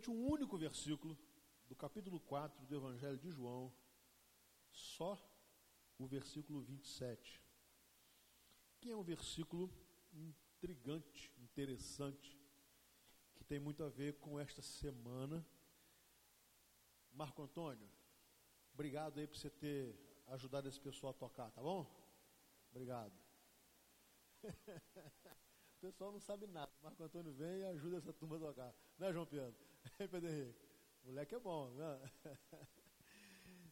somente 0.00 0.10
um 0.10 0.30
único 0.30 0.56
versículo 0.56 1.18
do 1.68 1.76
capítulo 1.76 2.18
4 2.20 2.64
do 2.64 2.74
Evangelho 2.74 3.18
de 3.18 3.30
João, 3.30 3.72
só 4.70 5.18
o 5.98 6.06
versículo 6.06 6.62
27, 6.62 7.40
que 8.80 8.90
é 8.90 8.96
um 8.96 9.02
versículo 9.02 9.70
intrigante, 10.12 11.30
interessante, 11.38 12.40
que 13.34 13.44
tem 13.44 13.58
muito 13.58 13.82
a 13.82 13.88
ver 13.90 14.14
com 14.14 14.40
esta 14.40 14.62
semana. 14.62 15.46
Marco 17.12 17.42
Antônio, 17.42 17.90
obrigado 18.72 19.18
aí 19.18 19.26
por 19.26 19.36
você 19.36 19.50
ter 19.50 19.94
ajudado 20.28 20.68
esse 20.68 20.80
pessoal 20.80 21.10
a 21.10 21.18
tocar, 21.18 21.50
tá 21.50 21.60
bom? 21.60 21.86
Obrigado. 22.70 23.12
o 24.44 25.80
pessoal 25.80 26.12
não 26.12 26.20
sabe 26.20 26.46
nada. 26.46 26.72
Marco 26.82 27.02
Antônio 27.02 27.32
vem 27.34 27.60
e 27.60 27.64
ajuda 27.64 27.98
essa 27.98 28.12
turma 28.12 28.36
a 28.36 28.40
tocar. 28.40 28.74
Né, 28.96 29.12
João 29.12 29.26
Pedro? 29.26 29.70
Pedro 30.08 30.30
Henrique? 30.30 30.66
Moleque 31.04 31.34
é 31.34 31.38
bom, 31.38 31.68
né? 31.74 32.10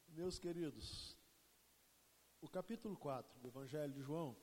Meus 0.08 0.38
queridos, 0.38 1.16
o 2.42 2.46
capítulo 2.46 2.98
4 2.98 3.40
do 3.40 3.48
Evangelho 3.48 3.94
de 3.94 4.02
João, 4.02 4.36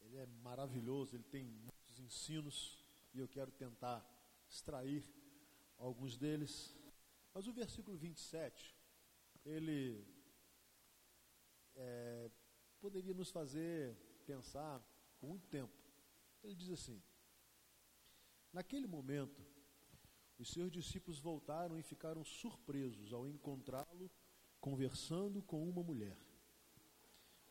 ele 0.00 0.16
é 0.16 0.24
maravilhoso, 0.24 1.14
ele 1.14 1.24
tem 1.24 1.44
muitos 1.44 1.98
ensinos 1.98 2.82
e 3.12 3.18
eu 3.18 3.28
quero 3.28 3.52
tentar 3.52 4.02
extrair 4.48 5.04
alguns 5.76 6.16
deles. 6.16 6.74
Mas 7.34 7.46
o 7.46 7.52
versículo 7.52 7.98
27, 7.98 8.74
ele 9.44 10.06
é, 11.74 12.30
poderia 12.80 13.12
nos 13.12 13.30
fazer 13.30 13.94
pensar 14.24 14.82
com 15.18 15.26
muito 15.26 15.46
tempo. 15.48 15.76
Ele 16.42 16.54
diz 16.54 16.70
assim: 16.70 17.02
Naquele 18.54 18.86
momento, 18.86 19.53
os 20.38 20.50
seus 20.50 20.70
discípulos 20.70 21.18
voltaram 21.18 21.78
e 21.78 21.82
ficaram 21.82 22.24
surpresos 22.24 23.12
ao 23.12 23.26
encontrá-lo 23.26 24.10
conversando 24.60 25.42
com 25.42 25.68
uma 25.68 25.82
mulher. 25.82 26.16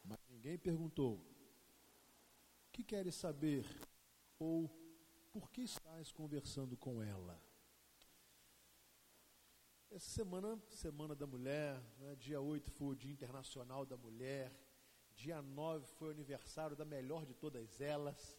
Mas 0.04 0.20
ninguém 0.30 0.58
perguntou: 0.58 1.16
O 2.68 2.72
que 2.72 2.84
queres 2.84 3.16
saber? 3.16 3.66
Ou 4.38 4.68
por 5.32 5.50
que 5.50 5.62
estás 5.62 6.12
conversando 6.12 6.76
com 6.76 7.02
ela? 7.02 7.42
Essa 9.90 10.10
semana, 10.10 10.60
Semana 10.70 11.16
da 11.16 11.28
Mulher, 11.28 11.80
né, 12.00 12.16
dia 12.16 12.42
8 12.42 12.72
foi 12.72 12.88
o 12.88 12.96
Dia 12.96 13.12
Internacional 13.12 13.86
da 13.86 13.96
Mulher, 13.96 14.52
dia 15.14 15.40
9 15.40 15.86
foi 15.86 16.08
o 16.08 16.12
aniversário 16.12 16.76
da 16.76 16.84
melhor 16.84 17.28
de 17.28 17.36
todas 17.36 17.80
elas, 17.80 18.36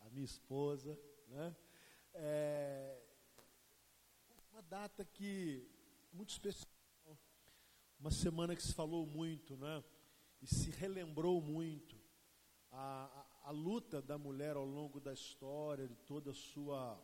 a 0.00 0.10
minha 0.10 0.26
esposa. 0.26 1.00
Né? 1.26 1.56
É, 2.12 3.02
uma 4.52 4.62
data 4.62 5.04
que 5.04 5.64
muito 6.12 6.30
especial, 6.30 6.68
uma 7.98 8.10
semana 8.10 8.56
que 8.56 8.62
se 8.62 8.74
falou 8.74 9.06
muito, 9.06 9.56
né? 9.56 9.82
E 10.42 10.46
se 10.46 10.70
relembrou 10.70 11.40
muito 11.40 11.96
a, 12.70 13.04
a, 13.44 13.48
a 13.48 13.50
luta 13.50 14.02
da 14.02 14.18
mulher 14.18 14.56
ao 14.56 14.64
longo 14.64 15.00
da 15.00 15.12
história, 15.12 15.86
de 15.86 15.96
toda 15.98 16.32
a 16.32 16.34
sua 16.34 17.00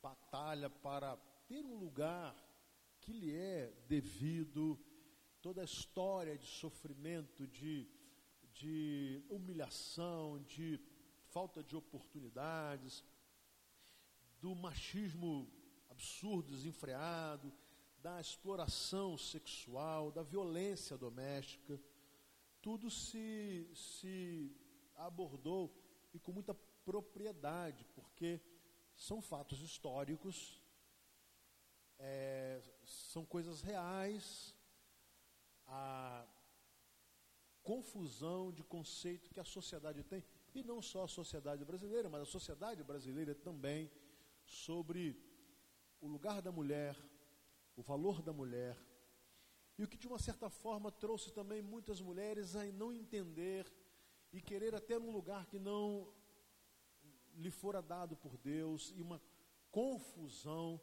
batalha 0.00 0.70
para 0.70 1.16
ter 1.46 1.64
um 1.64 1.76
lugar 1.76 2.34
que 3.00 3.12
lhe 3.12 3.34
é 3.34 3.70
devido, 3.86 4.78
toda 5.42 5.60
a 5.60 5.64
história 5.64 6.38
de 6.38 6.46
sofrimento, 6.46 7.46
de, 7.46 7.86
de 8.52 9.22
humilhação, 9.28 10.42
de 10.44 10.80
falta 11.30 11.62
de 11.62 11.76
oportunidades, 11.76 13.04
do 14.40 14.54
machismo 14.54 15.50
absurdo, 15.94 16.50
desenfreado, 16.50 17.52
da 18.02 18.20
exploração 18.20 19.16
sexual, 19.16 20.10
da 20.10 20.22
violência 20.22 20.98
doméstica, 20.98 21.80
tudo 22.60 22.90
se, 22.90 23.70
se 23.74 24.54
abordou 24.96 25.74
e 26.12 26.18
com 26.18 26.32
muita 26.32 26.54
propriedade, 26.84 27.86
porque 27.94 28.40
são 28.94 29.22
fatos 29.22 29.60
históricos, 29.62 30.60
é, 31.98 32.62
são 32.84 33.24
coisas 33.24 33.62
reais, 33.62 34.54
a 35.66 36.26
confusão 37.62 38.52
de 38.52 38.62
conceito 38.62 39.30
que 39.30 39.40
a 39.40 39.44
sociedade 39.44 40.02
tem, 40.02 40.22
e 40.54 40.62
não 40.62 40.82
só 40.82 41.04
a 41.04 41.08
sociedade 41.08 41.64
brasileira, 41.64 42.10
mas 42.10 42.22
a 42.22 42.26
sociedade 42.26 42.82
brasileira 42.82 43.34
também, 43.34 43.90
sobre 44.44 45.18
o 46.04 46.06
lugar 46.06 46.42
da 46.42 46.52
mulher, 46.52 46.94
o 47.74 47.80
valor 47.82 48.20
da 48.20 48.30
mulher, 48.30 48.76
e 49.78 49.82
o 49.82 49.88
que 49.88 49.96
de 49.96 50.06
uma 50.06 50.18
certa 50.18 50.50
forma 50.50 50.92
trouxe 50.92 51.32
também 51.32 51.62
muitas 51.62 51.98
mulheres 51.98 52.54
a 52.54 52.62
não 52.66 52.92
entender 52.92 53.72
e 54.30 54.38
querer 54.38 54.74
até 54.74 54.98
um 54.98 55.10
lugar 55.10 55.46
que 55.46 55.58
não 55.58 56.12
lhe 57.36 57.50
fora 57.50 57.80
dado 57.80 58.14
por 58.18 58.36
Deus, 58.36 58.92
e 58.94 59.00
uma 59.00 59.18
confusão 59.70 60.78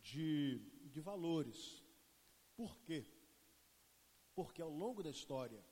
de, 0.00 0.58
de 0.90 1.00
valores. 1.00 1.84
Por 2.56 2.76
quê? 2.80 3.06
Porque 4.34 4.60
ao 4.60 4.70
longo 4.70 5.04
da 5.04 5.10
história, 5.10 5.64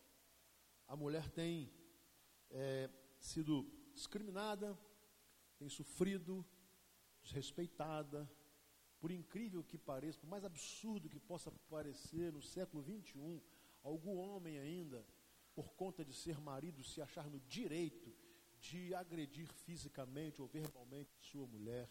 a 0.87 0.95
mulher 0.95 1.29
tem 1.29 1.73
é, 2.51 2.89
sido 3.19 3.69
discriminada, 3.93 4.79
tem 5.59 5.69
sofrido, 5.69 6.47
desrespeitada, 7.21 8.31
por 9.01 9.11
incrível 9.11 9.65
que 9.65 9.79
pareça, 9.79 10.19
por 10.19 10.29
mais 10.29 10.45
absurdo 10.45 11.09
que 11.09 11.19
possa 11.19 11.51
parecer, 11.69 12.33
no 12.33 12.43
século 12.43 12.83
21, 12.83 13.41
algum 13.83 14.19
homem 14.19 14.59
ainda, 14.59 15.05
por 15.55 15.73
conta 15.73 16.05
de 16.05 16.13
ser 16.13 16.39
marido, 16.39 16.85
se 16.85 17.01
achar 17.01 17.29
no 17.29 17.41
direito 17.41 18.15
de 18.59 18.95
agredir 18.95 19.49
fisicamente 19.65 20.43
ou 20.43 20.47
verbalmente 20.47 21.11
sua 21.19 21.47
mulher, 21.47 21.89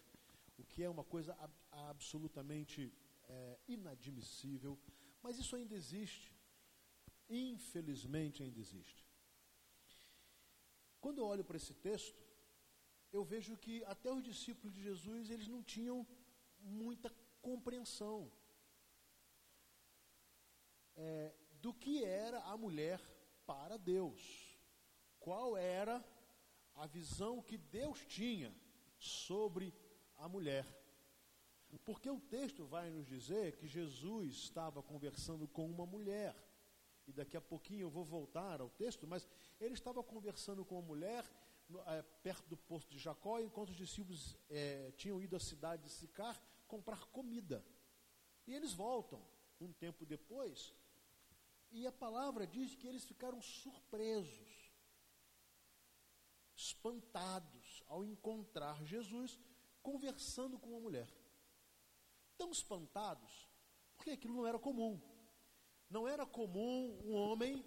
o 0.55 0.63
que 0.63 0.83
é 0.83 0.89
uma 0.89 1.03
coisa 1.03 1.33
ab 1.33 1.53
absolutamente 1.71 2.93
é, 3.27 3.59
inadmissível, 3.67 4.77
mas 5.23 5.37
isso 5.39 5.55
ainda 5.55 5.73
existe. 5.73 6.35
Infelizmente 7.29 8.43
ainda 8.43 8.59
existe. 8.59 9.07
Quando 10.99 11.19
eu 11.19 11.25
olho 11.25 11.43
para 11.43 11.57
esse 11.57 11.73
texto, 11.73 12.21
eu 13.11 13.23
vejo 13.23 13.57
que 13.57 13.83
até 13.85 14.11
os 14.11 14.23
discípulos 14.23 14.73
de 14.75 14.83
Jesus, 14.83 15.29
eles 15.29 15.47
não 15.47 15.63
tinham 15.63 16.05
muita 16.61 17.09
compreensão 17.41 18.31
é, 20.95 21.33
do 21.61 21.73
que 21.73 22.03
era 22.03 22.39
a 22.43 22.57
mulher 22.57 23.01
para 23.45 23.77
Deus. 23.77 24.57
Qual 25.19 25.57
era 25.57 26.03
a 26.75 26.87
visão 26.87 27.41
que 27.41 27.57
Deus 27.57 28.05
tinha 28.05 28.55
sobre 28.97 29.73
a 30.17 30.27
mulher. 30.27 30.65
Porque 31.85 32.09
o 32.09 32.19
texto 32.19 32.65
vai 32.65 32.89
nos 32.89 33.05
dizer 33.05 33.55
que 33.57 33.67
Jesus 33.67 34.35
estava 34.35 34.81
conversando 34.81 35.47
com 35.47 35.65
uma 35.65 35.85
mulher. 35.85 36.35
E 37.07 37.11
daqui 37.11 37.37
a 37.37 37.41
pouquinho 37.41 37.81
eu 37.81 37.89
vou 37.89 38.03
voltar 38.03 38.61
ao 38.61 38.69
texto, 38.69 39.07
mas 39.07 39.27
ele 39.59 39.73
estava 39.73 40.03
conversando 40.03 40.63
com 40.63 40.75
uma 40.75 40.87
mulher 40.87 41.25
é, 41.87 42.01
perto 42.23 42.47
do 42.47 42.57
poço 42.57 42.87
de 42.89 42.97
Jacó, 42.97 43.39
enquanto 43.39 43.69
os 43.69 43.75
discípulos 43.75 44.37
é, 44.49 44.91
tinham 44.97 45.21
ido 45.21 45.35
à 45.35 45.39
cidade 45.39 45.83
de 45.83 45.89
Sicar 45.89 46.41
comprar 46.69 47.01
comida. 47.07 47.65
E 48.47 48.53
eles 48.53 48.73
voltam 48.73 49.21
um 49.59 49.73
tempo 49.73 50.05
depois, 50.05 50.73
e 51.69 51.85
a 51.85 51.91
palavra 51.91 52.47
diz 52.47 52.75
que 52.75 52.87
eles 52.87 53.03
ficaram 53.03 53.41
surpresos, 53.41 54.71
espantados 56.55 57.83
ao 57.87 58.05
encontrar 58.05 58.83
Jesus 58.85 59.37
conversando 59.81 60.57
com 60.57 60.69
uma 60.69 60.79
mulher. 60.79 61.09
Tão 62.37 62.51
espantados, 62.51 63.49
porque 63.97 64.11
aquilo 64.11 64.35
não 64.35 64.47
era 64.47 64.57
comum. 64.57 65.01
Não 65.89 66.07
era 66.07 66.25
comum 66.25 66.99
um 67.03 67.13
homem 67.13 67.65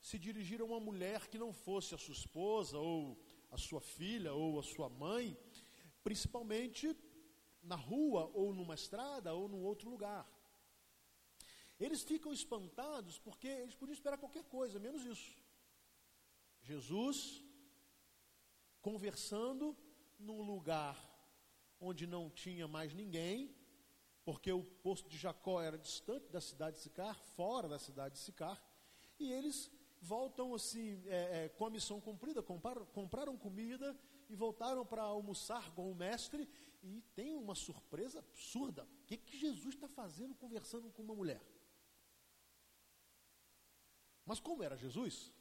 se 0.00 0.18
dirigir 0.18 0.60
a 0.60 0.64
uma 0.64 0.78
mulher 0.78 1.28
que 1.28 1.38
não 1.38 1.52
fosse 1.52 1.94
a 1.94 1.98
sua 1.98 2.12
esposa, 2.12 2.78
ou 2.78 3.18
a 3.50 3.56
sua 3.56 3.80
filha, 3.80 4.32
ou 4.34 4.58
a 4.58 4.62
sua 4.62 4.88
mãe, 4.88 5.36
principalmente 6.02 6.94
na 7.64 7.76
rua, 7.76 8.30
ou 8.34 8.52
numa 8.54 8.74
estrada, 8.74 9.34
ou 9.34 9.48
num 9.48 9.62
outro 9.62 9.88
lugar. 9.88 10.28
Eles 11.78 12.02
ficam 12.02 12.32
espantados 12.32 13.18
porque 13.18 13.48
eles 13.48 13.74
podiam 13.74 13.94
esperar 13.94 14.18
qualquer 14.18 14.44
coisa, 14.44 14.78
menos 14.78 15.04
isso. 15.04 15.36
Jesus 16.62 17.44
conversando 18.80 19.76
num 20.18 20.42
lugar 20.42 20.96
onde 21.80 22.06
não 22.06 22.30
tinha 22.30 22.68
mais 22.68 22.94
ninguém, 22.94 23.54
porque 24.24 24.50
o 24.52 24.62
posto 24.62 25.08
de 25.08 25.18
Jacó 25.18 25.60
era 25.60 25.76
distante 25.76 26.30
da 26.30 26.40
cidade 26.40 26.76
de 26.76 26.82
Sicar, 26.82 27.18
fora 27.36 27.68
da 27.68 27.78
cidade 27.78 28.14
de 28.14 28.20
Sicar, 28.20 28.62
e 29.18 29.32
eles 29.32 29.70
voltam 30.00 30.54
assim, 30.54 31.02
é, 31.06 31.44
é, 31.44 31.48
com 31.48 31.66
a 31.66 31.70
missão 31.70 32.00
cumprida, 32.00 32.42
compraram, 32.42 32.86
compraram 32.86 33.36
comida 33.36 33.96
e 34.28 34.34
voltaram 34.34 34.84
para 34.84 35.02
almoçar 35.02 35.70
com 35.74 35.90
o 35.90 35.94
mestre 35.94 36.48
e 36.84 37.00
tem 37.14 37.34
uma 37.34 37.54
surpresa 37.54 38.18
absurda. 38.18 38.84
O 38.84 39.04
que, 39.06 39.16
que 39.16 39.38
Jesus 39.38 39.74
está 39.74 39.88
fazendo 39.88 40.34
conversando 40.34 40.90
com 40.90 41.02
uma 41.02 41.14
mulher? 41.14 41.42
Mas 44.24 44.38
como 44.38 44.62
era 44.62 44.76
Jesus? 44.76 45.32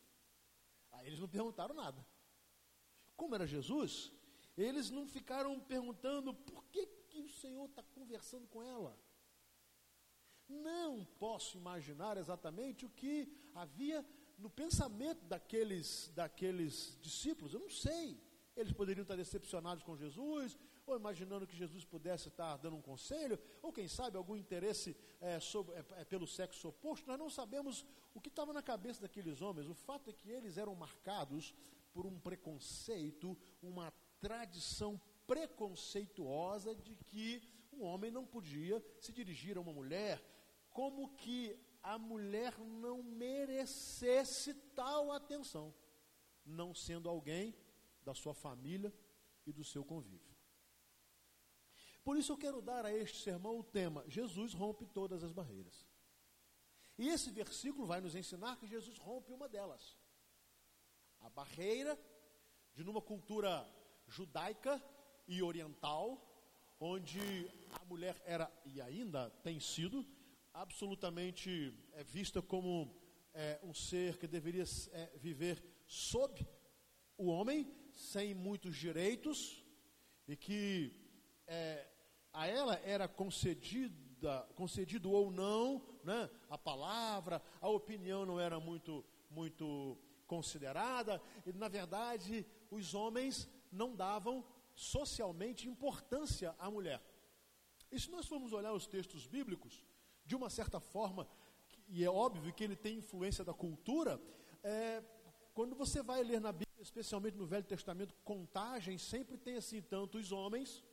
Aí 0.91 1.07
eles 1.07 1.19
não 1.19 1.27
perguntaram 1.27 1.75
nada. 1.75 2.05
Como 3.15 3.35
era 3.35 3.45
Jesus? 3.45 4.11
Eles 4.57 4.89
não 4.89 5.05
ficaram 5.07 5.59
perguntando 5.59 6.33
por 6.33 6.63
que, 6.65 6.85
que 7.09 7.21
o 7.21 7.29
Senhor 7.29 7.65
está 7.65 7.83
conversando 7.83 8.47
com 8.47 8.63
ela. 8.63 8.97
Não 10.47 11.05
posso 11.19 11.57
imaginar 11.57 12.17
exatamente 12.17 12.85
o 12.85 12.89
que 12.89 13.31
havia 13.53 14.05
no 14.37 14.49
pensamento 14.49 15.25
daqueles, 15.25 16.11
daqueles 16.15 16.97
discípulos. 17.01 17.53
Eu 17.53 17.59
não 17.59 17.69
sei. 17.69 18.21
Eles 18.55 18.71
poderiam 18.71 19.03
estar 19.03 19.15
decepcionados 19.15 19.83
com 19.83 19.97
Jesus, 19.97 20.57
ou 20.85 20.95
imaginando 20.95 21.47
que 21.47 21.55
Jesus 21.55 21.85
pudesse 21.85 22.27
estar 22.27 22.57
dando 22.57 22.75
um 22.75 22.81
conselho, 22.81 23.39
ou 23.61 23.71
quem 23.71 23.87
sabe 23.87 24.17
algum 24.17 24.35
interesse 24.35 24.95
é, 25.21 25.39
sobre, 25.39 25.75
é, 25.75 25.85
é, 25.97 26.05
pelo 26.05 26.27
sexo 26.27 26.67
oposto. 26.67 27.07
Nós 27.07 27.19
não 27.19 27.29
sabemos 27.29 27.85
o 28.13 28.19
que 28.19 28.29
estava 28.29 28.51
na 28.53 28.61
cabeça 28.61 29.01
daqueles 29.01 29.41
homens. 29.41 29.67
O 29.69 29.73
fato 29.73 30.09
é 30.09 30.13
que 30.13 30.29
eles 30.29 30.57
eram 30.57 30.75
marcados 30.75 31.53
por 31.93 32.05
um 32.05 32.19
preconceito, 32.19 33.37
uma 33.61 33.93
tradição 34.19 34.99
preconceituosa 35.25 36.75
de 36.75 36.95
que 36.95 37.41
um 37.71 37.83
homem 37.83 38.11
não 38.11 38.25
podia 38.25 38.83
se 38.99 39.11
dirigir 39.11 39.57
a 39.57 39.61
uma 39.61 39.73
mulher, 39.73 40.21
como 40.69 41.15
que 41.15 41.57
a 41.81 41.97
mulher 41.97 42.57
não 42.59 43.03
merecesse 43.03 44.53
tal 44.75 45.11
atenção, 45.11 45.73
não 46.45 46.73
sendo 46.73 47.09
alguém 47.09 47.55
da 48.03 48.13
sua 48.13 48.33
família 48.33 48.93
e 49.45 49.51
do 49.51 49.63
seu 49.63 49.83
convívio. 49.83 50.32
Por 52.03 52.17
isso 52.17 52.31
eu 52.33 52.37
quero 52.37 52.61
dar 52.61 52.85
a 52.85 52.93
este 52.93 53.21
sermão 53.21 53.59
o 53.59 53.63
tema: 53.63 54.03
Jesus 54.07 54.53
rompe 54.53 54.85
todas 54.85 55.23
as 55.23 55.31
barreiras. 55.31 55.87
E 56.97 57.07
esse 57.07 57.31
versículo 57.31 57.87
vai 57.87 58.01
nos 58.01 58.15
ensinar 58.15 58.57
que 58.57 58.67
Jesus 58.67 58.97
rompe 58.97 59.31
uma 59.31 59.49
delas. 59.49 59.97
A 61.19 61.29
barreira 61.29 61.99
de 62.73 62.83
numa 62.83 63.01
cultura 63.01 63.67
judaica 64.07 64.83
e 65.27 65.41
oriental, 65.41 66.21
onde 66.79 67.19
a 67.71 67.85
mulher 67.85 68.21
era 68.25 68.51
e 68.65 68.81
ainda 68.81 69.29
tem 69.41 69.59
sido 69.59 70.05
absolutamente 70.53 71.73
é, 71.93 72.03
vista 72.03 72.41
como 72.41 72.93
é, 73.33 73.59
um 73.63 73.73
ser 73.73 74.17
que 74.17 74.27
deveria 74.27 74.65
é, 74.91 75.17
viver 75.17 75.63
sob 75.87 76.45
o 77.17 77.27
homem, 77.27 77.71
sem 77.91 78.33
muitos 78.33 78.75
direitos, 78.75 79.65
e 80.27 80.35
que 80.35 80.93
é, 81.47 81.87
a 82.33 82.47
ela 82.47 82.75
era 82.83 83.07
concedida, 83.07 84.47
concedido 84.55 85.11
ou 85.11 85.29
não, 85.29 85.81
né, 86.03 86.29
a 86.49 86.57
palavra, 86.57 87.41
a 87.61 87.69
opinião 87.69 88.25
não 88.25 88.39
era 88.39 88.59
muito, 88.59 89.05
muito 89.29 89.97
considerada, 90.25 91.21
e 91.45 91.53
na 91.53 91.67
verdade 91.67 92.45
os 92.71 92.93
homens 92.93 93.47
não 93.71 93.95
davam 93.95 94.43
socialmente 94.75 95.69
importância 95.69 96.55
à 96.57 96.69
mulher. 96.69 97.01
E 97.91 97.99
se 97.99 98.09
nós 98.09 98.25
formos 98.25 98.51
olhar 98.51 98.73
os 98.73 98.87
textos 98.87 99.27
bíblicos, 99.27 99.85
de 100.25 100.35
uma 100.35 100.49
certa 100.49 100.79
forma, 100.79 101.27
e 101.87 102.03
é 102.03 102.09
óbvio 102.09 102.51
que 102.51 102.63
ele 102.63 102.75
tem 102.75 102.97
influência 102.97 103.43
da 103.43 103.53
cultura, 103.53 104.19
é, 104.63 105.03
quando 105.53 105.75
você 105.75 106.01
vai 106.01 106.23
ler 106.23 106.41
na 106.41 106.51
Bíblia, 106.51 106.81
especialmente 106.81 107.37
no 107.37 107.45
Velho 107.45 107.65
Testamento, 107.65 108.15
contagem, 108.23 108.97
sempre 108.97 109.37
tem 109.37 109.57
assim, 109.57 109.81
tanto 109.81 110.17
os 110.17 110.31
homens 110.31 110.83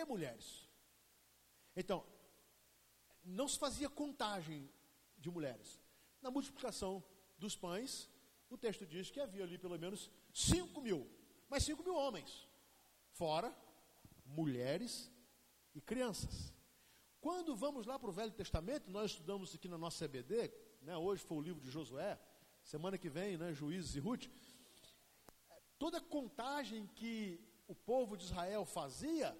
e 0.00 0.04
mulheres. 0.04 0.68
Então, 1.76 2.04
não 3.24 3.48
se 3.48 3.58
fazia 3.58 3.88
contagem 3.88 4.70
de 5.18 5.30
mulheres. 5.30 5.80
Na 6.20 6.30
multiplicação 6.30 7.02
dos 7.38 7.56
pães, 7.56 8.10
o 8.50 8.56
texto 8.56 8.86
diz 8.86 9.10
que 9.10 9.20
havia 9.20 9.44
ali 9.44 9.58
pelo 9.58 9.78
menos 9.78 10.10
5 10.32 10.80
mil, 10.80 11.10
mas 11.48 11.64
5 11.64 11.82
mil 11.82 11.94
homens, 11.94 12.48
fora 13.10 13.54
mulheres 14.24 15.10
e 15.74 15.80
crianças. 15.80 16.52
Quando 17.20 17.56
vamos 17.56 17.86
lá 17.86 17.98
para 17.98 18.10
o 18.10 18.12
Velho 18.12 18.32
Testamento, 18.32 18.90
nós 18.90 19.12
estudamos 19.12 19.54
aqui 19.54 19.68
na 19.68 19.78
nossa 19.78 20.06
CBD, 20.06 20.52
né, 20.82 20.96
hoje 20.96 21.24
foi 21.24 21.38
o 21.38 21.40
livro 21.40 21.60
de 21.60 21.70
Josué, 21.70 22.20
semana 22.62 22.98
que 22.98 23.08
vem, 23.08 23.36
né, 23.38 23.52
Juízes 23.54 23.94
e 23.96 23.98
Ruth. 23.98 24.26
Toda 25.78 26.00
contagem 26.00 26.86
que 26.86 27.40
o 27.66 27.74
povo 27.74 28.16
de 28.16 28.24
Israel 28.24 28.64
fazia, 28.64 29.36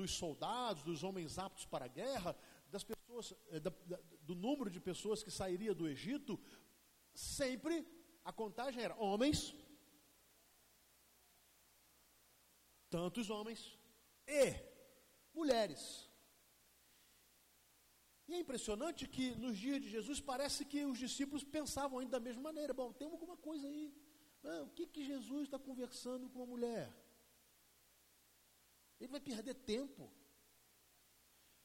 dos 0.00 0.12
soldados, 0.22 0.82
dos 0.90 1.02
homens 1.06 1.38
aptos 1.46 1.66
para 1.72 1.84
a 1.84 1.94
guerra, 2.00 2.32
das 2.74 2.84
pessoas, 2.90 3.26
eh, 3.54 3.60
da, 3.60 3.72
da, 3.90 3.98
do 4.28 4.34
número 4.46 4.70
de 4.76 4.80
pessoas 4.90 5.22
que 5.22 5.32
sairia 5.40 5.74
do 5.80 5.88
Egito, 5.94 6.32
sempre 7.14 7.74
a 8.24 8.32
contagem 8.42 8.82
era 8.82 8.94
homens, 9.08 9.54
tantos 12.88 13.28
homens 13.34 13.60
e 14.26 14.44
mulheres. 15.40 15.82
E 18.28 18.34
é 18.34 18.38
impressionante 18.44 19.08
que 19.14 19.26
nos 19.44 19.58
dias 19.64 19.80
de 19.82 19.88
Jesus 19.96 20.18
parece 20.32 20.64
que 20.64 20.84
os 20.92 20.98
discípulos 21.06 21.42
pensavam 21.58 21.98
ainda 21.98 22.12
da 22.18 22.26
mesma 22.28 22.44
maneira. 22.50 22.72
Bom, 22.72 22.92
tem 22.92 23.08
alguma 23.08 23.36
coisa 23.36 23.66
aí. 23.66 23.92
Não, 24.42 24.64
o 24.66 24.70
que, 24.70 24.86
que 24.86 25.04
Jesus 25.04 25.42
está 25.44 25.58
conversando 25.58 26.28
com 26.30 26.42
a 26.44 26.46
mulher? 26.46 26.86
Ele 29.00 29.10
vai 29.10 29.20
perder 29.20 29.54
tempo. 29.54 30.12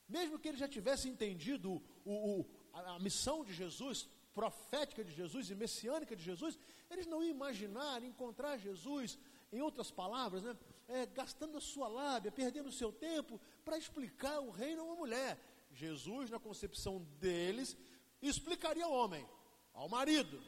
Mesmo 0.08 0.40
que 0.40 0.48
ele 0.48 0.58
já 0.58 0.68
tivesse 0.68 1.10
entendido 1.10 1.82
o, 2.06 2.14
o, 2.14 2.46
a, 2.74 2.96
a 2.96 3.00
missão 3.00 3.44
de 3.44 3.54
Jesus, 3.54 4.08
profética 4.34 5.04
de 5.04 5.12
Jesus 5.12 5.50
e 5.50 5.56
messiânica 5.56 6.16
de 6.16 6.24
Jesus, 6.24 6.58
eles 6.90 7.08
não 7.08 7.24
iam 7.24 7.32
imaginar 7.32 8.04
encontrar 8.04 8.58
Jesus, 8.58 9.18
em 9.52 9.62
outras 9.62 9.90
palavras, 9.90 10.44
né, 10.44 10.56
é, 10.88 11.06
gastando 11.06 11.58
a 11.58 11.62
sua 11.62 11.88
lábia, 11.88 12.32
perdendo 12.32 12.70
o 12.70 12.72
seu 12.72 12.92
tempo 12.92 13.40
para 13.64 13.78
explicar 13.78 14.40
o 14.40 14.52
reino 14.52 14.82
a 14.82 14.86
uma 14.86 14.96
mulher. 14.96 15.40
Jesus, 15.72 16.30
na 16.30 16.40
concepção 16.40 17.02
deles, 17.20 17.76
explicaria 18.22 18.86
ao 18.86 18.94
homem, 18.94 19.28
ao 19.74 19.90
marido. 19.90 20.42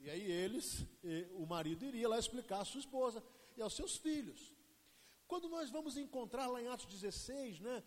E 0.00 0.10
aí 0.10 0.30
eles, 0.30 0.86
o 1.32 1.46
marido 1.46 1.84
iria 1.84 2.08
lá 2.08 2.18
explicar 2.18 2.60
à 2.60 2.64
sua 2.64 2.80
esposa 2.80 3.22
e 3.56 3.62
aos 3.62 3.74
seus 3.74 3.96
filhos. 3.96 4.52
Quando 5.32 5.48
nós 5.48 5.70
vamos 5.70 5.96
encontrar 5.96 6.46
lá 6.46 6.60
em 6.60 6.68
Atos 6.68 6.84
16, 6.84 7.60
né, 7.60 7.82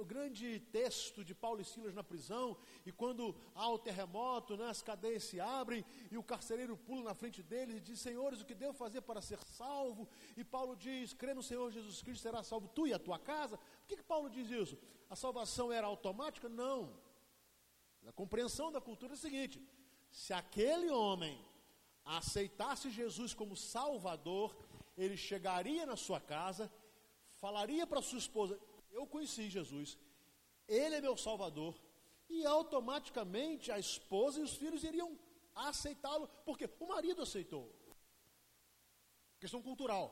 o 0.00 0.04
grande 0.06 0.60
texto 0.72 1.22
de 1.22 1.34
Paulo 1.34 1.60
e 1.60 1.64
Silas 1.64 1.92
na 1.92 2.02
prisão, 2.02 2.56
e 2.86 2.90
quando 2.90 3.36
há 3.54 3.68
o 3.68 3.78
terremoto, 3.78 4.56
né, 4.56 4.70
as 4.70 4.80
cadeias 4.80 5.24
se 5.24 5.38
abrem, 5.38 5.84
e 6.10 6.16
o 6.16 6.22
carcereiro 6.22 6.74
pula 6.74 7.02
na 7.02 7.14
frente 7.14 7.42
deles 7.42 7.76
e 7.76 7.80
diz: 7.80 8.00
Senhores, 8.00 8.40
o 8.40 8.46
que 8.46 8.54
devo 8.54 8.72
fazer 8.72 9.02
para 9.02 9.20
ser 9.20 9.38
salvo? 9.44 10.08
E 10.38 10.42
Paulo 10.42 10.74
diz: 10.74 11.12
Crê 11.12 11.34
no 11.34 11.42
Senhor 11.42 11.70
Jesus 11.70 12.00
Cristo, 12.00 12.22
será 12.22 12.42
salvo 12.42 12.66
tu 12.66 12.86
e 12.86 12.94
a 12.94 12.98
tua 12.98 13.18
casa. 13.18 13.58
Por 13.58 13.88
que, 13.88 13.98
que 13.98 14.02
Paulo 14.02 14.30
diz 14.30 14.50
isso? 14.50 14.78
A 15.10 15.14
salvação 15.14 15.70
era 15.70 15.86
automática? 15.86 16.48
Não. 16.48 16.98
A 18.06 18.12
compreensão 18.12 18.72
da 18.72 18.80
cultura 18.80 19.12
é 19.12 19.16
a 19.16 19.18
seguinte: 19.18 19.62
se 20.10 20.32
aquele 20.32 20.88
homem 20.88 21.38
aceitasse 22.06 22.90
Jesus 22.90 23.34
como 23.34 23.54
Salvador, 23.54 24.56
ele 24.96 25.14
chegaria 25.14 25.84
na 25.84 25.94
sua 25.94 26.18
casa 26.18 26.72
falaria 27.46 27.86
para 27.86 28.02
sua 28.02 28.18
esposa: 28.18 28.58
Eu 28.90 29.06
conheci 29.06 29.48
Jesus, 29.48 29.96
Ele 30.66 30.96
é 30.96 31.00
meu 31.00 31.16
Salvador, 31.16 31.74
e 32.28 32.44
automaticamente 32.44 33.70
a 33.70 33.78
esposa 33.78 34.40
e 34.40 34.42
os 34.42 34.54
filhos 34.54 34.82
iriam 34.82 35.16
aceitá-lo, 35.54 36.28
porque 36.44 36.68
o 36.80 36.88
marido 36.88 37.22
aceitou. 37.22 37.64
Questão 39.38 39.62
cultural. 39.62 40.06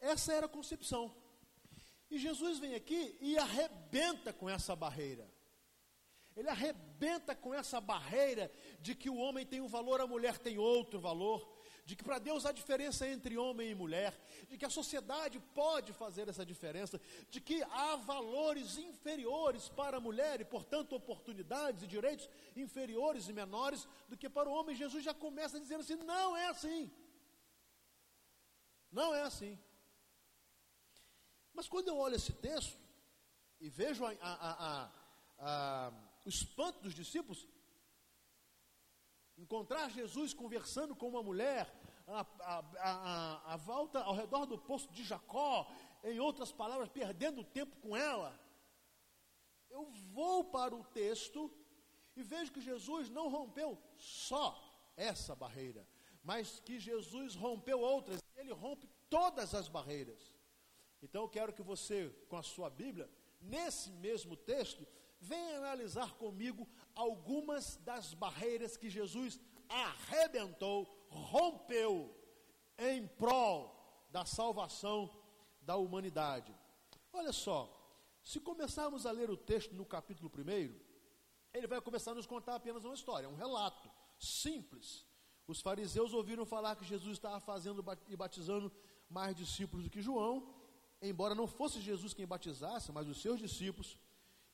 Essa 0.00 0.32
era 0.32 0.46
a 0.46 0.56
concepção. 0.58 1.14
E 2.10 2.18
Jesus 2.18 2.58
vem 2.58 2.74
aqui 2.74 3.16
e 3.20 3.36
arrebenta 3.36 4.32
com 4.32 4.48
essa 4.48 4.74
barreira. 4.74 5.30
Ele 6.34 6.48
arrebenta 6.48 7.34
com 7.34 7.52
essa 7.52 7.78
barreira 7.80 8.50
de 8.80 8.94
que 8.94 9.10
o 9.10 9.16
homem 9.16 9.44
tem 9.44 9.60
um 9.60 9.68
valor, 9.68 10.00
a 10.00 10.06
mulher 10.06 10.38
tem 10.38 10.56
outro 10.56 10.98
valor 10.98 11.59
de 11.84 11.96
que 11.96 12.04
para 12.04 12.18
Deus 12.18 12.46
há 12.46 12.52
diferença 12.52 13.08
entre 13.08 13.36
homem 13.36 13.70
e 13.70 13.74
mulher, 13.74 14.18
de 14.48 14.56
que 14.56 14.64
a 14.64 14.70
sociedade 14.70 15.40
pode 15.54 15.92
fazer 15.92 16.28
essa 16.28 16.44
diferença, 16.44 17.00
de 17.30 17.40
que 17.40 17.62
há 17.62 17.96
valores 17.96 18.78
inferiores 18.78 19.68
para 19.68 19.96
a 19.96 20.00
mulher 20.00 20.40
e, 20.40 20.44
portanto, 20.44 20.94
oportunidades 20.94 21.82
e 21.82 21.86
direitos 21.86 22.28
inferiores 22.56 23.28
e 23.28 23.32
menores 23.32 23.86
do 24.08 24.16
que 24.16 24.28
para 24.28 24.48
o 24.48 24.52
homem. 24.52 24.76
Jesus 24.76 25.04
já 25.04 25.14
começa 25.14 25.60
dizendo 25.60 25.80
assim: 25.80 25.96
não 25.96 26.36
é 26.36 26.46
assim. 26.48 26.90
Não 28.90 29.14
é 29.14 29.22
assim. 29.22 29.58
Mas 31.52 31.68
quando 31.68 31.88
eu 31.88 31.96
olho 31.96 32.16
esse 32.16 32.32
texto 32.32 32.78
e 33.60 33.68
vejo 33.68 34.04
a, 34.04 34.12
a, 34.20 34.90
a, 35.38 35.92
o 36.24 36.28
espanto 36.28 36.80
dos 36.80 36.94
discípulos, 36.94 37.46
encontrar 39.40 39.90
Jesus 39.90 40.34
conversando 40.34 40.94
com 40.94 41.08
uma 41.08 41.22
mulher 41.22 41.72
a, 42.06 42.20
a, 42.40 42.58
a, 42.78 43.54
a, 43.54 43.56
volta 43.56 44.00
ao 44.00 44.14
redor 44.14 44.44
do 44.44 44.58
poço 44.58 44.92
de 44.92 45.02
Jacó, 45.02 45.66
em 46.04 46.20
outras 46.20 46.52
palavras, 46.52 46.88
perdendo 46.88 47.42
tempo 47.42 47.76
com 47.76 47.96
ela. 47.96 48.38
Eu 49.70 49.86
vou 50.12 50.44
para 50.44 50.74
o 50.74 50.84
texto 50.84 51.50
e 52.16 52.22
vejo 52.22 52.52
que 52.52 52.60
Jesus 52.60 53.08
não 53.08 53.28
rompeu 53.28 53.78
só 53.96 54.60
essa 54.96 55.34
barreira, 55.34 55.86
mas 56.22 56.60
que 56.60 56.78
Jesus 56.78 57.34
rompeu 57.34 57.80
outras, 57.80 58.20
ele 58.36 58.52
rompe 58.52 58.88
todas 59.08 59.54
as 59.54 59.68
barreiras. 59.68 60.34
Então 61.02 61.22
eu 61.22 61.28
quero 61.28 61.52
que 61.52 61.62
você, 61.62 62.10
com 62.28 62.36
a 62.36 62.42
sua 62.42 62.68
Bíblia, 62.68 63.08
nesse 63.40 63.90
mesmo 63.90 64.36
texto, 64.36 64.86
venha 65.20 65.58
analisar 65.58 66.14
comigo 66.14 66.68
algumas 66.94 67.76
das 67.76 68.14
barreiras 68.14 68.76
que 68.76 68.90
Jesus 68.90 69.40
arrebentou, 69.68 70.86
rompeu 71.08 72.14
em 72.78 73.06
prol 73.06 73.76
da 74.10 74.24
salvação 74.24 75.10
da 75.62 75.76
humanidade. 75.76 76.54
Olha 77.12 77.32
só, 77.32 77.76
se 78.22 78.40
começarmos 78.40 79.06
a 79.06 79.10
ler 79.10 79.30
o 79.30 79.36
texto 79.36 79.74
no 79.74 79.84
capítulo 79.84 80.30
1, 80.36 80.74
ele 81.52 81.66
vai 81.66 81.80
começar 81.80 82.12
a 82.12 82.14
nos 82.14 82.26
contar 82.26 82.54
apenas 82.56 82.84
uma 82.84 82.94
história, 82.94 83.28
um 83.28 83.34
relato 83.34 83.90
simples. 84.18 85.06
Os 85.46 85.60
fariseus 85.60 86.12
ouviram 86.12 86.44
falar 86.44 86.76
que 86.76 86.84
Jesus 86.84 87.14
estava 87.14 87.40
fazendo 87.40 87.84
e 88.08 88.16
batizando 88.16 88.72
mais 89.08 89.34
discípulos 89.34 89.84
do 89.84 89.90
que 89.90 90.00
João, 90.00 90.54
embora 91.02 91.34
não 91.34 91.46
fosse 91.46 91.80
Jesus 91.80 92.14
quem 92.14 92.26
batizasse, 92.26 92.92
mas 92.92 93.08
os 93.08 93.20
seus 93.20 93.40
discípulos. 93.40 93.98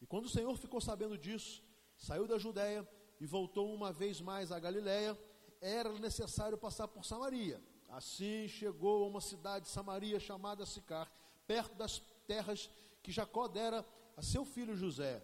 E 0.00 0.06
quando 0.06 0.26
o 0.26 0.30
Senhor 0.30 0.56
ficou 0.56 0.80
sabendo 0.80 1.18
disso, 1.18 1.62
saiu 1.96 2.26
da 2.26 2.38
Judéia 2.38 2.88
e 3.20 3.26
voltou 3.26 3.74
uma 3.74 3.92
vez 3.92 4.20
mais 4.20 4.52
à 4.52 4.58
Galiléia, 4.58 5.18
era 5.60 5.92
necessário 5.98 6.58
passar 6.58 6.88
por 6.88 7.04
Samaria. 7.04 7.60
Assim 7.88 8.48
chegou 8.48 9.04
a 9.04 9.08
uma 9.08 9.20
cidade 9.20 9.66
de 9.66 9.70
Samaria 9.70 10.20
chamada 10.20 10.66
Sicar, 10.66 11.10
perto 11.46 11.74
das 11.74 12.00
terras 12.26 12.68
que 13.02 13.12
Jacó 13.12 13.48
dera 13.48 13.86
a 14.16 14.22
seu 14.22 14.44
filho 14.44 14.76
José. 14.76 15.22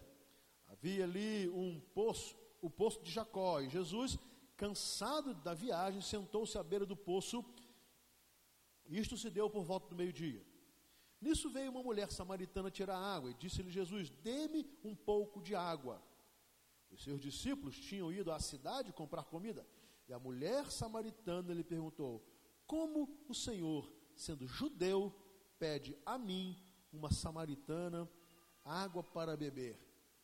Havia 0.67 1.03
ali 1.03 1.49
um 1.49 1.79
poço, 1.93 2.35
o 2.61 2.69
poço 2.69 3.01
de 3.03 3.11
Jacó, 3.11 3.61
e 3.61 3.69
Jesus, 3.69 4.17
cansado 4.55 5.33
da 5.35 5.53
viagem, 5.53 6.01
sentou-se 6.01 6.57
à 6.57 6.63
beira 6.63 6.85
do 6.85 6.95
poço. 6.95 7.43
Isto 8.87 9.17
se 9.17 9.29
deu 9.29 9.49
por 9.49 9.63
volta 9.63 9.89
do 9.89 9.95
meio-dia. 9.95 10.43
Nisso 11.21 11.49
veio 11.49 11.71
uma 11.71 11.83
mulher 11.83 12.11
samaritana 12.11 12.69
tirar 12.69 12.97
água 12.97 13.31
e 13.31 13.33
disse-lhe 13.33 13.71
Jesus: 13.71 14.09
Dê-me 14.09 14.65
um 14.83 14.93
pouco 14.95 15.41
de 15.41 15.55
água. 15.55 16.01
Seus 16.97 17.19
discípulos 17.19 17.77
tinham 17.79 18.11
ido 18.11 18.31
à 18.31 18.39
cidade 18.39 18.93
comprar 18.93 19.23
comida. 19.23 19.65
E 20.07 20.13
a 20.13 20.19
mulher 20.19 20.71
samaritana 20.71 21.53
lhe 21.53 21.63
perguntou: 21.63 22.25
Como 22.65 23.23
o 23.27 23.33
Senhor, 23.33 23.91
sendo 24.15 24.47
judeu, 24.47 25.13
pede 25.57 25.97
a 26.05 26.17
mim, 26.17 26.61
uma 26.91 27.11
samaritana, 27.11 28.09
água 28.63 29.03
para 29.03 29.37
beber? 29.37 29.79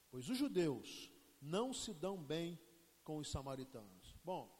Pois 0.09 0.29
os 0.29 0.38
judeus 0.38 1.11
não 1.41 1.73
se 1.73 1.93
dão 1.93 2.17
bem 2.17 2.59
com 3.03 3.17
os 3.17 3.29
samaritanos. 3.29 4.15
Bom, 4.23 4.53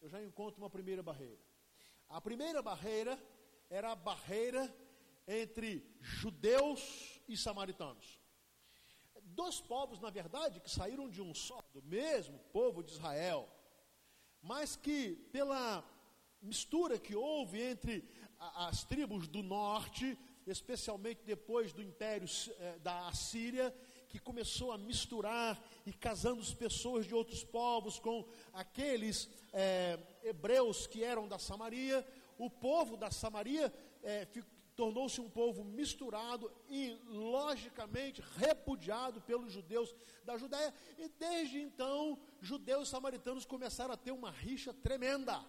eu 0.00 0.08
já 0.08 0.22
encontro 0.22 0.60
uma 0.62 0.70
primeira 0.70 1.02
barreira. 1.02 1.40
A 2.08 2.20
primeira 2.20 2.62
barreira 2.62 3.20
era 3.68 3.92
a 3.92 3.96
barreira 3.96 4.72
entre 5.26 5.84
judeus 6.00 7.20
e 7.28 7.36
samaritanos. 7.36 8.20
Dois 9.36 9.60
povos, 9.60 10.00
na 10.00 10.08
verdade, 10.08 10.60
que 10.60 10.70
saíram 10.70 11.10
de 11.10 11.20
um 11.20 11.34
só, 11.34 11.60
do 11.74 11.82
mesmo 11.82 12.38
povo 12.54 12.82
de 12.82 12.92
Israel, 12.92 13.46
mas 14.40 14.76
que 14.76 15.14
pela 15.30 15.84
mistura 16.40 16.98
que 16.98 17.14
houve 17.14 17.60
entre 17.60 18.08
as 18.38 18.82
tribos 18.84 19.28
do 19.28 19.42
norte, 19.42 20.18
especialmente 20.46 21.20
depois 21.22 21.70
do 21.70 21.82
império 21.82 22.26
eh, 22.58 22.78
da 22.78 23.08
Assíria, 23.08 23.76
que 24.08 24.18
começou 24.18 24.72
a 24.72 24.78
misturar 24.78 25.62
e 25.84 25.92
casando 25.92 26.40
as 26.40 26.54
pessoas 26.54 27.04
de 27.04 27.14
outros 27.14 27.44
povos 27.44 27.98
com 27.98 28.26
aqueles 28.54 29.28
é, 29.52 29.98
hebreus 30.22 30.86
que 30.86 31.04
eram 31.04 31.28
da 31.28 31.38
Samaria, 31.38 32.06
o 32.38 32.48
povo 32.48 32.96
da 32.96 33.10
Samaria 33.10 33.70
é, 34.02 34.24
tornou-se 34.76 35.20
um 35.20 35.28
povo 35.28 35.64
misturado 35.64 36.52
e, 36.68 37.00
logicamente, 37.08 38.22
repudiado 38.36 39.20
pelos 39.22 39.52
judeus 39.52 39.94
da 40.22 40.36
Judéia. 40.36 40.72
E 40.98 41.08
desde 41.08 41.58
então, 41.60 42.18
judeus 42.40 42.88
e 42.88 42.90
samaritanos 42.90 43.46
começaram 43.46 43.94
a 43.94 43.96
ter 43.96 44.12
uma 44.12 44.30
rixa 44.30 44.74
tremenda. 44.74 45.42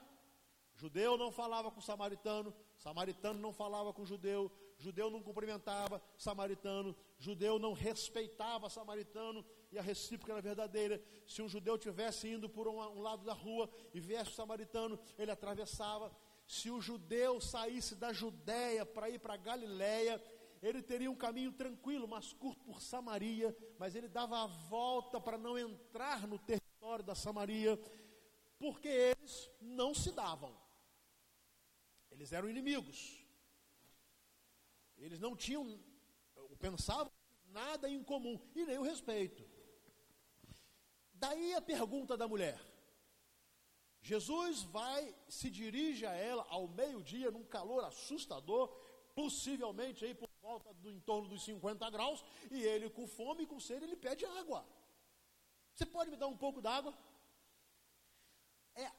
Judeu 0.77 1.17
não 1.17 1.31
falava 1.31 1.71
com 1.71 1.81
samaritano, 1.81 2.53
samaritano 2.77 3.39
não 3.39 3.51
falava 3.51 3.91
com 3.91 4.05
judeu, 4.05 4.51
judeu 4.77 5.09
não 5.09 5.23
cumprimentava 5.23 5.99
samaritano, 6.15 6.95
judeu 7.17 7.57
não 7.57 7.73
respeitava 7.73 8.69
samaritano, 8.69 9.43
e 9.71 9.79
a 9.79 9.81
recíproca 9.81 10.33
era 10.33 10.41
verdadeira. 10.41 11.01
Se 11.25 11.41
um 11.41 11.49
judeu 11.49 11.79
tivesse 11.79 12.27
indo 12.27 12.47
por 12.47 12.67
um, 12.67 12.79
um 12.79 13.01
lado 13.01 13.25
da 13.25 13.33
rua 13.33 13.67
e 13.91 13.99
viesse 13.99 14.29
o 14.29 14.35
samaritano, 14.35 14.99
ele 15.17 15.31
atravessava 15.31 16.15
se 16.47 16.71
o 16.71 16.79
judeu 16.79 17.41
saísse 17.41 17.93
da 17.93 18.13
Judéia 18.13 18.85
para 18.85 19.09
ir 19.09 19.19
para 19.19 19.35
Galiléia, 19.35 20.23
ele 20.61 20.81
teria 20.81 21.11
um 21.11 21.15
caminho 21.15 21.51
tranquilo, 21.51 22.07
mais 22.07 22.31
curto 22.31 22.63
por 22.63 22.81
Samaria, 22.81 23.55
mas 23.77 23.95
ele 23.95 24.07
dava 24.07 24.41
a 24.41 24.47
volta 24.47 25.19
para 25.19 25.37
não 25.37 25.59
entrar 25.59 26.25
no 26.25 26.39
território 26.39 27.03
da 27.03 27.13
Samaria, 27.13 27.77
porque 28.57 28.87
eles 28.87 29.51
não 29.61 29.93
se 29.93 30.11
davam. 30.11 30.57
Eles 32.09 32.31
eram 32.31 32.49
inimigos. 32.49 33.23
Eles 34.97 35.19
não 35.19 35.35
tinham, 35.35 35.79
pensavam 36.57 37.11
nada 37.49 37.89
em 37.89 38.01
comum 38.03 38.39
e 38.55 38.65
nem 38.65 38.77
o 38.77 38.83
respeito. 38.83 39.45
Daí 41.13 41.53
a 41.53 41.61
pergunta 41.61 42.15
da 42.15 42.27
mulher: 42.27 42.59
Jesus 44.01 44.63
vai, 44.63 45.15
se 45.27 45.49
dirige 45.49 46.05
a 46.05 46.13
ela 46.13 46.45
ao 46.49 46.67
meio-dia, 46.67 47.31
num 47.31 47.43
calor 47.43 47.83
assustador, 47.83 48.69
possivelmente 49.13 50.05
aí 50.05 50.13
por 50.13 50.29
volta 50.41 50.73
do 50.75 50.89
em 50.91 50.99
torno 50.99 51.27
dos 51.27 51.43
50 51.43 51.89
graus, 51.89 52.23
e 52.51 52.63
ele 52.63 52.89
com 52.89 53.07
fome 53.07 53.43
e 53.43 53.47
com 53.47 53.59
sede, 53.59 53.85
ele 53.85 53.95
pede 53.95 54.25
água. 54.25 54.65
Você 55.73 55.85
pode 55.85 56.09
me 56.09 56.17
dar 56.17 56.27
um 56.27 56.37
pouco 56.37 56.61
d'água? 56.61 56.97
É 58.75 58.91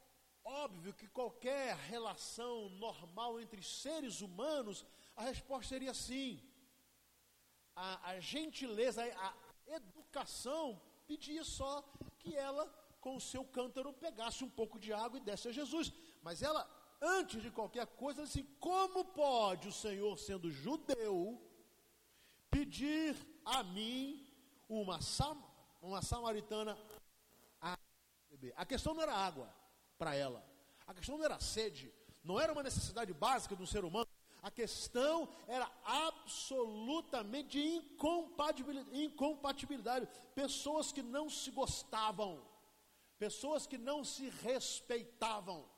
óbvio 0.45 0.95
que 0.95 1.09
qualquer 1.09 1.77
relação 1.77 2.69
normal 2.71 3.41
entre 3.41 3.63
seres 3.63 4.21
humanos, 4.21 4.85
a 5.17 5.25
resposta 5.25 5.69
seria 5.69 5.95
sim. 5.95 6.43
A, 7.75 8.11
a 8.11 8.21
gentileza, 8.21 9.03
a 9.05 9.35
educação 9.67 10.81
pedia 11.07 11.45
só 11.45 11.83
que 12.19 12.37
ela 12.37 12.67
com 13.01 13.17
o 13.17 13.21
seu 13.21 13.45
cântaro 13.45 13.93
pegasse 13.93 14.45
um 14.45 14.51
pouco 14.51 14.79
de 14.79 14.93
água 14.93 15.19
e 15.19 15.23
desse 15.23 15.49
a 15.49 15.53
Jesus. 15.53 15.93
Mas 16.23 16.43
ela, 16.43 16.69
antes 17.01 17.43
de 17.43 17.51
qualquer 17.51 17.87
coisa, 17.87 18.25
disse: 18.25 18.43
Como 18.61 19.05
pode 19.05 19.69
o 19.69 19.73
Senhor, 19.73 20.19
sendo 20.19 20.51
judeu, 20.51 21.41
pedir 22.51 23.17
a 23.45 23.63
mim 23.63 24.27
uma, 24.69 25.01
sam 25.01 25.37
uma 25.81 26.03
samaritana 26.03 26.77
a 27.61 27.79
beber? 28.31 28.53
A 28.57 28.67
questão 28.67 28.95
não 28.95 29.03
era 29.03 29.15
água 29.15 29.53
para 29.97 30.15
ela, 30.15 30.45
a 30.87 30.95
questão 30.95 31.17
não 31.17 31.25
era 31.25 31.41
sede, 31.41 31.93
não 32.25 32.39
era 32.41 32.53
uma 32.53 32.63
necessidade 32.63 33.13
básica 33.13 33.55
do 33.55 33.67
ser 33.67 33.85
humano. 33.85 34.09
A 34.41 34.53
questão 34.53 35.29
era 35.49 35.69
absolutamente 35.85 37.49
de 37.49 37.61
incompatibilidade, 37.61 39.03
incompatibilidade. 39.03 40.09
Pessoas 40.33 40.93
que 40.93 41.03
não 41.03 41.29
se 41.29 41.51
gostavam 41.51 42.41
pessoas 43.19 43.67
que 43.67 43.77
não 43.77 44.05
se 44.05 44.29
respeitavam, 44.43 45.69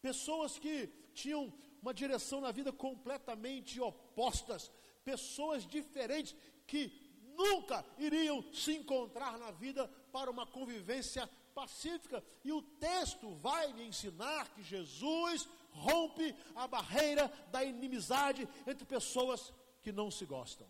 pessoas 0.00 0.58
que 0.58 0.86
tinham 1.12 1.52
uma 1.82 1.92
direção 1.92 2.40
na 2.40 2.50
vida 2.50 2.72
completamente 2.72 3.80
opostas, 3.80 4.70
pessoas 5.04 5.66
diferentes 5.66 6.34
que 6.66 7.04
nunca 7.36 7.84
iriam 7.98 8.42
se 8.52 8.76
encontrar 8.76 9.38
na 9.38 9.50
vida 9.50 9.88
para 10.12 10.30
uma 10.30 10.46
convivência 10.46 11.28
pacífica. 11.54 12.24
E 12.42 12.52
o 12.52 12.62
texto 12.62 13.34
vai 13.36 13.72
me 13.72 13.84
ensinar 13.84 14.48
que 14.54 14.62
Jesus 14.62 15.48
rompe 15.70 16.34
a 16.54 16.66
barreira 16.66 17.28
da 17.50 17.64
inimizade 17.64 18.48
entre 18.66 18.84
pessoas 18.84 19.52
que 19.82 19.92
não 19.92 20.10
se 20.10 20.24
gostam. 20.24 20.66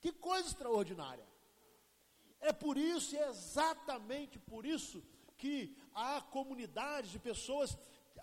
Que 0.00 0.12
coisa 0.12 0.48
extraordinária! 0.48 1.26
É 2.40 2.52
por 2.52 2.76
isso, 2.76 3.14
é 3.14 3.28
exatamente 3.28 4.38
por 4.38 4.66
isso, 4.66 5.00
que 5.42 5.76
há 5.92 6.20
comunidades 6.20 7.10
de 7.10 7.18
pessoas 7.18 7.76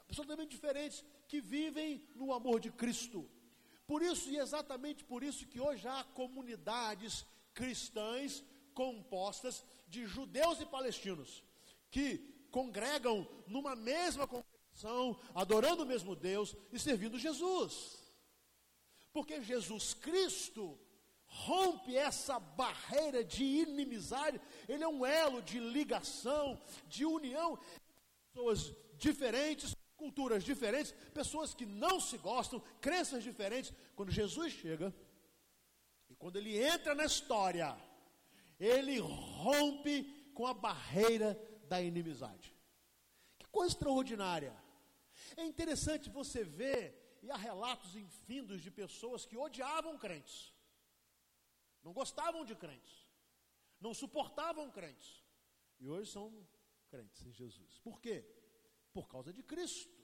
absolutamente 0.08 0.52
diferentes 0.52 1.04
que 1.28 1.42
vivem 1.42 2.02
no 2.16 2.32
amor 2.32 2.62
de 2.62 2.72
Cristo. 2.72 3.30
Por 3.86 4.02
isso, 4.02 4.30
e 4.30 4.38
exatamente 4.38 5.04
por 5.04 5.22
isso, 5.22 5.46
que 5.46 5.60
hoje 5.60 5.86
há 5.86 6.02
comunidades 6.22 7.26
cristãs 7.54 8.42
compostas 8.74 9.66
de 9.86 10.06
judeus 10.06 10.62
e 10.62 10.66
palestinos, 10.66 11.44
que 11.92 12.20
congregam 12.52 13.28
numa 13.48 13.76
mesma 13.76 14.26
congregação, 14.26 15.20
adorando 15.36 15.84
o 15.84 15.86
mesmo 15.86 16.16
Deus 16.16 16.56
e 16.72 16.80
servindo 16.80 17.20
Jesus. 17.20 17.98
Porque 19.12 19.42
Jesus 19.42 19.94
Cristo 19.94 20.80
rompe 21.30 21.96
essa 21.96 22.40
barreira 22.40 23.24
de 23.24 23.44
inimizade, 23.44 24.42
ele 24.68 24.84
é 24.84 24.88
um 24.88 25.06
elo 25.06 25.42
de 25.42 25.60
ligação, 25.60 26.60
de 26.88 27.06
união, 27.06 27.58
pessoas 28.34 28.74
diferentes, 28.98 29.76
culturas 29.96 30.44
diferentes, 30.44 30.92
pessoas 31.14 31.54
que 31.54 31.66
não 31.66 32.00
se 32.00 32.18
gostam, 32.18 32.62
crenças 32.82 33.24
diferentes. 33.24 33.72
Quando 33.96 34.12
Jesus 34.12 34.54
chega, 34.54 34.94
e 36.10 36.16
quando 36.16 36.38
ele 36.38 36.58
entra 36.62 36.96
na 36.96 37.06
história, 37.06 37.78
ele 38.60 38.98
rompe 39.00 40.04
com 40.34 40.48
a 40.48 40.54
barreira 40.54 41.40
da 41.68 41.82
inimizade. 41.82 42.56
Que 43.38 43.48
coisa 43.48 43.74
extraordinária. 43.74 44.56
É 45.38 45.46
interessante 45.46 46.10
você 46.10 46.44
ver, 46.44 47.20
e 47.22 47.30
há 47.30 47.38
relatos 47.38 47.96
infindos 47.96 48.62
de 48.62 48.72
pessoas 48.72 49.26
que 49.26 49.38
odiavam 49.38 49.98
crentes, 49.98 50.52
não 51.84 51.94
gostavam 51.94 52.44
de 52.46 52.56
crentes, 52.56 53.08
não 53.80 53.94
suportavam 53.94 54.70
crentes, 54.70 55.24
e 55.80 55.88
hoje 55.88 56.12
são 56.12 56.46
crentes 56.90 57.26
em 57.26 57.32
Jesus. 57.32 57.80
Por 57.80 58.00
quê? 58.00 58.26
Por 58.92 59.08
causa 59.08 59.32
de 59.32 59.44
Cristo, 59.44 59.98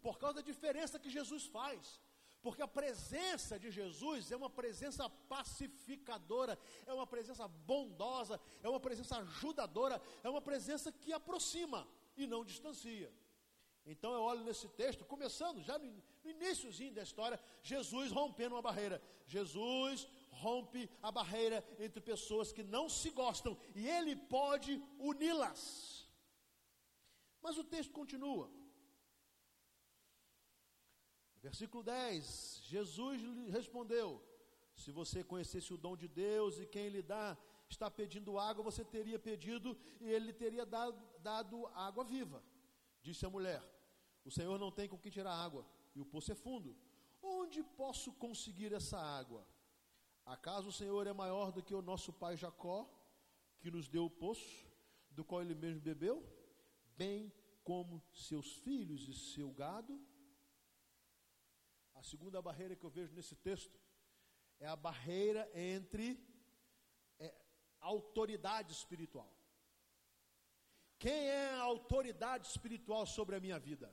por 0.00 0.18
causa 0.18 0.36
da 0.36 0.42
diferença 0.42 0.98
que 0.98 1.10
Jesus 1.10 1.46
faz. 1.46 2.00
Porque 2.40 2.62
a 2.62 2.68
presença 2.68 3.58
de 3.58 3.70
Jesus 3.70 4.30
é 4.30 4.36
uma 4.36 4.48
presença 4.48 5.10
pacificadora, 5.10 6.56
é 6.86 6.94
uma 6.94 7.06
presença 7.06 7.48
bondosa, 7.48 8.40
é 8.62 8.68
uma 8.68 8.78
presença 8.78 9.18
ajudadora, 9.18 10.00
é 10.22 10.28
uma 10.30 10.40
presença 10.40 10.92
que 10.92 11.12
aproxima 11.12 11.86
e 12.16 12.26
não 12.26 12.44
distancia. 12.44 13.12
Então 13.84 14.12
eu 14.12 14.20
olho 14.20 14.44
nesse 14.44 14.68
texto, 14.68 15.04
começando 15.04 15.62
já 15.62 15.78
no, 15.78 16.02
iníciozinho 16.24 16.92
da 16.92 17.02
história, 17.02 17.40
Jesus 17.62 18.12
rompendo 18.12 18.54
uma 18.54 18.62
barreira. 18.62 19.02
Jesus 19.26 20.06
rompe 20.44 20.82
a 21.02 21.10
barreira 21.18 21.58
entre 21.78 22.00
pessoas 22.00 22.52
que 22.56 22.64
não 22.74 22.84
se 22.88 23.10
gostam 23.10 23.56
e 23.74 23.88
ele 23.96 24.14
pode 24.36 24.72
uni-las. 24.98 25.62
Mas 27.44 27.56
o 27.58 27.64
texto 27.74 27.92
continua. 28.00 28.46
Versículo 31.48 31.82
10: 31.82 32.62
Jesus 32.72 33.20
lhe 33.22 33.50
respondeu: 33.58 34.08
Se 34.82 34.90
você 35.00 35.22
conhecesse 35.32 35.72
o 35.72 35.82
dom 35.84 35.96
de 35.96 36.08
Deus 36.08 36.58
e 36.58 36.66
quem 36.66 36.88
lhe 36.88 37.02
dá, 37.02 37.36
está 37.68 37.90
pedindo 37.90 38.38
água, 38.38 38.62
você 38.70 38.84
teria 38.84 39.18
pedido 39.18 39.76
e 40.00 40.06
ele 40.10 40.26
lhe 40.26 40.32
teria 40.32 40.64
dado, 40.66 41.00
dado 41.20 41.66
água 41.88 42.04
viva. 42.04 42.42
Disse 43.02 43.24
a 43.26 43.30
mulher: 43.30 43.62
O 44.24 44.30
Senhor 44.30 44.58
não 44.58 44.70
tem 44.70 44.88
com 44.88 44.98
que 44.98 45.10
tirar 45.10 45.32
água, 45.32 45.66
e 45.94 46.00
o 46.00 46.06
poço 46.06 46.32
é 46.32 46.34
fundo. 46.34 46.76
Onde 47.22 47.62
posso 47.62 48.12
conseguir 48.12 48.72
essa 48.72 48.98
água? 48.98 49.46
Acaso 50.28 50.68
o 50.68 50.72
Senhor 50.72 51.06
é 51.06 51.12
maior 51.14 51.50
do 51.50 51.62
que 51.62 51.74
o 51.74 51.80
nosso 51.80 52.12
pai 52.12 52.36
Jacó, 52.36 52.86
que 53.60 53.70
nos 53.70 53.88
deu 53.88 54.04
o 54.04 54.10
poço, 54.10 54.66
do 55.10 55.24
qual 55.24 55.40
ele 55.40 55.54
mesmo 55.54 55.80
bebeu, 55.80 56.16
bem 56.98 57.32
como 57.64 58.02
seus 58.12 58.56
filhos 58.56 59.08
e 59.08 59.14
seu 59.14 59.50
gado? 59.50 59.98
A 61.94 62.02
segunda 62.02 62.42
barreira 62.42 62.76
que 62.76 62.84
eu 62.84 62.90
vejo 62.90 63.14
nesse 63.14 63.34
texto 63.36 63.80
é 64.60 64.66
a 64.66 64.76
barreira 64.76 65.50
entre 65.54 66.22
é, 67.18 67.34
autoridade 67.80 68.74
espiritual. 68.74 69.32
Quem 70.98 71.26
é 71.30 71.54
a 71.54 71.62
autoridade 71.62 72.46
espiritual 72.48 73.06
sobre 73.06 73.34
a 73.34 73.40
minha 73.40 73.58
vida? 73.58 73.90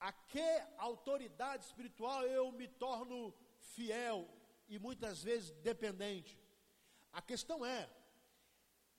A 0.00 0.12
que 0.12 0.50
autoridade 0.78 1.64
espiritual 1.64 2.26
eu 2.26 2.50
me 2.50 2.66
torno 2.66 3.32
fiel 3.74 4.18
e 4.68 4.78
muitas 4.86 5.22
vezes 5.28 5.50
dependente? 5.70 6.32
A 7.12 7.22
questão 7.30 7.58
é, 7.64 7.82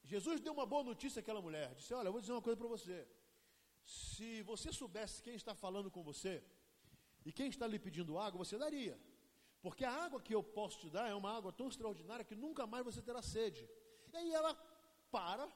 Jesus 0.03 0.39
deu 0.45 0.53
uma 0.53 0.65
boa 0.73 0.83
notícia 0.91 1.19
àquela 1.21 1.41
mulher. 1.41 1.73
Disse: 1.75 1.93
Olha, 1.93 2.07
eu 2.07 2.11
vou 2.11 2.21
dizer 2.21 2.33
uma 2.33 2.41
coisa 2.47 2.57
para 2.57 2.67
você. 2.67 2.97
Se 3.85 4.41
você 4.43 4.71
soubesse 4.71 5.21
quem 5.21 5.35
está 5.35 5.53
falando 5.55 5.89
com 5.95 6.03
você, 6.03 6.43
e 7.25 7.31
quem 7.31 7.47
está 7.47 7.65
lhe 7.67 7.79
pedindo 7.79 8.17
água, 8.17 8.43
você 8.43 8.57
daria. 8.57 8.99
Porque 9.61 9.85
a 9.85 9.91
água 10.05 10.21
que 10.21 10.35
eu 10.35 10.43
posso 10.43 10.79
te 10.81 10.89
dar 10.89 11.07
é 11.09 11.15
uma 11.15 11.31
água 11.37 11.51
tão 11.53 11.69
extraordinária 11.69 12.25
que 12.25 12.35
nunca 12.35 12.67
mais 12.67 12.83
você 12.83 13.01
terá 13.01 13.21
sede. 13.21 13.67
E 14.11 14.17
aí 14.17 14.31
ela 14.33 14.53
para 15.09 15.47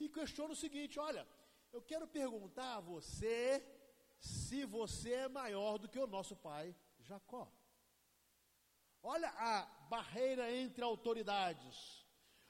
e 0.00 0.08
questiona 0.08 0.52
o 0.52 0.56
seguinte: 0.56 0.98
olha, 0.98 1.26
eu 1.72 1.82
quero 1.82 2.06
perguntar 2.06 2.76
a 2.76 2.80
você 2.80 3.62
se 4.18 4.64
você 4.64 5.12
é 5.12 5.28
maior 5.28 5.78
do 5.78 5.88
que 5.88 5.98
o 5.98 6.06
nosso 6.06 6.34
pai 6.34 6.74
Jacó. 7.00 7.46
Olha 9.02 9.28
a 9.30 9.62
barreira 9.88 10.52
entre 10.54 10.82
autoridades. 10.84 12.04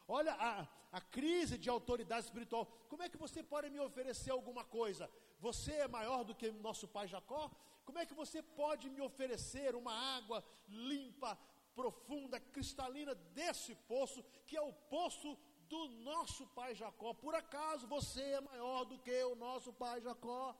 Olha 0.07 0.33
a, 0.35 0.67
a 0.93 1.01
crise 1.01 1.59
de 1.59 1.69
autoridade 1.69 2.27
espiritual. 2.27 2.67
Como 2.89 3.03
é 3.03 3.09
que 3.09 3.19
você 3.19 3.43
pode 3.43 3.69
me 3.71 3.81
oferecer 3.81 4.31
alguma 4.31 4.65
coisa? 4.65 5.11
Você 5.39 5.73
é 5.73 5.89
maior 5.89 6.25
do 6.25 6.35
que 6.35 6.51
nosso 6.51 6.89
pai 6.89 7.07
Jacó? 7.07 7.51
Como 7.85 7.99
é 7.99 8.07
que 8.07 8.15
você 8.15 8.43
pode 8.43 8.89
me 8.91 9.01
oferecer 9.01 9.75
uma 9.75 9.93
água 9.93 10.45
limpa, 10.67 11.39
profunda, 11.75 12.41
cristalina 12.41 13.15
desse 13.15 13.75
poço, 13.75 14.23
que 14.47 14.57
é 14.57 14.61
o 14.61 14.73
poço 14.73 15.39
do 15.69 15.89
nosso 15.89 16.47
pai 16.49 16.75
Jacó? 16.75 17.13
Por 17.13 17.35
acaso 17.35 17.87
você 17.87 18.23
é 18.23 18.41
maior 18.41 18.85
do 18.85 18.99
que 18.99 19.23
o 19.25 19.35
nosso 19.35 19.73
pai 19.73 20.01
Jacó? 20.01 20.57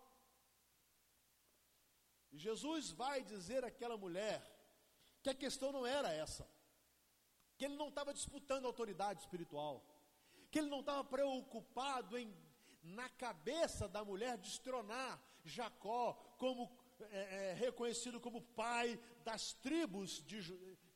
Jesus 2.33 2.90
vai 2.90 3.22
dizer 3.22 3.64
àquela 3.64 3.96
mulher 3.96 4.58
que 5.28 5.30
a 5.30 5.34
questão 5.48 5.70
não 5.72 5.86
era 5.86 6.10
essa, 6.10 6.48
que 7.56 7.64
ele 7.64 7.76
não 7.76 7.88
estava 7.88 8.14
disputando 8.14 8.64
autoridade 8.64 9.20
espiritual, 9.20 9.84
que 10.50 10.58
ele 10.58 10.70
não 10.70 10.80
estava 10.80 11.04
preocupado 11.04 12.16
em, 12.16 12.34
na 12.82 13.08
cabeça 13.10 13.86
da 13.86 14.02
mulher, 14.04 14.38
destronar 14.38 15.20
Jacó 15.44 16.14
como 16.38 16.70
é, 17.10 17.50
é, 17.50 17.54
reconhecido 17.54 18.20
como 18.20 18.40
pai 18.40 18.98
das 19.22 19.52
tribos 19.52 20.22
de, 20.24 20.40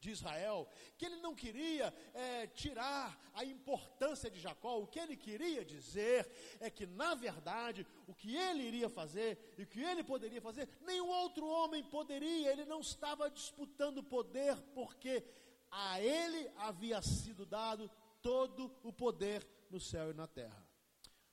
de 0.02 0.10
Israel, 0.10 0.68
que 0.98 1.06
ele 1.06 1.18
não 1.26 1.32
queria 1.42 1.94
é, 2.12 2.48
tirar 2.48 3.06
a 3.32 3.44
importância 3.44 4.28
de 4.28 4.40
Jacó, 4.40 4.78
o 4.78 4.86
que 4.92 4.98
ele 4.98 5.16
queria 5.16 5.64
dizer 5.64 6.28
é 6.58 6.68
que, 6.68 6.84
na 6.86 7.14
verdade, 7.14 7.86
o 8.08 8.14
que 8.20 8.36
ele 8.36 8.64
iria 8.64 8.90
fazer 8.90 9.54
e 9.56 9.62
o 9.62 9.66
que 9.66 9.80
ele 9.80 10.02
poderia 10.02 10.42
fazer, 10.48 10.68
nenhum 10.80 11.08
outro 11.08 11.46
homem 11.46 11.84
poderia, 11.84 12.50
ele 12.50 12.64
não 12.64 12.80
estava 12.80 13.30
disputando 13.30 14.02
poder, 14.02 14.56
porque 14.74 15.24
a 15.70 16.00
ele 16.00 16.50
havia 16.56 17.00
sido 17.00 17.46
dado 17.46 17.88
todo 18.20 18.74
o 18.82 18.92
poder 18.92 19.46
no 19.70 19.78
céu 19.78 20.10
e 20.10 20.14
na 20.14 20.26
terra. 20.26 20.62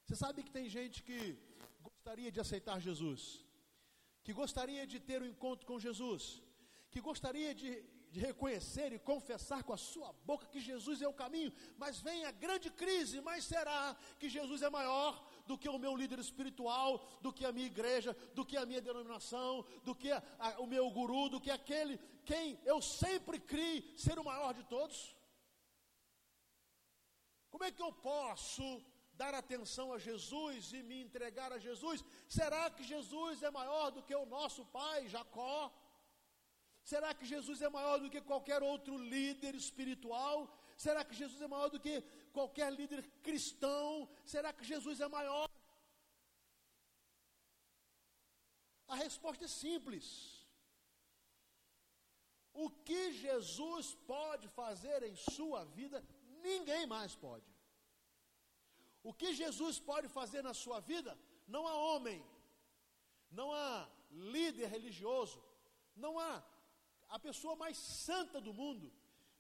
Você 0.04 0.16
sabe 0.16 0.44
que 0.44 0.52
tem 0.52 0.70
gente 0.70 1.02
que 1.02 1.22
gostaria 1.82 2.32
de 2.32 2.40
aceitar 2.40 2.80
Jesus, 2.80 3.24
que 4.24 4.32
gostaria 4.32 4.86
de 4.86 5.00
ter 5.00 5.24
um 5.24 5.32
encontro 5.34 5.66
com 5.66 5.80
Jesus, 5.80 6.24
que 6.92 7.02
gostaria 7.02 7.54
de, 7.54 7.84
de 8.12 8.20
reconhecer 8.20 8.92
e 8.92 9.00
confessar 9.00 9.64
com 9.64 9.74
a 9.74 9.78
sua 9.78 10.12
boca 10.26 10.48
que 10.48 10.60
Jesus 10.60 11.02
é 11.02 11.08
o 11.08 11.14
caminho, 11.14 11.54
mas 11.78 12.00
vem 12.00 12.26
a 12.26 12.32
grande 12.32 12.70
crise: 12.72 13.22
mas 13.22 13.46
será 13.46 13.96
que 14.20 14.30
Jesus 14.30 14.62
é 14.62 14.70
maior 14.70 15.28
do 15.46 15.58
que 15.58 15.70
o 15.70 15.80
meu 15.80 15.96
líder 15.96 16.20
espiritual, 16.20 17.06
do 17.22 17.34
que 17.34 17.46
a 17.46 17.52
minha 17.52 17.68
igreja, 17.68 18.16
do 18.34 18.46
que 18.46 18.58
a 18.58 18.66
minha 18.66 18.82
denominação, 18.82 19.66
do 19.84 19.96
que 19.96 20.12
a, 20.12 20.24
a, 20.38 20.60
o 20.60 20.68
meu 20.68 20.90
guru, 20.92 21.30
do 21.30 21.42
que 21.42 21.52
aquele 21.52 22.00
quem 22.26 22.60
eu 22.64 22.80
sempre 22.82 23.40
criei 23.40 23.78
ser 23.98 24.20
o 24.20 24.24
maior 24.24 24.54
de 24.54 24.64
todos? 24.64 25.16
Como 27.50 27.64
é 27.64 27.72
que 27.72 27.82
eu 27.82 27.92
posso 27.92 28.64
dar 29.14 29.34
atenção 29.34 29.92
a 29.94 29.98
Jesus 29.98 30.72
e 30.72 30.84
me 30.84 31.02
entregar 31.02 31.52
a 31.52 31.58
Jesus? 31.58 32.06
Será 32.28 32.70
que 32.70 32.84
Jesus 32.84 33.42
é 33.42 33.52
maior 33.52 33.90
do 33.92 34.04
que 34.04 34.16
o 34.16 34.26
nosso 34.26 34.64
pai 34.66 35.08
Jacó? 35.08 35.74
Será 36.92 37.10
que 37.18 37.26
Jesus 37.34 37.60
é 37.62 37.70
maior 37.78 37.98
do 38.04 38.10
que 38.14 38.28
qualquer 38.30 38.62
outro 38.72 38.94
líder 39.14 39.54
espiritual? 39.64 40.38
Será 40.86 41.02
que 41.08 41.20
Jesus 41.22 41.40
é 41.48 41.50
maior 41.54 41.70
do 41.74 41.80
que 41.86 41.96
qualquer 42.38 42.70
líder 42.80 43.02
cristão? 43.28 44.10
Será 44.34 44.50
que 44.58 44.66
Jesus 44.72 45.00
é 45.00 45.08
maior? 45.18 45.48
A 48.88 48.96
resposta 49.06 49.46
é 49.46 49.52
simples. 49.66 50.06
O 52.66 52.68
que 52.88 53.04
Jesus 53.26 53.88
pode 54.14 54.48
fazer 54.60 55.00
em 55.10 55.16
sua 55.38 55.64
vida, 55.80 56.04
ninguém 56.48 56.86
mais 56.96 57.16
pode. 57.26 57.52
O 59.10 59.14
que 59.20 59.32
Jesus 59.42 59.78
pode 59.92 60.08
fazer 60.20 60.42
na 60.42 60.56
sua 60.64 60.80
vida, 60.92 61.12
não 61.56 61.68
há 61.68 61.76
homem, 61.90 62.20
não 63.40 63.50
há 63.54 63.88
líder 64.36 64.68
religioso, 64.78 65.40
não 65.96 66.14
há 66.18 66.34
a 67.10 67.20
pessoa 67.20 67.56
mais 67.56 67.78
santa 67.78 68.40
do 68.40 68.54
mundo, 68.54 68.92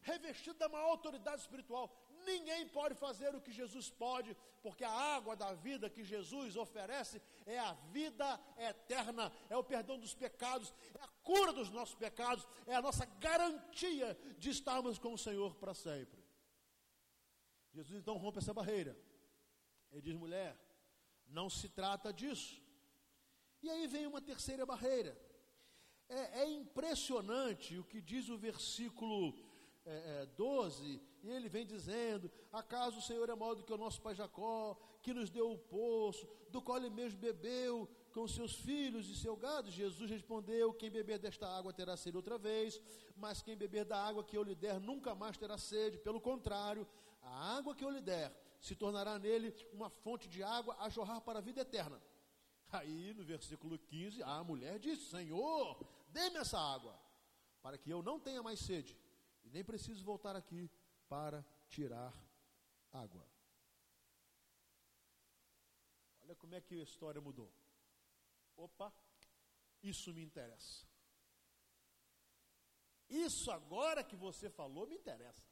revestida 0.01 0.59
da 0.59 0.69
maior 0.69 0.89
autoridade 0.89 1.41
espiritual, 1.41 1.93
Ninguém 2.25 2.67
pode 2.67 2.95
fazer 2.95 3.33
o 3.35 3.41
que 3.41 3.51
Jesus 3.51 3.89
pode, 3.89 4.35
porque 4.61 4.83
a 4.83 4.91
água 4.91 5.35
da 5.35 5.53
vida 5.53 5.89
que 5.89 6.03
Jesus 6.03 6.55
oferece 6.55 7.21
é 7.45 7.57
a 7.57 7.73
vida 7.91 8.39
eterna, 8.57 9.31
é 9.49 9.55
o 9.55 9.63
perdão 9.63 9.97
dos 9.97 10.13
pecados, 10.13 10.73
é 10.99 11.03
a 11.03 11.07
cura 11.23 11.53
dos 11.53 11.69
nossos 11.69 11.95
pecados, 11.95 12.47
é 12.65 12.75
a 12.75 12.81
nossa 12.81 13.05
garantia 13.05 14.17
de 14.37 14.49
estarmos 14.49 14.97
com 14.97 15.13
o 15.13 15.17
Senhor 15.17 15.55
para 15.55 15.73
sempre. 15.73 16.23
Jesus 17.73 17.99
então 17.99 18.17
rompe 18.17 18.39
essa 18.39 18.53
barreira. 18.53 18.97
Ele 19.91 20.01
diz: 20.01 20.15
mulher, 20.15 20.57
não 21.27 21.49
se 21.49 21.69
trata 21.69 22.11
disso. 22.11 22.61
E 23.61 23.69
aí 23.69 23.87
vem 23.87 24.07
uma 24.07 24.21
terceira 24.21 24.65
barreira. 24.65 25.17
É, 26.09 26.41
é 26.41 26.49
impressionante 26.49 27.77
o 27.77 27.83
que 27.83 28.01
diz 28.01 28.29
o 28.29 28.37
versículo 28.37 29.35
é, 29.85 30.23
é, 30.23 30.25
12, 30.37 31.01
e 31.23 31.29
ele 31.29 31.47
vem 31.47 31.65
dizendo: 31.65 32.31
Acaso 32.51 32.97
o 32.97 33.01
Senhor 33.01 33.29
é 33.29 33.35
maior 33.35 33.53
do 33.53 33.63
que 33.63 33.71
o 33.71 33.77
nosso 33.77 34.01
pai 34.01 34.15
Jacó, 34.15 34.75
que 35.03 35.13
nos 35.13 35.29
deu 35.29 35.51
o 35.51 35.57
poço, 35.57 36.27
do 36.49 36.61
qual 36.61 36.77
ele 36.77 36.89
mesmo 36.89 37.19
bebeu 37.19 37.87
com 38.11 38.27
seus 38.27 38.55
filhos 38.55 39.07
e 39.07 39.15
seu 39.15 39.35
gado? 39.35 39.69
Jesus 39.69 40.09
respondeu: 40.09 40.73
Quem 40.73 40.89
beber 40.89 41.19
desta 41.19 41.47
água 41.47 41.71
terá 41.71 41.95
sede 41.95 42.17
outra 42.17 42.37
vez, 42.37 42.81
mas 43.15 43.41
quem 43.41 43.55
beber 43.55 43.85
da 43.85 44.03
água 44.03 44.23
que 44.23 44.37
eu 44.37 44.43
lhe 44.43 44.55
der 44.55 44.79
nunca 44.79 45.13
mais 45.13 45.37
terá 45.37 45.57
sede. 45.57 45.99
Pelo 45.99 46.19
contrário, 46.19 46.87
a 47.21 47.57
água 47.57 47.75
que 47.75 47.85
eu 47.85 47.89
lhe 47.89 48.01
der 48.01 48.31
se 48.59 48.75
tornará 48.75 49.17
nele 49.19 49.53
uma 49.71 49.89
fonte 49.89 50.27
de 50.27 50.41
água 50.41 50.75
a 50.79 50.89
jorrar 50.89 51.21
para 51.21 51.39
a 51.39 51.41
vida 51.41 51.61
eterna. 51.61 52.01
Aí 52.71 53.13
no 53.13 53.23
versículo 53.23 53.77
15, 53.77 54.21
a 54.23 54.43
mulher 54.43 54.79
disse: 54.79 55.09
Senhor, 55.09 55.79
dê-me 56.09 56.37
essa 56.37 56.59
água, 56.59 56.99
para 57.61 57.77
que 57.77 57.89
eu 57.89 58.01
não 58.01 58.19
tenha 58.19 58.41
mais 58.43 58.59
sede, 58.59 58.97
e 59.43 59.49
nem 59.49 59.63
preciso 59.63 60.03
voltar 60.03 60.35
aqui 60.35 60.69
para 61.07 61.45
tirar 61.67 62.13
água. 62.91 63.25
Olha 66.21 66.35
como 66.35 66.55
é 66.55 66.61
que 66.61 66.75
a 66.79 66.83
história 66.83 67.19
mudou. 67.19 67.51
Opa, 68.55 68.93
isso 69.81 70.13
me 70.13 70.21
interessa. 70.21 70.85
Isso 73.09 73.49
agora 73.49 74.03
que 74.03 74.15
você 74.15 74.49
falou 74.49 74.85
me 74.85 74.95
interessa. 74.95 75.43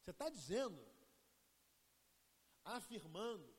Você 0.00 0.10
está 0.10 0.30
dizendo, 0.30 0.82
afirmando, 2.64 3.54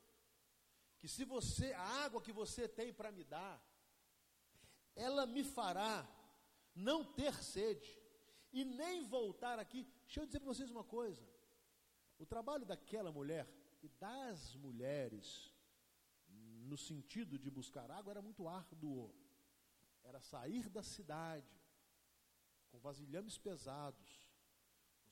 que 0.98 1.08
se 1.08 1.24
você, 1.24 1.72
a 1.72 2.04
água 2.04 2.20
que 2.20 2.32
você 2.32 2.66
tem 2.68 2.92
para 2.92 3.12
me 3.12 3.22
dar, 3.22 3.62
ela 5.06 5.24
me 5.26 5.42
fará 5.42 5.94
não 6.74 7.04
ter 7.04 7.34
sede 7.42 7.90
e 8.52 8.64
nem 8.64 9.06
voltar 9.06 9.58
aqui. 9.58 9.82
Deixa 10.04 10.20
eu 10.20 10.26
dizer 10.26 10.40
para 10.40 10.52
vocês 10.52 10.70
uma 10.70 10.84
coisa: 10.84 11.24
o 12.18 12.26
trabalho 12.26 12.66
daquela 12.66 13.10
mulher 13.10 13.48
e 13.82 13.88
das 13.88 14.54
mulheres, 14.56 15.54
no 16.70 16.76
sentido 16.76 17.38
de 17.38 17.50
buscar 17.50 17.90
água, 17.90 18.12
era 18.12 18.22
muito 18.22 18.46
árduo. 18.46 19.14
Era 20.02 20.20
sair 20.20 20.68
da 20.68 20.82
cidade 20.82 21.54
com 22.68 22.78
vasilhames 22.78 23.36
pesados, 23.36 24.10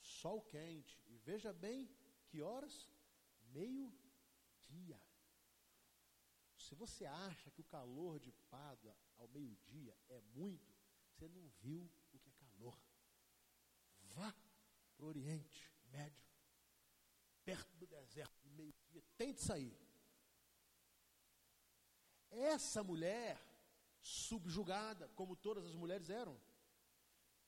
o 0.01 0.05
sol 0.05 0.41
quente, 0.41 1.03
e 1.07 1.17
veja 1.17 1.51
bem 1.51 1.89
que 2.27 2.41
horas? 2.41 2.89
Meio-dia. 3.51 4.99
Se 6.55 6.75
você 6.75 7.05
acha 7.05 7.49
que 7.51 7.61
o 7.61 7.71
calor 7.75 8.19
de 8.19 8.31
Pádua 8.31 8.95
ao 9.19 9.27
meio-dia 9.27 9.95
é 10.09 10.19
muito, 10.33 10.75
você 11.11 11.27
não 11.27 11.47
viu 11.61 11.89
o 12.11 12.19
que 12.19 12.29
é 12.29 12.33
calor. 12.33 12.77
Vá 14.15 14.33
para 14.95 15.05
o 15.05 15.09
Oriente 15.09 15.71
Médio, 15.91 16.23
perto 17.43 17.75
do 17.77 17.85
deserto, 17.87 18.39
de 18.41 18.49
meio-dia, 18.49 19.03
tente 19.17 19.41
sair. 19.41 19.77
Essa 22.29 22.83
mulher, 22.83 23.39
subjugada, 24.01 25.07
como 25.09 25.35
todas 25.35 25.65
as 25.65 25.75
mulheres 25.75 26.09
eram, 26.09 26.39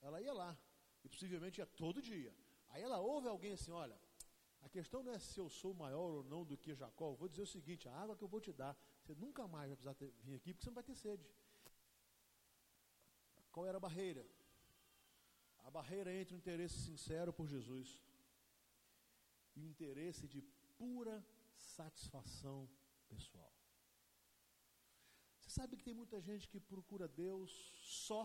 ela 0.02 0.22
ia 0.22 0.34
lá, 0.34 0.58
e 1.04 1.10
possivelmente 1.10 1.60
ia 1.60 1.66
todo 1.66 2.02
dia. 2.02 2.36
Aí 2.70 2.82
ela 2.82 3.00
ouve 3.00 3.28
alguém 3.28 3.54
assim: 3.54 3.72
olha, 3.72 4.00
a 4.62 4.70
questão 4.70 5.04
não 5.04 5.12
é 5.12 5.20
se 5.20 5.40
eu 5.40 5.50
sou 5.50 5.74
maior 5.74 6.12
ou 6.12 6.24
não 6.24 6.44
do 6.44 6.58
que 6.58 6.74
Jacó. 6.74 7.12
Eu 7.12 7.16
vou 7.16 7.28
dizer 7.28 7.44
o 7.44 7.48
seguinte: 7.48 7.88
a 7.88 7.94
água 7.94 8.16
que 8.16 8.24
eu 8.24 8.28
vou 8.28 8.40
te 8.40 8.52
dar, 8.52 8.78
você 9.02 9.14
nunca 9.16 9.48
mais 9.48 9.68
vai 9.68 9.76
precisar 9.76 9.96
ter, 9.96 10.12
vir 10.24 10.36
aqui 10.36 10.54
porque 10.54 10.64
você 10.64 10.70
não 10.70 10.76
vai 10.76 10.84
ter 10.84 10.96
sede. 10.96 11.26
Qual 13.52 13.66
era 13.66 13.78
a 13.78 13.86
barreira? 13.88 14.26
A 15.64 15.70
barreira 15.70 16.14
entre 16.14 16.36
o 16.36 16.38
interesse 16.42 16.78
sincero 16.80 17.32
por 17.32 17.48
Jesus 17.48 18.02
e 19.56 19.62
o 19.62 19.68
interesse 19.68 20.28
de 20.28 20.42
pura 20.78 21.26
satisfação 21.56 22.70
pessoal. 23.08 23.54
Você 25.40 25.50
sabe 25.50 25.76
que 25.78 25.84
tem 25.84 25.94
muita 25.94 26.20
gente 26.22 26.48
que 26.48 26.60
procura 26.60 27.08
Deus 27.08 27.52
só 28.08 28.22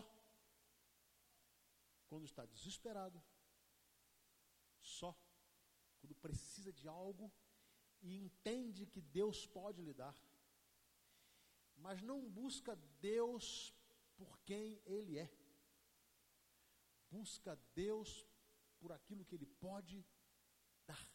quando 2.07 2.25
está 2.25 2.45
desesperado, 2.45 3.21
só 4.81 5.13
quando 5.99 6.15
precisa 6.15 6.71
de 6.71 6.87
algo 6.87 7.31
e 8.01 8.17
entende 8.17 8.85
que 8.85 9.01
Deus 9.01 9.45
pode 9.45 9.81
lhe 9.81 9.93
dar, 9.93 10.15
mas 11.75 12.01
não 12.01 12.29
busca 12.29 12.75
Deus 13.01 13.73
quem 14.49 14.81
Ele 14.85 15.17
é, 15.19 15.29
busca 17.11 17.51
Deus 17.75 18.25
por 18.79 18.91
aquilo 18.91 19.25
que 19.25 19.35
Ele 19.35 19.49
pode 19.67 20.05
dar. 20.85 21.05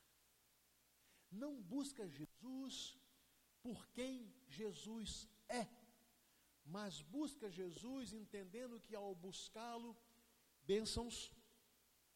Não 1.30 1.52
busca 1.62 2.06
Jesus 2.08 2.74
por 3.62 3.86
quem 3.88 4.12
Jesus 4.48 5.28
é, 5.48 5.66
mas 6.64 7.00
busca 7.00 7.50
Jesus 7.50 8.12
entendendo 8.12 8.80
que 8.80 8.94
ao 8.94 9.14
buscá-lo, 9.14 9.96
bênçãos, 10.64 11.32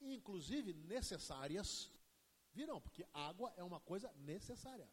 inclusive 0.00 0.74
necessárias, 0.74 1.90
virão, 2.52 2.80
porque 2.80 3.06
água 3.12 3.52
é 3.56 3.64
uma 3.64 3.80
coisa 3.80 4.12
necessária. 4.32 4.90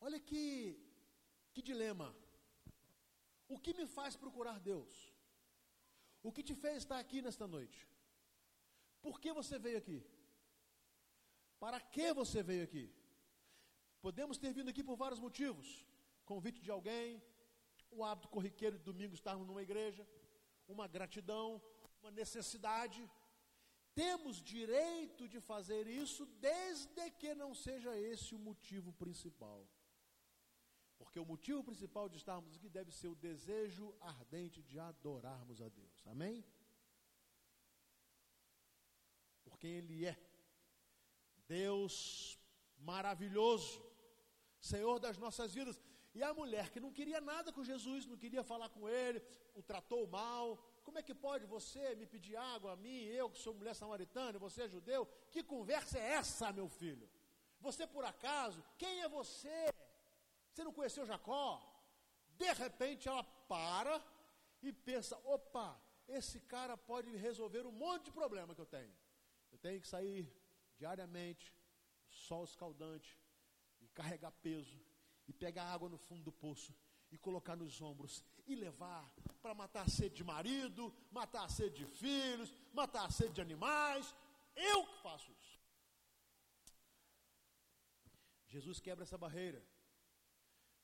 Olha 0.00 0.20
que, 0.20 0.87
que 1.58 1.62
dilema. 1.72 2.08
O 3.54 3.58
que 3.58 3.72
me 3.78 3.86
faz 3.96 4.14
procurar 4.24 4.58
Deus? 4.60 4.92
O 6.22 6.30
que 6.34 6.42
te 6.48 6.54
fez 6.54 6.76
estar 6.78 6.98
aqui 6.98 7.20
nesta 7.26 7.46
noite? 7.56 7.78
Por 9.04 9.20
que 9.22 9.32
você 9.32 9.58
veio 9.58 9.78
aqui? 9.82 9.98
Para 11.58 11.80
que 11.80 12.06
você 12.20 12.42
veio 12.50 12.62
aqui? 12.68 12.84
Podemos 14.06 14.38
ter 14.42 14.52
vindo 14.58 14.70
aqui 14.72 14.84
por 14.88 14.96
vários 14.96 15.22
motivos: 15.26 15.68
convite 16.24 16.60
de 16.66 16.70
alguém, 16.70 17.20
o 17.90 18.04
hábito 18.04 18.28
corriqueiro 18.28 18.78
de 18.78 18.84
domingo 18.90 19.14
estarmos 19.14 19.48
numa 19.48 19.62
igreja, 19.68 20.06
uma 20.68 20.86
gratidão, 20.86 21.60
uma 22.00 22.12
necessidade. 22.12 23.00
Temos 24.02 24.36
direito 24.40 25.26
de 25.32 25.40
fazer 25.40 25.88
isso 25.88 26.24
desde 26.50 27.10
que 27.20 27.34
não 27.34 27.52
seja 27.52 27.92
esse 28.12 28.32
o 28.36 28.38
motivo 28.38 28.92
principal. 28.92 29.60
Porque 30.98 31.20
o 31.20 31.24
motivo 31.24 31.62
principal 31.62 32.08
de 32.08 32.16
estarmos 32.16 32.54
aqui 32.56 32.68
deve 32.68 32.90
ser 32.92 33.08
o 33.08 33.14
desejo 33.14 33.94
ardente 34.00 34.62
de 34.62 34.78
adorarmos 34.78 35.62
a 35.62 35.68
Deus. 35.68 36.06
Amém? 36.06 36.44
Por 39.44 39.58
quem 39.58 39.70
Ele 39.76 40.06
é. 40.06 40.16
Deus 41.46 42.38
maravilhoso, 42.78 43.82
Senhor 44.60 44.98
das 44.98 45.16
nossas 45.16 45.54
vidas. 45.54 45.80
E 46.14 46.22
a 46.22 46.34
mulher 46.34 46.70
que 46.70 46.80
não 46.80 46.92
queria 46.92 47.20
nada 47.20 47.52
com 47.52 47.62
Jesus, 47.62 48.04
não 48.04 48.16
queria 48.16 48.42
falar 48.42 48.68
com 48.68 48.88
Ele, 48.88 49.22
o 49.54 49.62
tratou 49.62 50.06
mal, 50.06 50.56
como 50.88 50.98
é 50.98 51.02
que 51.02 51.14
pode 51.14 51.44
você 51.46 51.94
me 51.94 52.06
pedir 52.06 52.34
água 52.36 52.72
a 52.72 52.76
mim, 52.76 53.04
eu 53.04 53.30
que 53.30 53.38
sou 53.38 53.54
mulher 53.54 53.74
samaritana, 53.74 54.38
você 54.38 54.62
é 54.62 54.68
judeu? 54.68 55.06
Que 55.30 55.42
conversa 55.42 55.98
é 55.98 56.14
essa, 56.14 56.50
meu 56.50 56.68
filho? 56.68 57.08
Você 57.60 57.86
por 57.86 58.04
acaso? 58.04 58.64
Quem 58.78 59.02
é 59.02 59.08
você? 59.08 59.68
Você 60.58 60.64
não 60.64 60.72
conheceu 60.72 61.06
Jacó? 61.06 61.62
De 62.36 62.52
repente 62.52 63.08
ela 63.08 63.22
para 63.22 64.04
e 64.60 64.72
pensa: 64.72 65.16
opa, 65.18 65.80
esse 66.08 66.40
cara 66.40 66.76
pode 66.76 67.14
resolver 67.14 67.64
um 67.64 67.70
monte 67.70 68.06
de 68.06 68.10
problema 68.10 68.56
que 68.56 68.60
eu 68.60 68.66
tenho. 68.66 68.92
Eu 69.52 69.58
tenho 69.58 69.80
que 69.80 69.86
sair 69.86 70.28
diariamente, 70.76 71.54
sol 72.08 72.42
escaldante, 72.42 73.16
e 73.80 73.86
carregar 73.86 74.32
peso, 74.32 74.84
e 75.28 75.32
pegar 75.32 75.62
água 75.62 75.88
no 75.88 75.96
fundo 75.96 76.24
do 76.24 76.32
poço, 76.32 76.74
e 77.12 77.16
colocar 77.16 77.54
nos 77.54 77.80
ombros, 77.80 78.24
e 78.44 78.56
levar 78.56 79.08
para 79.40 79.54
matar 79.54 79.82
a 79.82 79.88
sede 79.88 80.16
de 80.16 80.24
marido, 80.24 80.92
matar 81.12 81.44
a 81.44 81.48
sede 81.48 81.84
de 81.84 81.86
filhos, 81.86 82.52
matar 82.72 83.06
a 83.06 83.10
sede 83.12 83.34
de 83.34 83.40
animais. 83.40 84.12
Eu 84.56 84.84
que 84.88 85.02
faço 85.04 85.30
isso. 85.30 85.56
Jesus 88.48 88.80
quebra 88.80 89.04
essa 89.04 89.16
barreira. 89.16 89.64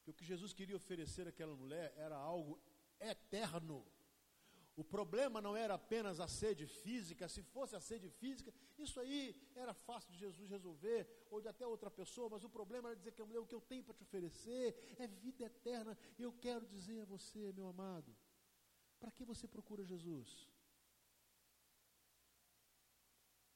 Porque 0.04 0.10
o 0.10 0.14
que 0.14 0.24
Jesus 0.24 0.52
queria 0.52 0.76
oferecer 0.76 1.26
àquela 1.26 1.56
mulher 1.56 1.94
era 1.96 2.14
algo 2.14 2.60
eterno. 3.00 3.86
O 4.76 4.84
problema 4.84 5.40
não 5.40 5.56
era 5.56 5.74
apenas 5.74 6.20
a 6.20 6.28
sede 6.28 6.66
física, 6.66 7.26
se 7.26 7.42
fosse 7.42 7.74
a 7.74 7.80
sede 7.80 8.10
física, 8.10 8.52
isso 8.76 9.00
aí 9.00 9.34
era 9.54 9.72
fácil 9.72 10.12
de 10.12 10.18
Jesus 10.18 10.50
resolver, 10.50 11.08
ou 11.30 11.40
de 11.40 11.48
até 11.48 11.66
outra 11.66 11.90
pessoa, 11.90 12.28
mas 12.28 12.44
o 12.44 12.50
problema 12.50 12.88
era 12.88 12.96
dizer 12.96 13.12
que 13.12 13.22
a 13.22 13.24
mulher, 13.24 13.38
o 13.38 13.46
que 13.46 13.54
eu 13.54 13.62
tenho 13.62 13.82
para 13.82 13.94
te 13.94 14.02
oferecer 14.02 14.94
é 14.98 15.06
vida 15.06 15.44
eterna. 15.44 15.96
Eu 16.18 16.32
quero 16.34 16.66
dizer 16.66 17.00
a 17.00 17.04
você, 17.06 17.50
meu 17.52 17.68
amado, 17.68 18.14
para 18.98 19.10
que 19.10 19.24
você 19.24 19.48
procura 19.48 19.84
Jesus? 19.84 20.50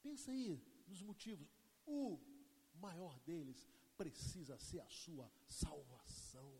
Pensa 0.01 0.31
aí 0.31 0.59
nos 0.87 1.03
motivos. 1.03 1.53
O 1.85 2.19
maior 2.73 3.19
deles 3.19 3.69
precisa 4.01 4.57
ser 4.57 4.79
a 4.79 4.89
sua 5.03 5.29
salvação. 5.61 6.51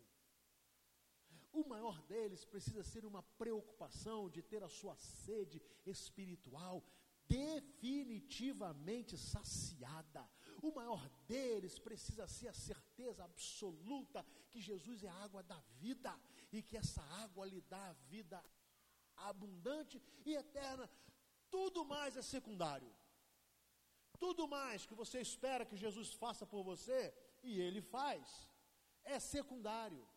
O 1.60 1.64
maior 1.74 1.98
deles 2.12 2.44
precisa 2.54 2.84
ser 2.84 3.06
uma 3.06 3.24
preocupação 3.42 4.30
de 4.30 4.42
ter 4.52 4.62
a 4.62 4.74
sua 4.80 4.96
sede 4.98 5.62
espiritual 5.86 6.84
definitivamente 7.30 9.18
saciada. 9.18 10.24
O 10.62 10.72
maior 10.80 11.08
deles 11.28 11.80
precisa 11.80 12.28
ser 12.28 12.50
a 12.50 12.54
certeza 12.54 13.24
absoluta 13.24 14.26
que 14.52 14.60
Jesus 14.60 15.04
é 15.04 15.08
a 15.08 15.24
água 15.26 15.42
da 15.42 15.60
vida 15.84 16.14
e 16.52 16.62
que 16.62 16.76
essa 16.76 17.02
água 17.24 17.46
lhe 17.46 17.62
dá 17.62 17.84
a 17.90 17.94
vida 18.14 18.44
abundante 19.16 20.02
e 20.26 20.36
eterna. 20.36 20.90
Tudo 21.50 21.86
mais 21.86 22.18
é 22.18 22.22
secundário. 22.22 22.92
Tudo 24.20 24.48
mais 24.48 24.86
que 24.86 24.94
você 24.94 25.22
espera 25.22 25.66
que 25.66 25.78
Jesus 25.78 26.14
faça 26.14 26.46
por 26.46 26.62
você, 26.64 27.02
e 27.44 27.60
ele 27.60 27.82
faz, 27.82 28.50
é 29.04 29.20
secundário. 29.20 30.08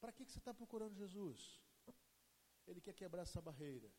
Para 0.00 0.12
que, 0.12 0.24
que 0.24 0.32
você 0.32 0.38
está 0.38 0.52
procurando 0.52 0.96
Jesus? 0.96 1.60
Ele 2.66 2.80
quer 2.80 2.94
quebrar 2.94 3.22
essa 3.22 3.40
barreira. 3.40 3.90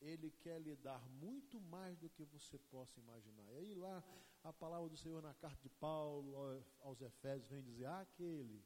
Ele 0.00 0.30
quer 0.30 0.60
lhe 0.60 0.76
dar 0.76 1.08
muito 1.08 1.60
mais 1.60 1.98
do 1.98 2.10
que 2.10 2.24
você 2.24 2.58
possa 2.58 3.00
imaginar. 3.00 3.50
E 3.52 3.56
aí 3.56 3.74
lá 3.74 4.04
a 4.44 4.52
palavra 4.52 4.90
do 4.90 4.96
Senhor 4.96 5.22
na 5.22 5.34
carta 5.34 5.62
de 5.62 5.70
Paulo 5.70 6.36
aos 6.80 7.00
Efésios 7.00 7.48
vem 7.48 7.62
dizer: 7.62 7.86
aquele 7.86 8.62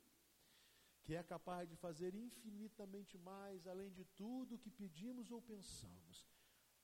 que 1.05 1.15
é 1.15 1.23
capaz 1.23 1.69
de 1.69 1.77
fazer 1.77 2.15
infinitamente 2.15 3.17
mais, 3.17 3.67
além 3.67 3.91
de 3.93 4.05
tudo 4.05 4.59
que 4.59 4.71
pedimos 4.71 5.31
ou 5.31 5.41
pensamos. 5.41 6.27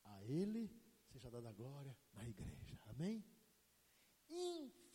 A 0.05 0.25
Ele 0.25 0.71
seja 1.11 1.29
dada 1.29 1.53
glória 1.53 1.97
na 2.13 2.27
igreja. 2.29 2.79
Amém? 2.87 3.25
Infinitamente 4.29 4.86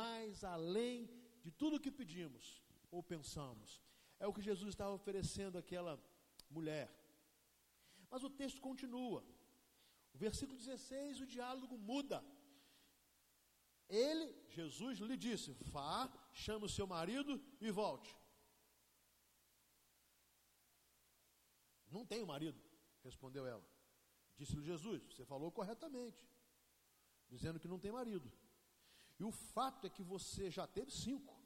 mais 0.00 0.44
além 0.44 1.08
de 1.42 1.50
tudo 1.50 1.80
que 1.80 1.90
pedimos 1.90 2.62
ou 2.90 3.02
pensamos. 3.02 3.80
É 4.18 4.26
o 4.26 4.32
que 4.32 4.42
Jesus 4.42 4.70
estava 4.70 4.92
oferecendo 4.92 5.58
àquela 5.58 6.02
mulher. 6.50 6.88
Mas 8.10 8.22
o 8.24 8.30
texto 8.30 8.60
continua. 8.60 9.24
O 10.14 10.18
versículo 10.18 10.58
16, 10.58 11.20
o 11.20 11.26
diálogo 11.26 11.78
muda. 11.78 12.24
Ele, 13.88 14.26
Jesus, 14.48 14.98
lhe 14.98 15.16
disse: 15.16 15.52
Vá, 15.74 16.12
chame 16.32 16.64
o 16.64 16.68
seu 16.68 16.86
marido 16.86 17.42
e 17.60 17.70
volte. 17.70 18.16
Não 21.90 22.06
tenho 22.06 22.26
marido, 22.26 22.60
respondeu 23.02 23.46
ela. 23.46 23.64
Disse-lhe 24.36 24.62
Jesus: 24.62 25.02
Você 25.12 25.24
falou 25.24 25.50
corretamente, 25.50 26.24
dizendo 27.30 27.60
que 27.60 27.68
não 27.68 27.78
tem 27.78 27.92
marido. 27.92 28.30
E 29.18 29.24
o 29.24 29.30
fato 29.30 29.86
é 29.86 29.90
que 29.90 30.02
você 30.02 30.50
já 30.50 30.66
teve 30.66 30.90
cinco. 30.90 31.38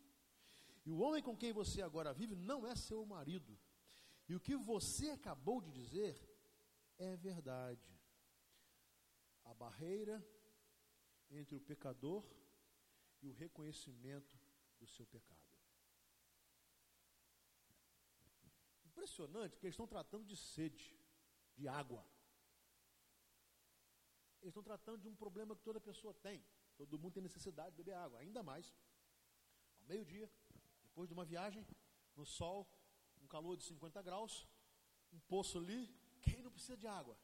E 0.87 0.91
o 0.91 0.99
homem 0.99 1.23
com 1.23 1.37
quem 1.37 1.53
você 1.53 1.83
agora 1.83 2.13
vive 2.13 2.35
não 2.35 2.67
é 2.67 2.75
seu 2.75 3.05
marido. 3.05 3.59
E 4.29 4.35
o 4.35 4.41
que 4.41 4.57
você 4.57 5.11
acabou 5.11 5.61
de 5.61 5.71
dizer 5.71 6.15
é 6.99 7.17
verdade. 7.17 7.83
A 9.45 9.53
barreira 9.53 10.25
entre 11.31 11.57
o 11.57 11.61
pecador 11.61 12.25
e 13.23 13.29
o 13.29 13.33
reconhecimento 13.33 14.39
do 14.79 14.87
seu 14.87 15.07
pecado. 15.07 15.41
Impressionante 18.87 19.59
que 19.59 19.67
eles 19.67 19.75
estão 19.75 19.87
tratando 19.87 20.25
de 20.25 20.37
sede, 20.37 20.97
de 21.57 21.67
água. 21.67 22.07
Eles 24.45 24.53
estão 24.53 24.63
tratando 24.63 25.01
de 25.01 25.09
um 25.09 25.17
problema 25.17 25.57
que 25.57 25.63
toda 25.63 25.81
pessoa 25.81 26.13
tem. 26.13 26.45
Todo 26.77 26.99
mundo 26.99 27.15
tem 27.15 27.23
necessidade 27.23 27.71
de 27.71 27.77
beber 27.79 27.95
água, 27.95 28.19
ainda 28.19 28.43
mais. 28.43 28.75
Ao 29.81 29.87
meio-dia, 29.87 30.31
depois 30.83 31.09
de 31.09 31.15
uma 31.15 31.25
viagem, 31.25 31.67
no 32.15 32.27
sol, 32.27 32.69
um 33.23 33.27
calor 33.27 33.57
de 33.57 33.65
50 33.65 34.03
graus, 34.03 34.47
um 35.11 35.19
poço 35.21 35.57
ali, 35.57 35.81
quem 36.21 36.43
não 36.43 36.51
precisa 36.51 36.77
de 36.77 36.87
água? 36.87 37.17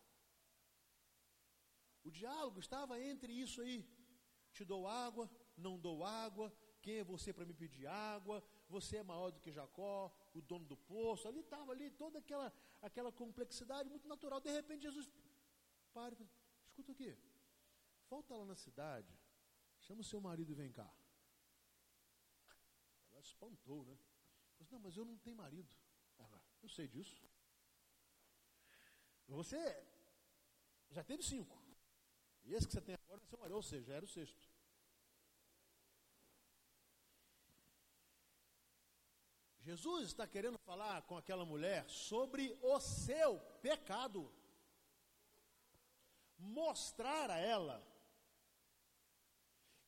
O 2.03 2.11
diálogo 2.11 2.59
estava 2.59 2.99
entre 2.99 3.31
isso 3.35 3.61
aí. 3.61 3.87
Te 4.51 4.65
dou 4.65 4.89
água, 4.89 5.31
não 5.59 5.79
dou 5.79 6.03
água, 6.03 6.51
quem 6.81 7.01
é 7.01 7.05
você 7.05 7.35
para 7.35 7.45
me 7.45 7.53
pedir 7.53 7.87
água? 7.87 8.43
Você 8.67 8.97
é 8.97 9.03
maior 9.03 9.31
do 9.31 9.41
que 9.41 9.53
Jacó, 9.53 10.11
o 10.33 10.41
dono 10.41 10.65
do 10.65 10.77
poço. 10.79 11.29
Ali 11.29 11.41
estava 11.41 11.71
ali 11.73 11.91
toda 11.91 12.19
aquela, 12.19 12.51
aquela 12.81 13.13
complexidade 13.13 13.91
muito 13.91 14.09
natural. 14.09 14.41
De 14.41 14.51
repente 14.51 14.85
Jesus 14.85 15.11
para 15.93 16.15
e 16.15 16.17
escuta 16.81 16.93
aqui. 16.93 17.17
Volta 18.09 18.35
lá 18.35 18.45
na 18.45 18.57
cidade, 18.57 19.13
chama 19.79 20.01
o 20.01 20.05
seu 20.05 20.21
marido 20.21 20.51
e 20.51 20.55
vem 20.55 20.73
cá 20.73 20.91
espantou, 23.21 23.85
né? 23.85 23.97
Disse, 24.59 24.73
não, 24.73 24.81
mas 24.81 24.97
eu 24.97 25.05
não 25.05 25.17
tenho 25.19 25.37
marido. 25.37 25.75
Ela, 26.19 26.43
eu 26.63 26.69
sei 26.69 26.89
disso. 26.89 27.23
Você 29.29 29.87
já 30.91 31.05
teve 31.05 31.23
cinco. 31.23 31.63
E 32.45 32.55
esse 32.55 32.67
que 32.67 32.73
você 32.73 32.81
tem 32.81 32.95
agora 32.95 33.23
é 33.23 33.27
seu 33.27 33.39
marido, 33.39 33.57
ou 33.57 33.63
seja, 33.63 33.93
era 33.93 34.05
o 34.05 34.09
sexto. 34.09 34.49
Jesus 39.61 40.09
está 40.09 40.27
querendo 40.27 40.59
falar 40.59 41.03
com 41.03 41.17
aquela 41.17 41.45
mulher 41.45 41.89
sobre 41.89 42.59
o 42.63 42.81
seu 42.81 43.39
pecado. 43.63 44.33
Mostrar 46.41 47.31
a 47.31 47.39
ela 47.39 47.87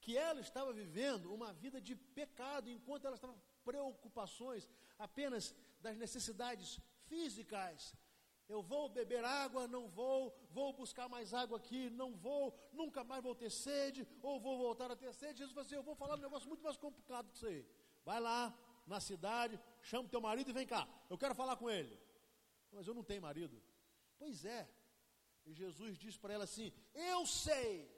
que 0.01 0.17
ela 0.17 0.41
estava 0.41 0.73
vivendo 0.73 1.33
uma 1.33 1.53
vida 1.53 1.81
de 1.81 1.95
pecado, 1.95 2.69
enquanto 2.69 3.07
ela 3.07 3.15
estava 3.15 3.37
preocupações 3.65 4.69
apenas 4.99 5.55
das 5.81 5.97
necessidades 5.97 6.81
físicas. 7.05 7.95
Eu 8.49 8.61
vou 8.63 8.89
beber 8.89 9.25
água, 9.25 9.69
não 9.69 9.89
vou, 9.89 10.37
vou 10.51 10.73
buscar 10.73 11.09
mais 11.09 11.33
água 11.33 11.57
aqui, 11.57 11.89
não 11.91 12.15
vou, 12.17 12.53
nunca 12.73 13.05
mais 13.05 13.23
vou 13.23 13.35
ter 13.35 13.51
sede, 13.51 14.07
ou 14.21 14.41
vou 14.41 14.59
voltar 14.59 14.91
a 14.91 14.97
ter 14.97 15.13
sede. 15.15 15.39
Jesus 15.39 15.55
falou 15.55 15.67
assim: 15.67 15.77
Eu 15.77 15.83
vou 15.83 15.95
falar 15.95 16.17
um 16.17 16.27
negócio 16.27 16.49
muito 16.49 16.65
mais 16.65 16.77
complicado 16.77 17.31
que 17.31 17.37
isso 17.37 17.47
aí. 17.47 17.65
Vai 18.05 18.21
lá 18.21 18.53
na 18.87 19.01
cidade, 19.01 19.59
chama 19.81 20.09
teu 20.09 20.21
marido 20.21 20.51
e 20.51 20.53
vem 20.53 20.67
cá, 20.67 20.89
eu 21.09 21.17
quero 21.17 21.35
falar 21.35 21.57
com 21.57 21.71
ele. 21.71 21.99
Mas 22.73 22.87
eu 22.87 22.95
não 22.95 23.05
tenho 23.05 23.23
marido. 23.23 23.63
Pois 24.19 24.45
é. 24.45 24.69
E 25.47 25.53
Jesus 25.53 25.99
disse 25.99 26.19
para 26.19 26.35
ela 26.35 26.45
assim: 26.45 26.73
Eu 26.95 27.27
sei 27.27 27.91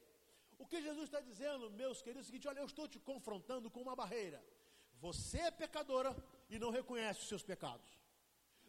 o 0.59 0.67
que 0.67 0.81
Jesus 0.81 1.05
está 1.05 1.21
dizendo, 1.21 1.71
meus 1.71 2.01
queridos, 2.03 2.23
é 2.23 2.25
o 2.25 2.31
seguinte: 2.31 2.49
olha, 2.49 2.61
eu 2.61 2.67
estou 2.67 2.87
te 2.89 2.99
confrontando 2.99 3.71
com 3.71 3.81
uma 3.83 3.97
barreira. 3.97 4.45
Você 5.01 5.39
é 5.39 5.51
pecadora 5.51 6.17
e 6.49 6.59
não 6.59 6.71
reconhece 6.71 7.21
os 7.21 7.29
seus 7.29 7.43
pecados. 7.43 7.91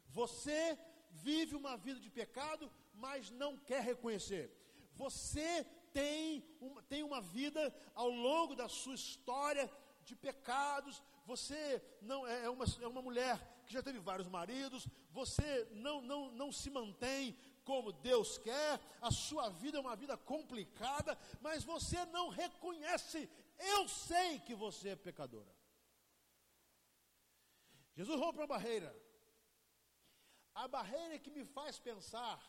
Você 0.09 0.77
vive 1.11 1.55
uma 1.55 1.77
vida 1.77 1.99
de 1.99 2.09
pecado, 2.09 2.71
mas 2.93 3.29
não 3.29 3.57
quer 3.57 3.81
reconhecer. 3.81 4.51
Você 4.93 5.65
tem 5.93 6.43
uma, 6.59 6.83
tem 6.83 7.03
uma 7.03 7.21
vida 7.21 7.73
ao 7.93 8.09
longo 8.09 8.55
da 8.55 8.67
sua 8.67 8.95
história 8.95 9.69
de 10.03 10.15
pecados. 10.15 11.01
Você 11.25 11.81
não 12.01 12.27
é, 12.27 12.45
é 12.45 12.49
uma, 12.49 12.65
é 12.81 12.87
uma 12.87 13.01
mulher 13.01 13.39
que 13.65 13.73
já 13.73 13.81
teve 13.81 13.99
vários 13.99 14.27
maridos. 14.27 14.87
Você 15.11 15.67
não, 15.71 16.01
não, 16.01 16.31
não 16.31 16.51
se 16.51 16.69
mantém 16.69 17.37
como 17.65 17.91
Deus 17.91 18.37
quer, 18.37 18.79
a 19.01 19.11
sua 19.11 19.49
vida 19.49 19.77
é 19.77 19.81
uma 19.81 19.95
vida 19.95 20.15
complicada, 20.15 21.17
mas 21.41 21.63
você 21.63 22.05
não 22.05 22.29
reconhece. 22.29 23.29
Eu 23.57 23.87
sei 23.87 24.39
que 24.39 24.55
você 24.55 24.89
é 24.89 24.95
pecadora. 24.95 25.53
Jesus 27.95 28.19
rompe 28.19 28.41
a 28.41 28.47
barreira. 28.47 28.91
A 30.53 30.67
barreira 30.67 31.17
que 31.19 31.31
me 31.31 31.43
faz 31.43 31.79
pensar 31.79 32.39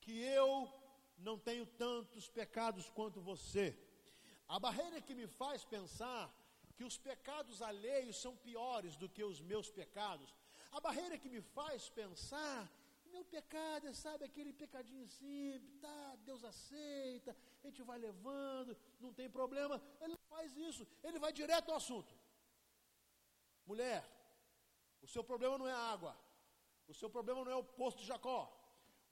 que 0.00 0.18
eu 0.40 0.68
não 1.18 1.38
tenho 1.38 1.66
tantos 1.66 2.28
pecados 2.28 2.88
quanto 2.88 3.20
você. 3.20 3.66
A 4.48 4.58
barreira 4.58 5.00
que 5.00 5.14
me 5.14 5.26
faz 5.26 5.64
pensar 5.64 6.34
que 6.74 6.84
os 6.84 6.96
pecados 6.96 7.60
alheios 7.60 8.16
são 8.20 8.34
piores 8.36 8.96
do 8.96 9.08
que 9.08 9.22
os 9.22 9.40
meus 9.40 9.70
pecados. 9.70 10.34
A 10.72 10.80
barreira 10.80 11.18
que 11.18 11.28
me 11.28 11.42
faz 11.42 11.88
pensar 11.90 12.58
meu 13.14 13.24
pecado 13.24 13.86
é, 13.88 13.92
sabe, 13.92 14.24
aquele 14.24 14.52
pecadinho 14.52 15.06
simples, 15.06 15.78
tá, 15.80 16.16
Deus 16.28 16.42
aceita, 16.44 17.36
a 17.62 17.66
gente 17.66 17.82
vai 17.82 17.98
levando, 17.98 18.76
não 18.98 19.12
tem 19.12 19.28
problema. 19.38 19.82
Ele 20.00 20.14
não 20.14 20.36
faz 20.36 20.56
isso, 20.56 20.86
ele 21.02 21.18
vai 21.18 21.32
direto 21.32 21.70
ao 21.70 21.76
assunto. 21.76 22.14
Mulher, 23.66 24.00
o 25.02 25.06
seu 25.06 25.22
problema 25.22 25.56
não 25.58 25.68
é 25.68 25.72
a 25.72 25.92
água, 25.94 26.16
O 26.92 26.94
seu 27.00 27.08
problema 27.16 27.44
não 27.44 27.52
é 27.52 27.56
o 27.56 27.68
posto 27.80 27.98
de 28.00 28.06
Jacó. 28.06 28.40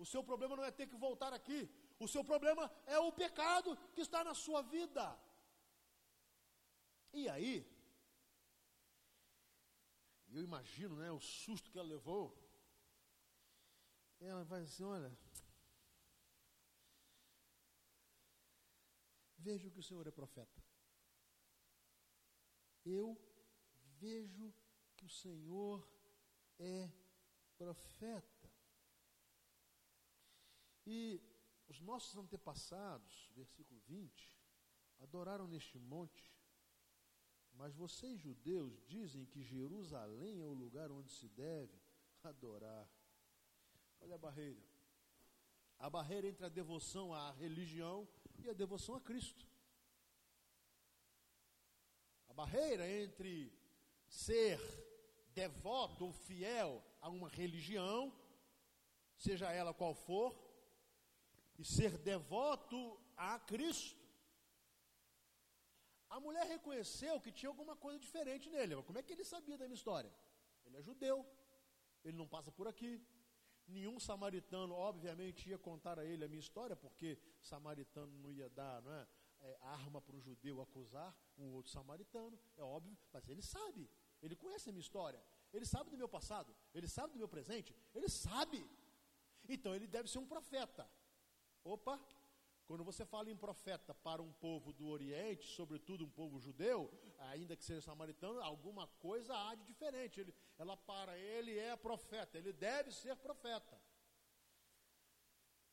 O 0.02 0.06
seu 0.12 0.22
problema 0.28 0.56
não 0.56 0.64
é 0.64 0.70
ter 0.78 0.86
que 0.90 0.96
voltar 0.96 1.32
aqui. 1.32 1.60
O 2.04 2.08
seu 2.12 2.22
problema 2.30 2.64
é 2.86 2.98
o 2.98 3.12
pecado 3.12 3.76
que 3.94 4.02
está 4.06 4.22
na 4.28 4.34
sua 4.34 4.62
vida. 4.62 5.04
E 7.12 7.28
aí, 7.28 7.54
eu 10.32 10.42
imagino 10.42 10.96
né, 10.96 11.10
o 11.10 11.20
susto 11.20 11.70
que 11.70 11.78
ela 11.78 11.88
levou. 11.96 12.24
Ela 14.20 14.44
vai 14.44 14.62
assim: 14.62 14.84
olha, 14.84 15.16
vejo 19.38 19.70
que 19.70 19.78
o 19.78 19.82
Senhor 19.82 20.06
é 20.06 20.10
profeta. 20.10 20.62
Eu 22.84 23.16
vejo 23.98 24.52
que 24.96 25.04
o 25.04 25.08
Senhor 25.08 25.86
é 26.58 26.90
profeta. 27.56 28.50
E 30.86 31.20
os 31.68 31.80
nossos 31.80 32.16
antepassados, 32.16 33.30
versículo 33.34 33.80
20, 33.80 34.38
adoraram 35.00 35.46
neste 35.46 35.78
monte, 35.78 36.34
mas 37.52 37.74
vocês 37.74 38.18
judeus 38.18 38.82
dizem 38.86 39.26
que 39.26 39.42
Jerusalém 39.42 40.40
é 40.40 40.46
o 40.46 40.54
lugar 40.54 40.90
onde 40.90 41.10
se 41.10 41.28
deve 41.28 41.78
adorar. 42.22 42.88
Olha 44.00 44.14
a 44.14 44.18
barreira. 44.18 44.62
A 45.78 45.88
barreira 45.88 46.26
entre 46.26 46.44
a 46.44 46.48
devoção 46.48 47.14
à 47.14 47.32
religião 47.32 48.08
e 48.38 48.48
a 48.50 48.52
devoção 48.52 48.94
a 48.96 49.00
Cristo. 49.00 49.46
A 52.28 52.32
barreira 52.32 52.88
entre 52.88 53.52
ser 54.08 54.58
devoto 55.34 56.06
ou 56.06 56.12
fiel 56.12 56.82
a 57.00 57.08
uma 57.08 57.28
religião, 57.28 58.12
seja 59.16 59.52
ela 59.52 59.72
qual 59.72 59.94
for, 59.94 60.36
e 61.58 61.64
ser 61.64 61.98
devoto 61.98 63.00
a 63.16 63.38
Cristo. 63.38 63.98
A 66.08 66.18
mulher 66.18 66.46
reconheceu 66.46 67.20
que 67.20 67.32
tinha 67.32 67.50
alguma 67.50 67.76
coisa 67.76 67.98
diferente 67.98 68.48
nele. 68.48 68.74
Mas 68.76 68.86
como 68.86 68.98
é 68.98 69.02
que 69.02 69.12
ele 69.12 69.24
sabia 69.24 69.58
da 69.58 69.66
minha 69.66 69.74
história? 69.74 70.12
Ele 70.64 70.76
é 70.78 70.82
judeu, 70.82 71.26
ele 72.04 72.16
não 72.16 72.26
passa 72.26 72.50
por 72.50 72.66
aqui. 72.66 72.92
Nenhum 73.68 74.00
samaritano, 74.00 74.74
obviamente, 74.74 75.48
ia 75.48 75.58
contar 75.58 75.98
a 75.98 76.04
ele 76.04 76.24
a 76.24 76.28
minha 76.28 76.40
história, 76.40 76.74
porque 76.74 77.18
samaritano 77.40 78.12
não 78.18 78.32
ia 78.32 78.48
dar 78.48 78.80
não 78.82 78.92
é, 78.92 79.06
é, 79.40 79.58
arma 79.60 80.00
para 80.00 80.16
um 80.16 80.20
judeu 80.20 80.60
acusar 80.60 81.14
um 81.36 81.52
outro 81.52 81.70
samaritano, 81.70 82.38
é 82.56 82.62
óbvio, 82.62 82.96
mas 83.12 83.28
ele 83.28 83.42
sabe, 83.42 83.88
ele 84.22 84.34
conhece 84.34 84.70
a 84.70 84.72
minha 84.72 84.80
história, 84.80 85.22
ele 85.52 85.66
sabe 85.66 85.90
do 85.90 85.98
meu 85.98 86.08
passado, 86.08 86.54
ele 86.74 86.88
sabe 86.88 87.12
do 87.12 87.18
meu 87.18 87.28
presente, 87.28 87.74
ele 87.94 88.08
sabe. 88.08 88.66
Então 89.48 89.74
ele 89.74 89.86
deve 89.86 90.08
ser 90.08 90.18
um 90.18 90.26
profeta. 90.26 90.90
Opa, 91.64 92.00
quando 92.68 92.84
você 92.84 93.02
fala 93.06 93.30
em 93.30 93.36
profeta 93.44 93.94
para 93.94 94.22
um 94.22 94.30
povo 94.30 94.74
do 94.74 94.88
Oriente, 94.88 95.46
sobretudo 95.46 96.04
um 96.04 96.10
povo 96.10 96.38
judeu, 96.38 96.92
ainda 97.30 97.56
que 97.56 97.64
seja 97.64 97.80
samaritano, 97.80 98.42
alguma 98.42 98.86
coisa 99.06 99.34
há 99.34 99.54
de 99.54 99.64
diferente. 99.64 100.20
Ele, 100.20 100.34
ela 100.58 100.76
para 100.76 101.16
ele 101.16 101.58
é 101.58 101.74
profeta, 101.76 102.36
ele 102.36 102.52
deve 102.52 102.92
ser 102.92 103.16
profeta. 103.16 103.80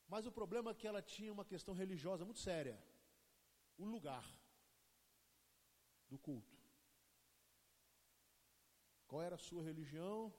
Mas 0.08 0.24
o 0.24 0.32
problema 0.32 0.70
é 0.70 0.74
que 0.74 0.86
ela 0.86 1.02
tinha 1.02 1.30
uma 1.30 1.44
questão 1.44 1.74
religiosa 1.74 2.24
muito 2.24 2.40
séria: 2.40 2.82
o 3.76 3.84
lugar 3.84 4.26
do 6.08 6.18
culto. 6.18 6.56
Qual 9.06 9.20
era 9.20 9.34
a 9.34 9.44
sua 9.50 9.62
religião 9.62 10.32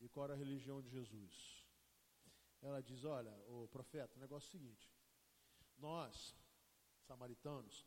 e 0.00 0.08
qual 0.08 0.24
era 0.24 0.32
a 0.32 0.42
religião 0.44 0.80
de 0.80 0.88
Jesus? 0.88 1.66
Ela 2.62 2.80
diz: 2.80 3.04
Olha, 3.04 3.34
o 3.48 3.68
profeta, 3.68 4.16
o 4.16 4.20
negócio 4.20 4.46
é 4.46 4.48
o 4.48 4.52
seguinte 4.52 4.97
nós, 5.78 6.36
samaritanos, 7.06 7.86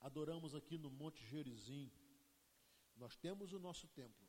adoramos 0.00 0.54
aqui 0.54 0.78
no 0.78 0.90
Monte 0.90 1.24
Gerizim. 1.26 1.90
Nós 2.96 3.16
temos 3.16 3.52
o 3.52 3.58
nosso 3.58 3.86
templo. 3.88 4.28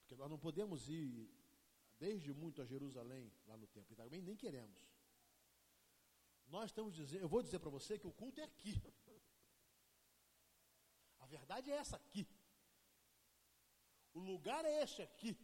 Porque 0.00 0.16
nós 0.16 0.30
não 0.30 0.38
podemos 0.38 0.88
ir 0.88 1.30
desde 1.98 2.32
muito 2.32 2.60
a 2.60 2.64
Jerusalém, 2.64 3.32
lá 3.46 3.56
no 3.56 3.66
templo, 3.66 3.92
e 3.92 3.96
também 3.96 4.20
nem 4.20 4.36
queremos. 4.36 4.80
Nós 6.48 6.70
estamos 6.70 6.94
dizendo, 6.94 7.22
eu 7.22 7.28
vou 7.28 7.42
dizer 7.42 7.58
para 7.60 7.70
você 7.70 7.98
que 7.98 8.06
o 8.06 8.12
culto 8.12 8.40
é 8.40 8.44
aqui. 8.44 8.74
A 11.20 11.26
verdade 11.26 11.70
é 11.70 11.74
essa 11.74 11.96
aqui. 11.96 12.26
O 14.12 14.20
lugar 14.20 14.64
é 14.64 14.82
este 14.82 15.00
aqui. 15.00 15.38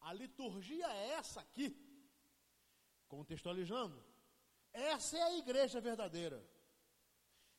A 0.00 0.12
liturgia 0.12 0.86
é 0.86 1.10
essa 1.10 1.40
aqui. 1.40 1.76
Contextualizando, 3.06 4.02
essa 4.78 5.16
é 5.18 5.22
a 5.22 5.36
igreja 5.36 5.80
verdadeira. 5.80 6.38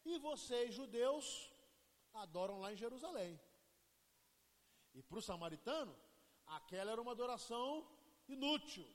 E 0.05 0.17
vocês, 0.19 0.73
judeus, 0.73 1.51
adoram 2.13 2.59
lá 2.59 2.73
em 2.73 2.77
Jerusalém. 2.77 3.39
E 4.93 5.01
para 5.03 5.19
o 5.19 5.21
samaritano, 5.21 5.95
aquela 6.45 6.91
era 6.91 7.01
uma 7.01 7.11
adoração 7.11 7.87
inútil. 8.27 8.87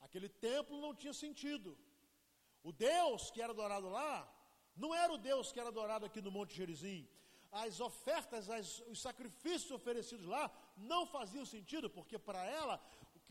Aquele 0.00 0.28
templo 0.28 0.80
não 0.80 0.94
tinha 0.94 1.12
sentido. 1.12 1.78
O 2.62 2.72
Deus 2.72 3.30
que 3.30 3.42
era 3.42 3.52
adorado 3.52 3.88
lá, 3.88 4.14
não 4.76 4.94
era 4.94 5.12
o 5.12 5.18
Deus 5.18 5.52
que 5.52 5.60
era 5.60 5.68
adorado 5.68 6.06
aqui 6.06 6.20
no 6.20 6.30
Monte 6.30 6.54
Gerizim. 6.54 7.08
As 7.50 7.80
ofertas, 7.80 8.48
as, 8.48 8.80
os 8.92 9.00
sacrifícios 9.00 9.70
oferecidos 9.70 10.26
lá 10.26 10.50
não 10.76 11.06
faziam 11.06 11.44
sentido, 11.44 11.90
porque 11.90 12.18
para 12.18 12.44
ela 12.46 12.82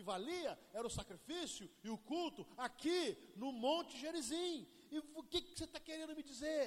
que 0.01 0.09
valia 0.13 0.51
era 0.73 0.85
o 0.85 0.95
sacrifício 0.99 1.69
e 1.85 1.89
o 1.95 1.97
culto 2.11 2.43
aqui 2.67 3.01
no 3.41 3.51
Monte 3.51 3.93
Gerizim. 4.03 4.67
E 4.91 4.97
o 5.21 5.23
que, 5.23 5.41
que 5.41 5.53
você 5.55 5.65
está 5.65 5.79
querendo 5.79 6.15
me 6.15 6.23
dizer? 6.31 6.65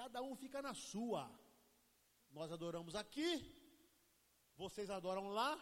Cada 0.00 0.22
um 0.22 0.36
fica 0.36 0.62
na 0.62 0.72
sua. 0.90 1.22
Nós 2.30 2.52
adoramos 2.56 2.94
aqui, 2.94 3.32
vocês 4.62 4.88
adoram 4.98 5.26
lá, 5.38 5.52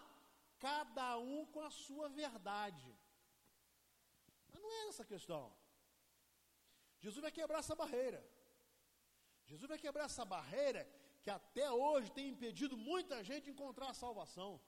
cada 0.59 1.17
um 1.19 1.47
com 1.47 1.63
a 1.69 1.71
sua 1.71 2.09
verdade. 2.23 2.91
Mas 4.53 4.61
não 4.63 4.71
é 4.71 4.89
essa 4.89 5.03
a 5.03 5.13
questão. 5.15 5.45
Jesus 6.99 7.23
vai 7.27 7.33
quebrar 7.39 7.61
essa 7.61 7.75
barreira. 7.83 8.21
Jesus 9.51 9.69
vai 9.73 9.79
quebrar 9.79 10.07
essa 10.11 10.25
barreira 10.25 10.83
que 11.23 11.31
até 11.31 11.67
hoje 11.71 12.11
tem 12.17 12.29
impedido 12.29 12.77
muita 12.77 13.25
gente 13.29 13.45
de 13.45 13.51
encontrar 13.51 13.91
a 13.91 14.01
salvação. 14.05 14.61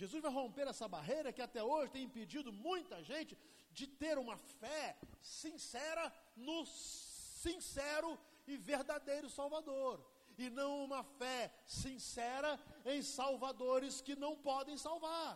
Jesus 0.00 0.22
vai 0.22 0.30
romper 0.30 0.66
essa 0.68 0.86
barreira 0.86 1.32
que 1.32 1.40
até 1.40 1.62
hoje 1.64 1.92
tem 1.92 2.04
impedido 2.04 2.52
muita 2.52 3.02
gente 3.02 3.36
de 3.72 3.86
ter 3.86 4.18
uma 4.18 4.36
fé 4.36 4.96
sincera 5.22 6.04
no 6.36 6.58
sincero 6.66 8.18
e 8.46 8.58
verdadeiro 8.58 9.30
Salvador. 9.30 10.04
E 10.36 10.50
não 10.50 10.84
uma 10.84 11.02
fé 11.02 11.50
sincera 11.64 12.60
em 12.84 13.00
salvadores 13.02 14.02
que 14.02 14.14
não 14.14 14.36
podem 14.36 14.76
salvar. 14.76 15.32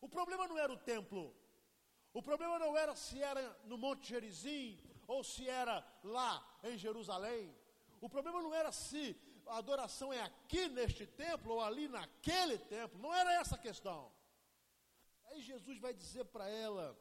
O 0.00 0.08
problema 0.08 0.48
não 0.48 0.58
era 0.58 0.72
o 0.72 0.76
templo. 0.76 1.24
O 2.12 2.20
problema 2.20 2.58
não 2.58 2.76
era 2.76 2.96
se 2.96 3.22
era 3.22 3.42
no 3.64 3.78
Monte 3.78 4.08
Gerizim 4.08 4.76
ou 5.06 5.22
se 5.22 5.48
era 5.48 5.86
lá 6.02 6.32
em 6.64 6.76
Jerusalém. 6.76 7.54
O 8.00 8.08
problema 8.08 8.42
não 8.42 8.52
era 8.52 8.72
se 8.72 9.16
a 9.48 9.58
adoração 9.58 10.12
é 10.12 10.20
aqui 10.20 10.68
neste 10.68 11.06
templo 11.06 11.54
ou 11.54 11.60
ali 11.60 11.88
naquele 11.88 12.58
templo. 12.58 13.00
Não 13.00 13.14
era 13.14 13.34
essa 13.34 13.54
a 13.54 13.58
questão. 13.58 14.12
Aí 15.26 15.42
Jesus 15.42 15.78
vai 15.78 15.92
dizer 15.92 16.24
para 16.26 16.48
ela, 16.48 16.98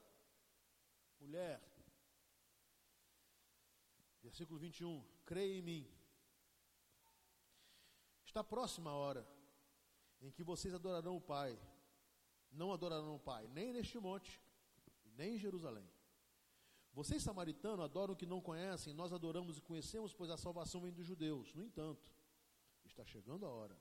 mulher, 1.19 1.62
versículo 4.21 4.60
21, 4.60 5.03
creia 5.25 5.57
em 5.57 5.62
mim. 5.62 5.91
Está 8.25 8.43
próxima 8.43 8.91
a 8.91 8.95
hora 8.95 9.27
em 10.21 10.31
que 10.31 10.43
vocês 10.43 10.73
adorarão 10.73 11.15
o 11.15 11.21
Pai. 11.21 11.57
Não 12.51 12.71
adorarão 12.71 13.15
o 13.15 13.19
Pai, 13.19 13.47
nem 13.47 13.71
neste 13.71 13.99
monte, 13.99 14.41
nem 15.15 15.36
em 15.36 15.39
Jerusalém. 15.39 15.88
Vocês, 16.93 17.21
samaritanos, 17.21 17.85
adoram 17.85 18.13
o 18.13 18.17
que 18.17 18.25
não 18.25 18.41
conhecem, 18.41 18.93
nós 18.93 19.13
adoramos 19.13 19.58
e 19.58 19.62
conhecemos, 19.62 20.13
pois 20.13 20.31
a 20.31 20.37
salvação 20.37 20.81
vem 20.81 20.91
dos 20.91 21.06
judeus. 21.06 21.54
No 21.54 21.63
entanto, 21.63 22.12
Está 22.98 23.06
chegando 23.06 23.45
a 23.45 23.50
hora. 23.50 23.79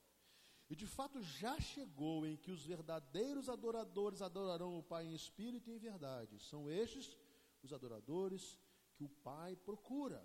E 0.69 0.77
de 0.77 0.87
fato 0.87 1.23
já 1.23 1.59
chegou 1.59 2.27
em 2.27 2.37
que 2.37 2.51
os 2.51 2.67
verdadeiros 2.67 3.49
adoradores 3.49 4.21
adorarão 4.21 4.79
o 4.79 4.83
Pai 4.83 5.07
em 5.07 5.15
espírito 5.15 5.71
e 5.71 5.75
em 5.75 5.79
verdade. 5.79 6.39
São 6.39 6.69
estes 6.69 7.17
os 7.63 7.73
adoradores 7.73 8.59
que 8.95 9.05
o 9.05 9.09
Pai 9.09 9.57
procura. 9.57 10.23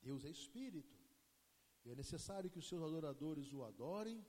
Deus 0.00 0.24
é 0.24 0.30
espírito. 0.30 0.96
E 1.84 1.90
é 1.90 1.94
necessário 1.94 2.48
que 2.48 2.58
os 2.58 2.66
seus 2.66 2.82
adoradores 2.82 3.52
o 3.52 3.62
adorem 3.62 4.24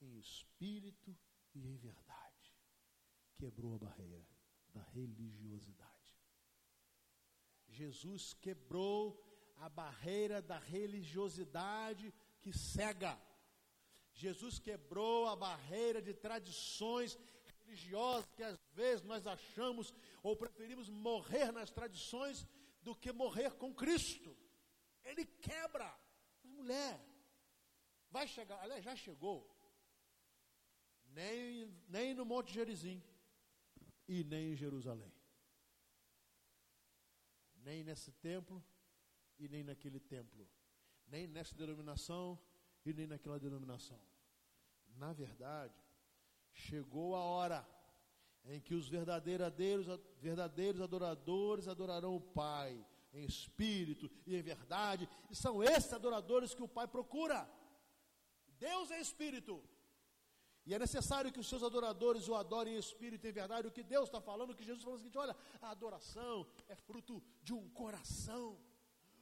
em 0.00 0.18
espírito 0.18 1.16
e 1.54 1.68
em 1.68 1.76
verdade. 1.76 2.58
Quebrou 3.36 3.76
a 3.76 3.78
barreira 3.78 4.26
da 4.72 4.82
religiosidade. 4.82 6.18
Jesus 7.68 8.34
quebrou 8.34 9.22
a 9.58 9.68
barreira 9.68 10.42
da 10.42 10.58
religiosidade 10.58 12.12
que 12.44 12.52
cega, 12.52 13.18
Jesus 14.12 14.58
quebrou 14.58 15.26
a 15.26 15.34
barreira 15.34 16.00
de 16.02 16.12
tradições 16.12 17.18
religiosas 17.46 18.30
que 18.36 18.42
às 18.42 18.58
vezes 18.74 19.02
nós 19.02 19.26
achamos 19.26 19.94
ou 20.22 20.36
preferimos 20.36 20.90
morrer 20.90 21.50
nas 21.50 21.70
tradições 21.70 22.46
do 22.82 22.94
que 22.94 23.10
morrer 23.12 23.52
com 23.54 23.74
Cristo. 23.74 24.36
Ele 25.02 25.24
quebra. 25.24 25.88
Mas 26.42 26.52
mulher, 26.52 27.00
vai 28.10 28.28
chegar, 28.28 28.60
aliás, 28.60 28.84
já 28.84 28.94
chegou. 28.94 29.38
Nem, 31.06 31.74
nem 31.88 32.12
no 32.12 32.26
Monte 32.26 32.52
Gerizim 32.52 33.02
e 34.06 34.22
nem 34.22 34.52
em 34.52 34.56
Jerusalém. 34.56 35.14
Nem 37.56 37.82
nesse 37.82 38.12
templo 38.12 38.62
e 39.38 39.48
nem 39.48 39.64
naquele 39.64 39.98
templo. 39.98 40.46
Nem 41.14 41.26
nessa 41.28 41.54
denominação 41.54 42.26
e 42.84 42.92
nem 42.92 43.06
naquela 43.06 43.38
denominação. 43.38 44.00
Na 45.02 45.12
verdade, 45.12 45.78
chegou 46.52 47.14
a 47.14 47.22
hora 47.32 47.60
em 48.52 48.60
que 48.60 48.74
os 48.74 48.88
verdadeiros, 48.88 49.86
verdadeiros 50.20 50.80
adoradores 50.80 51.68
adorarão 51.68 52.16
o 52.16 52.20
Pai 52.20 52.84
em 53.12 53.24
espírito 53.24 54.10
e 54.26 54.34
em 54.34 54.42
verdade, 54.42 55.08
e 55.30 55.36
são 55.36 55.62
esses 55.62 55.92
adoradores 55.92 56.52
que 56.52 56.64
o 56.64 56.72
Pai 56.76 56.88
procura. 56.88 57.48
Deus 58.58 58.90
é 58.90 59.00
espírito. 59.00 59.62
E 60.66 60.74
é 60.74 60.78
necessário 60.80 61.32
que 61.32 61.38
os 61.38 61.48
seus 61.48 61.62
adoradores 61.62 62.26
o 62.26 62.34
adorem 62.34 62.74
em 62.74 62.78
espírito 62.78 63.24
e 63.24 63.30
em 63.30 63.32
verdade. 63.32 63.68
O 63.68 63.76
que 63.76 63.84
Deus 63.84 64.06
está 64.08 64.20
falando, 64.20 64.50
o 64.50 64.56
que 64.56 64.64
Jesus 64.64 64.82
falou 64.82 64.96
é 64.96 64.98
o 64.98 65.02
seguinte: 65.02 65.18
olha, 65.18 65.36
a 65.62 65.70
adoração 65.70 66.46
é 66.66 66.74
fruto 66.74 67.22
de 67.42 67.52
um 67.52 67.68
coração. 67.68 68.46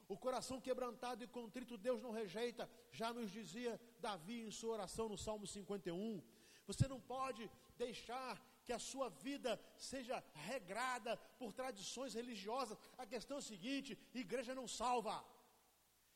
O 0.09 0.17
coração 0.17 0.61
quebrantado 0.61 1.23
e 1.25 1.27
contrito 1.27 1.79
Deus 1.79 2.03
não 2.03 2.11
rejeita, 2.11 2.69
já 2.91 3.13
nos 3.13 3.31
dizia 3.31 3.81
Davi 3.99 4.41
em 4.43 4.51
sua 4.51 4.75
oração 4.75 5.09
no 5.09 5.17
Salmo 5.17 5.47
51. 5.47 6.23
Você 6.67 6.87
não 6.87 7.01
pode 7.01 7.51
deixar 7.77 8.41
que 8.65 8.73
a 8.73 8.79
sua 8.79 9.09
vida 9.09 9.61
seja 9.77 10.23
regrada 10.35 11.17
por 11.39 11.53
tradições 11.53 12.15
religiosas. 12.15 12.79
A 12.97 13.07
questão 13.07 13.39
é 13.39 13.41
a 13.41 13.43
seguinte: 13.43 13.99
igreja 14.15 14.55
não 14.55 14.69
salva, 14.69 15.25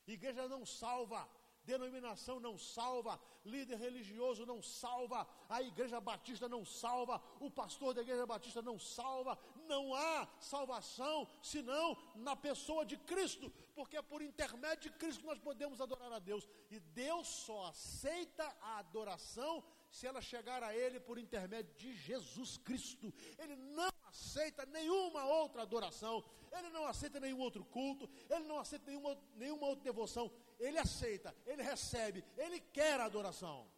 igreja 0.07 0.49
não 0.49 0.64
salva, 0.64 1.28
denominação 1.64 2.39
não 2.39 2.57
salva, 2.57 3.20
líder 3.45 3.78
religioso 3.78 4.47
não 4.47 4.62
salva, 4.62 5.26
a 5.49 5.61
igreja 5.61 6.01
batista 6.01 6.49
não 6.49 6.64
salva, 6.64 7.20
o 7.41 7.51
pastor 7.51 7.93
da 7.93 8.03
igreja 8.03 8.24
batista 8.24 8.62
não 8.62 8.78
salva, 8.78 9.37
não 9.67 9.95
há 9.95 10.29
salvação 10.41 11.29
senão 11.43 11.97
na 12.14 12.35
pessoa 12.35 12.85
de 12.85 12.97
Cristo, 12.97 13.53
porque 13.75 13.97
é 13.97 14.03
por 14.03 14.23
intermédio 14.23 14.91
de 14.91 14.99
Cristo 14.99 15.21
que 15.21 15.27
nós 15.27 15.39
podemos 15.39 15.81
adorar 15.81 16.12
a 16.12 16.19
Deus, 16.19 16.49
e 16.71 16.81
Deus 16.81 17.27
só 17.27 17.67
aceita 17.67 18.45
a 18.61 18.79
adoração 18.79 19.62
se 19.91 20.07
ela 20.07 20.21
chegar 20.21 20.62
a 20.62 20.75
Ele 20.75 20.99
por 20.99 21.19
intermédio 21.19 21.75
de 21.77 21.95
Jesus 21.95 22.57
Cristo. 22.59 23.12
Ele 23.39 23.57
não 23.57 23.91
aceita 24.09 24.67
nenhuma 24.67 25.25
outra 25.25 25.62
adoração, 25.62 26.25
Ele 26.53 26.71
não 26.71 26.87
aceita 26.87 27.21
nenhum 27.21 27.41
outro 27.41 27.64
culto, 27.64 28.09
Ele 28.29 28.45
não 28.45 28.59
aceita 28.59 28.91
nenhuma, 28.91 29.17
nenhuma 29.37 29.67
outra 29.67 29.85
devoção 29.85 30.31
ele 30.59 30.79
aceita, 30.79 31.35
ele 31.47 31.62
recebe, 31.62 32.25
ele 32.37 32.61
quer 32.61 33.01
a 33.01 33.05
adoração. 33.05 33.71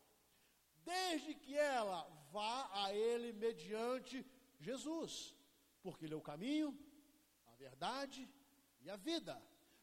Desde 0.85 1.35
que 1.35 1.57
ela 1.57 2.03
vá 2.33 2.71
a 2.73 2.95
ele 2.95 3.33
mediante 3.33 4.25
Jesus, 4.61 5.35
porque 5.91 6.05
ele 6.05 6.15
é 6.15 6.17
o 6.17 6.29
caminho, 6.33 6.79
a 7.47 7.55
verdade 7.55 8.29
e 8.83 8.91
a 8.91 8.97
vida. 8.97 9.35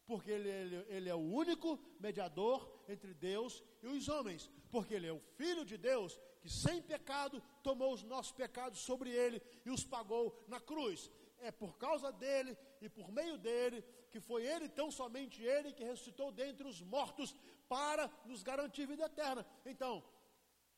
Porque 0.05 0.29
ele, 0.29 0.49
ele, 0.49 0.75
ele 0.87 1.09
é 1.09 1.15
o 1.15 1.27
único 1.43 1.79
mediador 1.99 2.59
entre 2.87 3.11
Deus 3.13 3.63
e 3.81 3.87
os 3.87 4.07
homens. 4.07 4.51
Porque 4.69 4.93
ele 4.93 5.07
é 5.07 5.11
o 5.11 5.25
Filho 5.37 5.65
de 5.65 5.77
Deus 5.77 6.19
que, 6.41 6.49
sem 6.49 6.79
pecado, 6.79 7.41
tomou 7.63 7.91
os 7.91 8.03
nossos 8.03 8.31
pecados 8.31 8.79
sobre 8.79 9.09
ele 9.09 9.41
e 9.65 9.71
os 9.71 9.83
pagou 9.83 10.45
na 10.47 10.59
cruz 10.59 11.09
é 11.39 11.51
por 11.51 11.77
causa 11.77 12.11
dele 12.11 12.57
e 12.81 12.89
por 12.89 13.11
meio 13.11 13.37
dele, 13.37 13.83
que 14.11 14.19
foi 14.19 14.45
ele, 14.45 14.67
tão 14.69 14.89
somente 14.89 15.43
ele, 15.43 15.73
que 15.73 15.83
ressuscitou 15.83 16.31
dentre 16.31 16.67
os 16.67 16.81
mortos 16.81 17.35
para 17.67 18.09
nos 18.25 18.41
garantir 18.43 18.85
vida 18.87 19.05
eterna. 19.05 19.45
Então, 19.65 20.03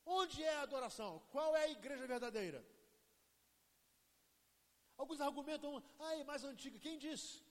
onde 0.04 0.42
é 0.42 0.54
a 0.56 0.62
adoração? 0.62 1.22
Qual 1.30 1.56
é 1.56 1.64
a 1.64 1.70
igreja 1.70 2.06
verdadeira? 2.06 2.64
Alguns 4.98 5.20
argumentam, 5.20 5.82
ah, 6.00 6.16
é 6.16 6.24
mais 6.24 6.42
antiga. 6.44 6.78
Quem 6.78 6.98
disse? 6.98 7.42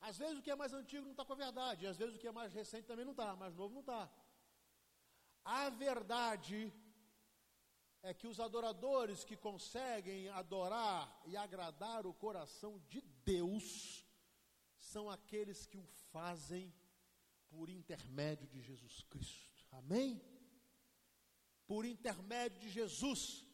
Às 0.00 0.18
vezes 0.18 0.38
o 0.38 0.42
que 0.42 0.50
é 0.50 0.56
mais 0.56 0.72
antigo 0.74 1.04
não 1.04 1.12
está 1.12 1.24
com 1.24 1.32
a 1.32 1.36
verdade, 1.36 1.86
às 1.86 1.96
vezes 1.96 2.16
o 2.16 2.18
que 2.18 2.26
é 2.26 2.32
mais 2.32 2.52
recente 2.52 2.86
também 2.86 3.06
não 3.06 3.12
está, 3.12 3.34
mais 3.36 3.54
novo 3.54 3.72
não 3.72 3.80
está. 3.80 4.10
A 5.44 5.70
verdade 5.70 6.72
é 8.02 8.12
que 8.12 8.26
os 8.26 8.38
adoradores 8.38 9.24
que 9.24 9.36
conseguem 9.36 10.28
adorar 10.30 11.22
e 11.26 11.36
agradar 11.36 12.06
o 12.06 12.12
coração 12.12 12.78
de 12.88 13.00
Deus 13.24 14.04
são 14.76 15.08
aqueles 15.08 15.64
que 15.64 15.78
o 15.78 15.86
fazem 16.12 16.74
por 17.48 17.70
intermédio 17.70 18.46
de 18.48 18.60
Jesus 18.60 19.02
Cristo. 19.04 19.64
Amém? 19.72 20.20
Por 21.66 21.86
intermédio 21.86 22.60
de 22.60 22.68
Jesus, 22.68 23.44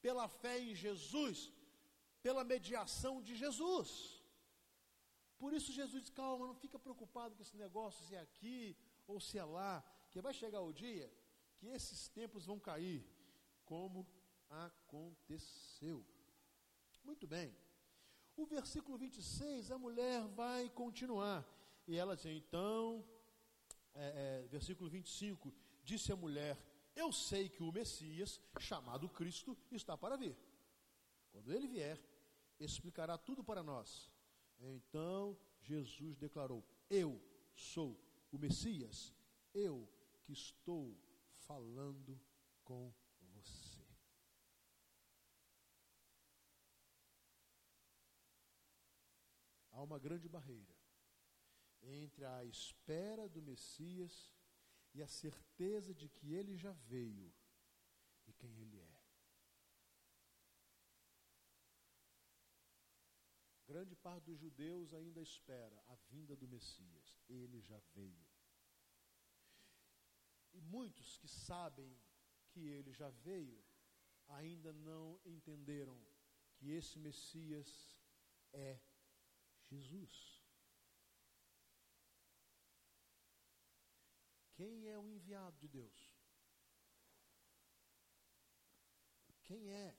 pela 0.00 0.26
fé 0.26 0.58
em 0.58 0.74
Jesus, 0.74 1.52
pela 2.28 2.44
mediação 2.44 3.14
de 3.26 3.34
Jesus. 3.42 3.88
Por 5.38 5.50
isso 5.56 5.72
Jesus 5.72 6.02
diz, 6.02 6.10
calma, 6.10 6.46
não 6.46 6.54
fica 6.64 6.78
preocupado 6.78 7.34
com 7.34 7.40
esse 7.40 7.56
negócio, 7.56 8.04
se 8.06 8.14
é 8.14 8.20
aqui 8.20 8.76
ou 9.06 9.18
se 9.18 9.38
é 9.38 9.44
lá, 9.44 9.82
que 10.10 10.20
vai 10.20 10.34
chegar 10.34 10.60
o 10.60 10.70
dia 10.70 11.10
que 11.56 11.68
esses 11.68 12.00
tempos 12.08 12.44
vão 12.44 12.58
cair 12.60 13.02
como 13.64 14.06
aconteceu. 14.50 16.04
Muito 17.02 17.26
bem. 17.26 17.56
O 18.36 18.44
versículo 18.44 18.98
26, 18.98 19.70
a 19.70 19.78
mulher 19.78 20.20
vai 20.42 20.68
continuar. 20.68 21.42
E 21.86 21.96
ela 21.96 22.14
diz: 22.14 22.26
então, 22.26 23.02
é, 23.94 24.42
é, 24.44 24.48
versículo 24.48 24.90
25: 24.90 25.50
disse 25.82 26.12
a 26.12 26.16
mulher: 26.24 26.58
Eu 26.94 27.10
sei 27.10 27.48
que 27.48 27.62
o 27.62 27.72
Messias, 27.72 28.38
chamado 28.58 29.08
Cristo, 29.08 29.56
está 29.72 29.96
para 29.96 30.14
vir. 30.16 30.36
Quando 31.32 31.52
ele 31.52 31.68
vier, 31.68 31.98
explicará 32.58 33.16
tudo 33.16 33.42
para 33.44 33.62
nós. 33.62 34.10
Então 34.58 35.38
Jesus 35.60 36.16
declarou: 36.16 36.64
Eu 36.90 37.20
sou 37.54 37.98
o 38.30 38.38
Messias, 38.38 39.14
eu 39.54 39.88
que 40.22 40.32
estou 40.32 40.96
falando 41.36 42.20
com 42.64 42.92
há 49.78 49.82
uma 49.82 49.98
grande 49.98 50.28
barreira 50.28 50.76
entre 51.80 52.24
a 52.24 52.44
espera 52.44 53.28
do 53.28 53.40
Messias 53.40 54.34
e 54.92 55.00
a 55.00 55.06
certeza 55.06 55.94
de 55.94 56.08
que 56.08 56.34
ele 56.34 56.56
já 56.56 56.72
veio 56.72 57.32
e 58.26 58.32
quem 58.32 58.58
ele 58.58 58.80
é. 58.80 58.97
Grande 63.68 63.94
parte 63.94 64.24
dos 64.24 64.38
judeus 64.38 64.94
ainda 64.94 65.20
espera 65.20 65.78
a 65.88 65.94
vinda 66.10 66.34
do 66.34 66.48
Messias. 66.48 67.20
Ele 67.28 67.60
já 67.60 67.78
veio. 67.94 68.26
E 70.54 70.60
muitos 70.60 71.18
que 71.18 71.28
sabem 71.28 71.94
que 72.48 72.66
ele 72.66 72.92
já 72.92 73.10
veio 73.10 73.62
ainda 74.28 74.72
não 74.72 75.20
entenderam 75.24 75.96
que 76.56 76.70
esse 76.70 76.98
Messias 76.98 77.70
é 78.52 78.80
Jesus. 79.70 80.42
Quem 84.54 84.88
é 84.88 84.98
o 84.98 85.06
enviado 85.06 85.56
de 85.58 85.68
Deus? 85.68 86.18
Quem 89.44 89.70
é 89.70 89.96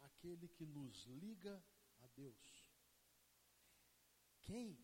aquele 0.00 0.48
que 0.48 0.66
nos 0.66 1.04
liga 1.04 1.62
a 2.00 2.06
Deus? 2.08 2.53
Quem 4.44 4.78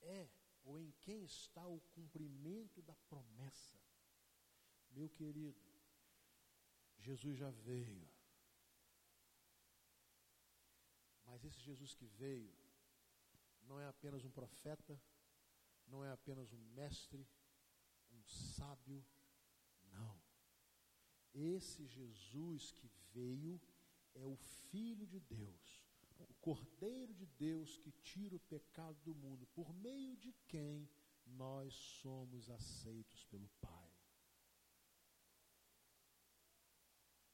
é 0.00 0.28
ou 0.64 0.78
em 0.78 0.90
quem 1.00 1.24
está 1.24 1.66
o 1.66 1.80
cumprimento 1.94 2.82
da 2.82 2.94
promessa? 3.08 3.78
Meu 4.90 5.08
querido, 5.08 5.60
Jesus 6.98 7.38
já 7.38 7.50
veio. 7.50 8.08
Mas 11.24 11.44
esse 11.44 11.60
Jesus 11.60 11.94
que 11.94 12.06
veio, 12.06 12.52
não 13.62 13.78
é 13.78 13.86
apenas 13.86 14.24
um 14.24 14.30
profeta, 14.30 15.00
não 15.86 16.04
é 16.04 16.10
apenas 16.10 16.52
um 16.52 16.58
mestre, 16.74 17.26
um 18.10 18.22
sábio, 18.24 19.04
não. 19.84 20.20
Esse 21.32 21.86
Jesus 21.86 22.72
que 22.72 22.88
veio 23.12 23.60
é 24.14 24.24
o 24.24 24.36
Filho 24.36 25.06
de 25.06 25.20
Deus, 25.20 25.87
o 26.24 26.34
Cordeiro 26.34 27.14
de 27.14 27.26
Deus 27.26 27.76
que 27.78 27.92
tira 27.92 28.34
o 28.34 28.40
pecado 28.40 28.98
do 29.02 29.14
mundo, 29.14 29.46
por 29.48 29.72
meio 29.72 30.16
de 30.16 30.32
quem 30.46 30.88
nós 31.26 31.74
somos 31.74 32.48
aceitos 32.50 33.24
pelo 33.24 33.48
Pai. 33.60 33.92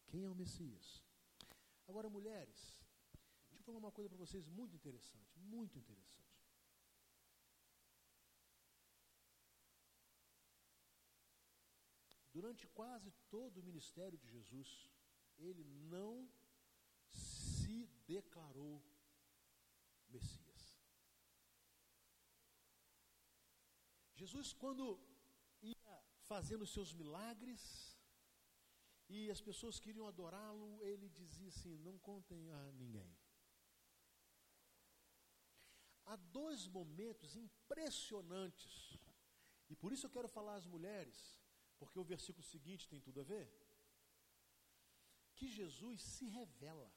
Quem 0.06 0.24
é 0.24 0.30
o 0.30 0.34
Messias? 0.34 1.04
Agora, 1.86 2.08
mulheres, 2.08 2.80
deixa 3.50 3.60
eu 3.60 3.64
falar 3.64 3.78
uma 3.78 3.92
coisa 3.92 4.08
para 4.08 4.18
vocês 4.18 4.46
muito 4.46 4.74
interessante, 4.74 5.38
muito 5.38 5.78
interessante. 5.78 6.24
Durante 12.32 12.66
quase 12.68 13.12
todo 13.30 13.58
o 13.58 13.62
ministério 13.62 14.18
de 14.18 14.28
Jesus, 14.28 14.90
ele 15.38 15.62
não 15.64 16.28
se 17.08 17.88
declarou 18.06 18.82
Messias. 20.08 20.62
Jesus, 24.14 24.52
quando 24.52 24.84
ia 25.62 26.04
fazendo 26.30 26.66
seus 26.66 26.92
milagres 26.94 27.62
e 29.08 29.30
as 29.30 29.40
pessoas 29.40 29.80
queriam 29.80 30.06
adorá-lo, 30.06 30.82
ele 30.82 31.08
dizia 31.08 31.48
assim: 31.48 31.76
Não 31.78 31.98
contem 31.98 32.50
a 32.50 32.72
ninguém. 32.72 33.16
Há 36.06 36.16
dois 36.16 36.66
momentos 36.68 37.34
impressionantes, 37.34 38.98
e 39.70 39.74
por 39.74 39.92
isso 39.92 40.06
eu 40.06 40.10
quero 40.10 40.28
falar 40.28 40.56
às 40.56 40.66
mulheres 40.66 41.42
porque 41.78 41.98
o 41.98 42.04
versículo 42.04 42.42
seguinte 42.42 42.88
tem 42.88 43.00
tudo 43.00 43.20
a 43.20 43.24
ver. 43.24 43.46
Que 45.34 45.48
Jesus 45.48 46.02
se 46.02 46.26
revela 46.26 46.90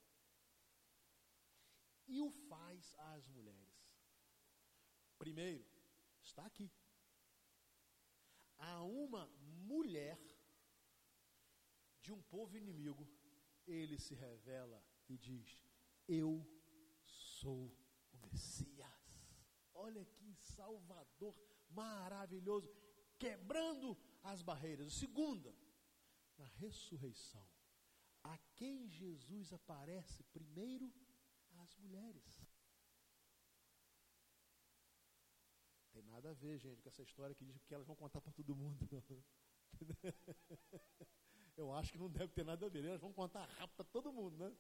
e 2.08 2.22
o 2.22 2.30
faz 2.30 2.94
às 2.98 3.28
mulheres. 3.28 3.78
Primeiro, 5.18 5.66
está 6.22 6.46
aqui. 6.46 6.72
A 8.58 8.82
uma 8.84 9.28
mulher 9.68 10.20
de 12.02 12.12
um 12.12 12.22
povo 12.22 12.56
inimigo, 12.56 13.08
ele 13.66 14.00
se 14.00 14.16
revela 14.16 14.84
e 15.10 15.18
diz: 15.18 15.62
Eu 16.08 16.46
sou 17.04 17.76
o 18.12 18.18
Messias. 18.18 18.88
Olha 19.74 20.04
que 20.06 20.34
Salvador 20.36 21.36
maravilhoso, 21.70 22.72
quebrando 23.20 23.98
as 24.24 24.42
barreiras. 24.42 24.94
Segunda, 24.94 25.54
na 26.38 26.46
ressurreição, 26.46 27.48
a 28.24 28.38
quem 28.56 28.90
Jesus 28.90 29.54
aparece 29.54 30.24
primeiro? 30.24 30.92
As 31.68 31.76
mulheres. 31.78 32.48
Tem 35.92 36.02
nada 36.04 36.30
a 36.32 36.34
ver, 36.34 36.58
gente, 36.58 36.82
com 36.82 36.90
essa 36.90 37.04
história 37.04 37.36
que 37.36 37.44
diz 37.44 37.58
que 37.66 37.74
elas 37.74 37.86
vão 37.86 37.96
contar 37.96 38.22
para 38.22 38.32
todo 38.32 38.56
mundo. 38.56 38.88
Eu 41.58 41.74
acho 41.74 41.92
que 41.92 41.98
não 41.98 42.10
deve 42.10 42.32
ter 42.34 42.46
nada 42.46 42.66
a 42.66 42.70
ver. 42.70 42.86
Elas 42.86 43.02
vão 43.02 43.12
contar 43.12 43.46
rápido 43.58 43.76
para 43.76 43.86
todo 43.86 44.14
mundo, 44.14 44.38
né? 44.38 44.56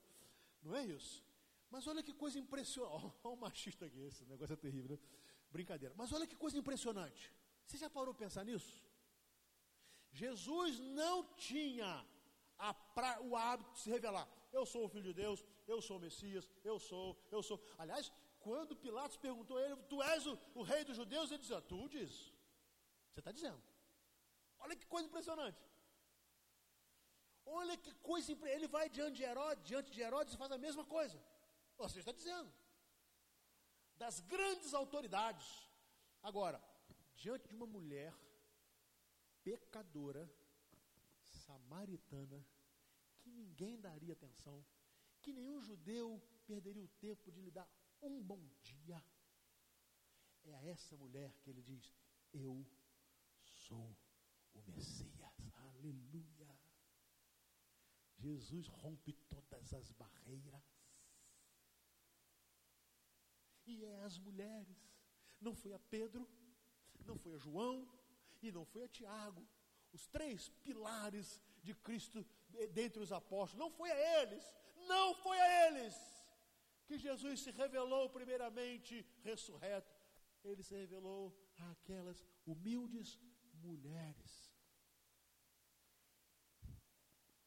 Não 0.61 0.75
é 0.75 0.85
isso? 0.85 1.23
Mas 1.69 1.87
olha 1.87 2.03
que 2.03 2.13
coisa 2.13 2.37
impressionante. 2.39 3.13
Olha 3.23 3.33
o 3.35 3.37
machista 3.37 3.85
aqui, 3.85 3.99
esse 3.99 4.25
negócio 4.25 4.53
é 4.53 4.57
terrível, 4.57 4.89
né? 4.91 4.99
Brincadeira. 5.49 5.93
Mas 5.97 6.11
olha 6.11 6.27
que 6.27 6.35
coisa 6.35 6.57
impressionante. 6.57 7.31
Você 7.65 7.77
já 7.77 7.89
parou 7.89 8.13
pensar 8.13 8.43
nisso? 8.43 8.83
Jesus 10.11 10.79
não 10.79 11.23
tinha 11.35 12.05
pra, 12.95 13.21
o 13.21 13.35
hábito 13.35 13.71
de 13.73 13.79
se 13.79 13.89
revelar. 13.89 14.27
Eu 14.51 14.65
sou 14.65 14.85
o 14.85 14.89
Filho 14.89 15.03
de 15.03 15.13
Deus, 15.13 15.45
eu 15.67 15.81
sou 15.81 15.97
o 15.97 15.99
Messias, 15.99 16.49
eu 16.63 16.79
sou, 16.79 17.05
eu 17.29 17.41
sou. 17.43 17.61
Aliás, 17.77 18.11
quando 18.39 18.75
Pilatos 18.75 19.17
perguntou 19.17 19.57
a 19.57 19.63
ele, 19.63 19.75
tu 19.91 20.01
és 20.01 20.25
o, 20.25 20.37
o 20.55 20.63
rei 20.63 20.83
dos 20.83 20.95
judeus, 20.95 21.31
ele 21.31 21.41
dizia, 21.41 21.61
tu 21.61 21.87
diz. 21.89 22.11
Você 23.11 23.19
está 23.19 23.31
dizendo. 23.31 23.61
Olha 24.59 24.75
que 24.75 24.85
coisa 24.85 25.07
impressionante. 25.07 25.61
Olha 27.45 27.75
que 27.77 27.93
coisa 27.95 28.31
impressionante. 28.31 28.63
Ele 28.63 28.67
vai 28.77 28.89
diante 28.89 29.17
de 29.17 29.23
Herodes, 29.23 29.63
diante 29.65 29.91
de 29.91 30.01
Herodes 30.01 30.33
e 30.33 30.37
faz 30.37 30.51
a 30.51 30.57
mesma 30.57 30.85
coisa. 30.85 31.21
Você 31.77 31.99
está 31.99 32.11
dizendo. 32.11 32.51
Das 33.97 34.19
grandes 34.21 34.73
autoridades. 34.73 35.47
Agora, 36.21 36.61
diante 37.15 37.47
de 37.47 37.55
uma 37.55 37.65
mulher 37.65 38.13
pecadora, 39.43 40.29
samaritana, 41.45 42.45
que 43.19 43.29
ninguém 43.29 43.79
daria 43.79 44.13
atenção, 44.13 44.63
que 45.27 45.33
nenhum 45.33 45.61
judeu 45.61 46.21
perderia 46.45 46.85
o 46.85 46.87
tempo 47.01 47.29
de 47.29 47.41
lhe 47.41 47.51
dar 47.51 47.69
um 48.01 48.23
bom 48.23 48.41
dia. 48.63 49.03
É 50.45 50.53
a 50.55 50.63
essa 50.63 50.95
mulher 50.95 51.33
que 51.41 51.49
ele 51.49 51.61
diz: 51.61 51.93
Eu 52.31 52.65
sou 53.43 53.93
o 54.53 54.61
Messias. 54.71 55.35
Aleluia. 55.51 56.57
Jesus 58.15 58.67
rompe 58.67 59.11
todas 59.27 59.73
as 59.73 59.91
barreiras. 59.91 60.63
E 63.65 63.83
é 63.83 63.99
as 64.05 64.17
mulheres. 64.17 64.77
Não 65.41 65.53
foi 65.53 65.73
a 65.73 65.79
Pedro, 65.79 66.25
não 67.05 67.17
foi 67.17 67.33
a 67.33 67.37
João, 67.37 67.85
e 68.41 68.49
não 68.49 68.63
foi 68.63 68.85
a 68.85 68.87
Tiago, 68.87 69.45
os 69.91 70.07
três 70.07 70.47
pilares 70.63 71.41
de 71.61 71.73
Cristo 71.75 72.25
dentre 72.71 73.01
os 73.01 73.11
apóstolos, 73.11 73.59
não 73.59 73.69
foi 73.69 73.91
a 73.91 74.21
eles, 74.21 74.55
não 74.93 75.13
foi 75.23 75.37
a 75.39 75.49
eles 75.67 75.95
que 76.87 76.97
Jesus 76.97 77.41
se 77.41 77.51
revelou 77.51 78.09
primeiramente 78.09 79.05
ressurreto, 79.23 79.93
ele 80.43 80.63
se 80.63 80.75
revelou 80.83 81.23
àquelas 81.71 82.23
humildes 82.45 83.19
mulheres. 83.53 84.33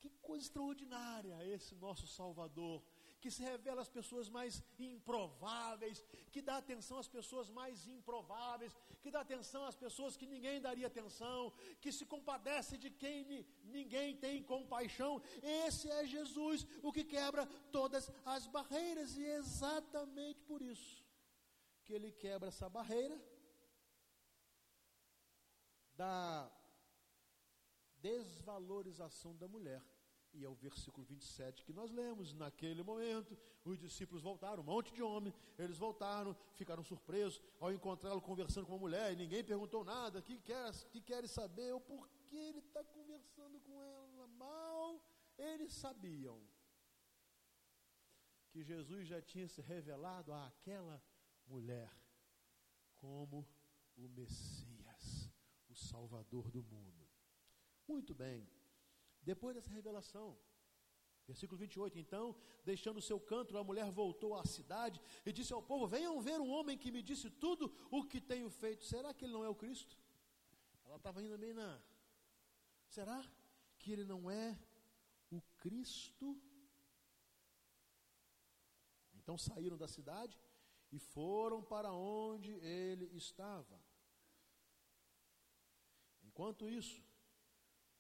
Que 0.00 0.10
coisa 0.28 0.44
extraordinária 0.46 1.44
esse 1.54 1.74
nosso 1.74 2.06
Salvador 2.06 2.84
que 3.20 3.30
se 3.30 3.42
revela 3.42 3.82
às 3.82 3.88
pessoas 3.88 4.28
mais 4.28 4.62
improváveis, 4.78 6.04
que 6.32 6.42
dá 6.48 6.56
atenção 6.56 6.98
às 6.98 7.08
pessoas 7.16 7.50
mais 7.50 7.86
improváveis, 7.86 8.74
que 9.02 9.10
dá 9.10 9.20
atenção 9.20 9.64
às 9.64 9.76
pessoas 9.84 10.16
que 10.16 10.26
ninguém 10.26 10.60
daria 10.60 10.86
atenção, 10.86 11.52
que 11.80 11.92
se 11.92 12.06
compadece 12.06 12.76
de 12.78 12.90
quem 12.90 13.46
ninguém 13.64 14.16
tem 14.16 14.42
compaixão. 14.42 15.20
Esse 15.66 15.90
é 15.90 16.06
Jesus, 16.06 16.66
o 16.82 16.92
que 16.92 17.04
quebra 17.04 17.46
todas 17.70 18.10
as 18.24 18.46
barreiras, 18.46 19.16
e 19.16 19.24
é 19.24 19.36
exatamente 19.36 20.42
por 20.42 20.62
isso 20.62 21.04
que 21.84 21.92
ele 21.92 22.12
quebra 22.12 22.48
essa 22.48 22.68
barreira 22.68 23.20
da 25.94 26.50
desvalorização 28.00 29.36
da 29.36 29.46
mulher 29.46 29.82
e 30.32 30.44
é 30.44 30.48
o 30.48 30.54
versículo 30.54 31.04
27 31.06 31.64
que 31.64 31.72
nós 31.72 31.90
lemos. 31.90 32.32
Naquele 32.32 32.82
momento, 32.82 33.36
os 33.64 33.78
discípulos 33.78 34.22
voltaram, 34.22 34.62
um 34.62 34.66
monte 34.66 34.92
de 34.92 35.02
homem, 35.02 35.34
eles 35.58 35.78
voltaram, 35.78 36.36
ficaram 36.54 36.82
surpresos 36.82 37.40
ao 37.58 37.72
encontrá-lo 37.72 38.20
conversando 38.20 38.66
com 38.66 38.72
uma 38.72 38.78
mulher, 38.78 39.12
e 39.12 39.16
ninguém 39.16 39.44
perguntou 39.44 39.84
nada. 39.84 40.22
Que 40.22 40.38
quer, 40.38 40.72
que 40.90 41.00
queres 41.00 41.30
saber? 41.30 41.72
O 41.72 41.80
porquê 41.80 42.36
ele 42.36 42.58
está 42.58 42.82
conversando 42.84 43.60
com 43.60 43.82
ela 43.82 44.26
mal? 44.28 45.02
Eles 45.36 45.72
sabiam 45.72 46.40
que 48.50 48.62
Jesus 48.62 49.06
já 49.06 49.22
tinha 49.22 49.48
se 49.48 49.60
revelado 49.62 50.32
àquela 50.32 51.02
mulher 51.46 51.90
como 52.96 53.48
o 53.96 54.08
Messias, 54.08 55.30
o 55.68 55.74
Salvador 55.74 56.50
do 56.50 56.62
mundo. 56.62 57.08
Muito 57.86 58.14
bem. 58.14 58.48
Depois 59.22 59.54
dessa 59.54 59.70
revelação, 59.70 60.38
versículo 61.26 61.58
28, 61.58 61.98
então, 61.98 62.36
deixando 62.64 62.98
o 62.98 63.02
seu 63.02 63.20
canto, 63.20 63.56
a 63.56 63.64
mulher 63.64 63.90
voltou 63.90 64.34
à 64.34 64.44
cidade 64.44 65.00
e 65.24 65.32
disse 65.32 65.52
ao 65.52 65.62
povo: 65.62 65.86
Venham 65.86 66.20
ver 66.20 66.40
um 66.40 66.50
homem 66.50 66.76
que 66.78 66.90
me 66.90 67.02
disse 67.02 67.30
tudo 67.30 67.72
o 67.90 68.04
que 68.04 68.20
tenho 68.20 68.50
feito. 68.50 68.84
Será 68.84 69.12
que 69.14 69.24
ele 69.24 69.32
não 69.32 69.44
é 69.44 69.48
o 69.48 69.54
Cristo? 69.54 69.96
Ela 70.84 70.96
estava 70.96 71.22
indo 71.22 71.38
bem 71.38 71.52
na. 71.52 71.80
Será 72.88 73.22
que 73.78 73.92
ele 73.92 74.04
não 74.04 74.30
é 74.30 74.58
o 75.30 75.40
Cristo? 75.58 76.40
Então 79.14 79.38
saíram 79.38 79.76
da 79.76 79.86
cidade 79.86 80.36
e 80.90 80.98
foram 80.98 81.62
para 81.62 81.92
onde 81.92 82.52
ele 82.52 83.06
estava. 83.16 83.80
Enquanto 86.24 86.68
isso, 86.68 87.00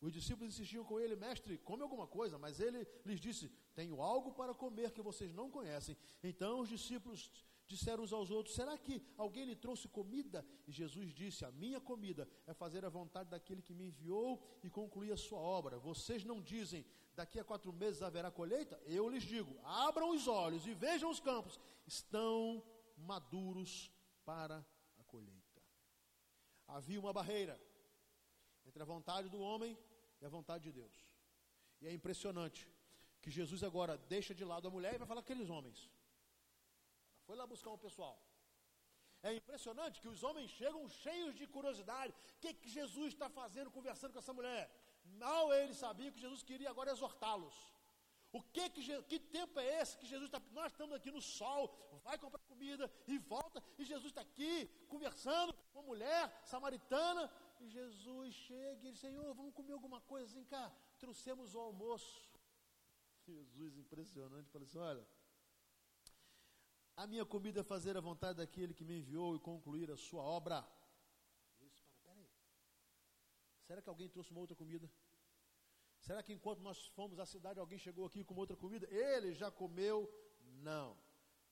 os 0.00 0.12
discípulos 0.12 0.54
insistiam 0.54 0.82
com 0.82 0.98
ele, 0.98 1.14
mestre, 1.14 1.58
come 1.58 1.82
alguma 1.82 2.06
coisa, 2.06 2.38
mas 2.38 2.58
ele 2.58 2.86
lhes 3.04 3.20
disse: 3.20 3.50
Tenho 3.74 4.00
algo 4.00 4.32
para 4.32 4.54
comer 4.54 4.92
que 4.92 5.02
vocês 5.02 5.32
não 5.34 5.50
conhecem. 5.50 5.96
Então 6.22 6.60
os 6.60 6.70
discípulos 6.70 7.30
disseram 7.66 8.02
uns 8.02 8.12
aos 8.12 8.30
outros: 8.30 8.54
Será 8.54 8.78
que 8.78 9.02
alguém 9.18 9.44
lhe 9.44 9.54
trouxe 9.54 9.88
comida? 9.88 10.44
E 10.66 10.72
Jesus 10.72 11.12
disse: 11.12 11.44
A 11.44 11.50
minha 11.50 11.80
comida 11.80 12.26
é 12.46 12.54
fazer 12.54 12.82
a 12.84 12.88
vontade 12.88 13.28
daquele 13.28 13.60
que 13.60 13.74
me 13.74 13.88
enviou 13.88 14.42
e 14.64 14.70
concluir 14.70 15.12
a 15.12 15.18
sua 15.18 15.38
obra. 15.38 15.78
Vocês 15.78 16.24
não 16.24 16.40
dizem: 16.40 16.86
Daqui 17.14 17.38
a 17.38 17.44
quatro 17.44 17.70
meses 17.70 18.00
haverá 18.00 18.30
colheita? 18.30 18.80
Eu 18.86 19.06
lhes 19.06 19.22
digo: 19.22 19.60
Abram 19.62 20.10
os 20.10 20.26
olhos 20.26 20.66
e 20.66 20.72
vejam 20.72 21.10
os 21.10 21.20
campos, 21.20 21.60
estão 21.86 22.64
maduros 22.96 23.92
para 24.24 24.66
a 24.98 25.04
colheita. 25.04 25.62
Havia 26.66 26.98
uma 26.98 27.12
barreira 27.12 27.60
entre 28.64 28.82
a 28.82 28.86
vontade 28.86 29.28
do 29.28 29.40
homem 29.40 29.76
e 30.20 30.26
a 30.26 30.28
vontade 30.28 30.64
de 30.64 30.72
Deus. 30.80 30.96
E 31.80 31.86
é 31.88 31.92
impressionante 31.92 32.68
que 33.22 33.30
Jesus 33.38 33.62
agora 33.62 33.96
deixa 34.14 34.34
de 34.34 34.44
lado 34.44 34.68
a 34.68 34.70
mulher 34.76 34.94
e 34.94 34.98
vai 34.98 35.08
falar 35.10 35.22
com 35.22 35.28
aqueles 35.28 35.50
homens. 35.50 35.78
Foi 37.26 37.36
lá 37.36 37.46
buscar 37.46 37.70
um 37.70 37.78
pessoal. 37.86 38.16
É 39.22 39.32
impressionante 39.34 40.00
que 40.00 40.08
os 40.08 40.22
homens 40.22 40.50
chegam 40.50 40.88
cheios 40.88 41.34
de 41.40 41.46
curiosidade. 41.46 42.12
O 42.12 42.40
que, 42.42 42.54
que 42.54 42.68
Jesus 42.68 43.12
está 43.12 43.28
fazendo, 43.28 43.70
conversando 43.70 44.12
com 44.12 44.18
essa 44.18 44.32
mulher? 44.32 44.64
Mal 45.24 45.52
eles 45.52 45.76
sabiam 45.76 46.12
que 46.12 46.24
Jesus 46.26 46.42
queria 46.42 46.70
agora 46.70 46.90
exortá-los. 46.90 47.54
O 48.32 48.40
que, 48.40 48.70
que, 48.70 49.02
que 49.02 49.18
tempo 49.18 49.58
é 49.58 49.80
esse 49.80 49.98
que 49.98 50.06
Jesus 50.06 50.26
está. 50.28 50.40
Nós 50.52 50.72
estamos 50.72 50.94
aqui 50.94 51.10
no 51.10 51.20
sol, 51.20 51.62
vai 52.04 52.16
comprar 52.16 52.38
comida 52.40 52.90
e 53.06 53.18
volta, 53.18 53.62
e 53.76 53.84
Jesus 53.84 54.10
está 54.10 54.20
aqui 54.20 54.68
conversando 54.88 55.52
com 55.72 55.80
a 55.80 55.82
mulher 55.82 56.40
samaritana. 56.44 57.30
Jesus 57.68 58.34
chega 58.34 58.88
e 58.88 58.92
diz: 58.92 59.00
Senhor, 59.00 59.34
vamos 59.34 59.54
comer 59.54 59.72
alguma 59.72 60.00
coisa 60.00 60.26
assim 60.26 60.44
cá. 60.44 60.72
Trouxemos 60.98 61.54
o 61.54 61.60
almoço. 61.60 62.30
Jesus, 63.26 63.76
impressionante, 63.76 64.50
fala 64.50 64.64
assim: 64.64 64.78
olha. 64.78 65.06
A 66.96 67.06
minha 67.06 67.24
comida 67.24 67.60
é 67.60 67.64
fazer 67.64 67.96
a 67.96 68.00
vontade 68.00 68.38
daquele 68.38 68.74
que 68.74 68.84
me 68.84 68.98
enviou 68.98 69.34
e 69.34 69.38
concluir 69.38 69.90
a 69.90 69.96
sua 69.96 70.22
obra. 70.22 70.66
Jesus, 71.58 71.80
para, 72.02 72.12
peraí. 72.12 72.28
Será 73.62 73.80
que 73.80 73.88
alguém 73.88 74.08
trouxe 74.08 74.30
uma 74.32 74.40
outra 74.40 74.56
comida? 74.56 74.90
Será 76.00 76.22
que 76.22 76.32
enquanto 76.32 76.60
nós 76.60 76.86
fomos 76.88 77.18
à 77.18 77.26
cidade, 77.26 77.60
alguém 77.60 77.78
chegou 77.78 78.04
aqui 78.06 78.24
com 78.24 78.34
outra 78.34 78.56
comida? 78.56 78.86
Ele 78.90 79.32
já 79.32 79.50
comeu? 79.50 80.12
Não. 80.62 80.96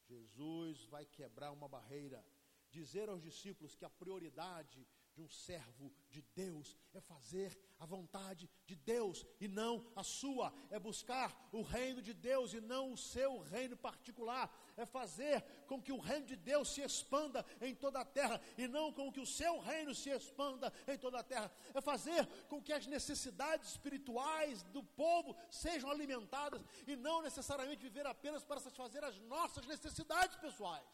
Jesus 0.06 0.84
vai 0.86 1.04
quebrar 1.04 1.52
uma 1.52 1.68
barreira. 1.68 2.24
Dizer 2.70 3.08
aos 3.08 3.22
discípulos 3.22 3.74
que 3.74 3.84
a 3.84 3.90
prioridade 3.90 4.86
de 5.18 5.22
um 5.24 5.28
servo 5.28 5.92
de 6.08 6.22
Deus 6.32 6.76
é 6.94 7.00
fazer 7.00 7.58
a 7.76 7.84
vontade 7.84 8.48
de 8.64 8.76
Deus 8.76 9.26
e 9.40 9.48
não 9.48 9.84
a 9.96 10.04
sua, 10.04 10.54
é 10.70 10.78
buscar 10.78 11.48
o 11.50 11.60
reino 11.60 12.00
de 12.00 12.14
Deus 12.14 12.52
e 12.54 12.60
não 12.60 12.92
o 12.92 12.96
seu 12.96 13.40
reino 13.40 13.76
particular, 13.76 14.48
é 14.76 14.86
fazer 14.86 15.42
com 15.66 15.82
que 15.82 15.90
o 15.90 15.98
reino 15.98 16.24
de 16.24 16.36
Deus 16.36 16.68
se 16.68 16.82
expanda 16.82 17.44
em 17.60 17.74
toda 17.74 17.98
a 17.98 18.04
terra 18.04 18.40
e 18.56 18.68
não 18.68 18.92
com 18.92 19.10
que 19.10 19.18
o 19.18 19.26
seu 19.26 19.58
reino 19.58 19.92
se 19.92 20.08
expanda 20.08 20.72
em 20.86 20.96
toda 20.96 21.18
a 21.18 21.24
terra, 21.24 21.50
é 21.74 21.80
fazer 21.80 22.24
com 22.46 22.62
que 22.62 22.72
as 22.72 22.86
necessidades 22.86 23.70
espirituais 23.70 24.62
do 24.74 24.84
povo 24.84 25.36
sejam 25.50 25.90
alimentadas 25.90 26.62
e 26.86 26.94
não 26.94 27.22
necessariamente 27.22 27.82
viver 27.82 28.06
apenas 28.06 28.44
para 28.44 28.60
satisfazer 28.60 29.02
as 29.02 29.18
nossas 29.22 29.66
necessidades 29.66 30.36
pessoais. 30.36 30.86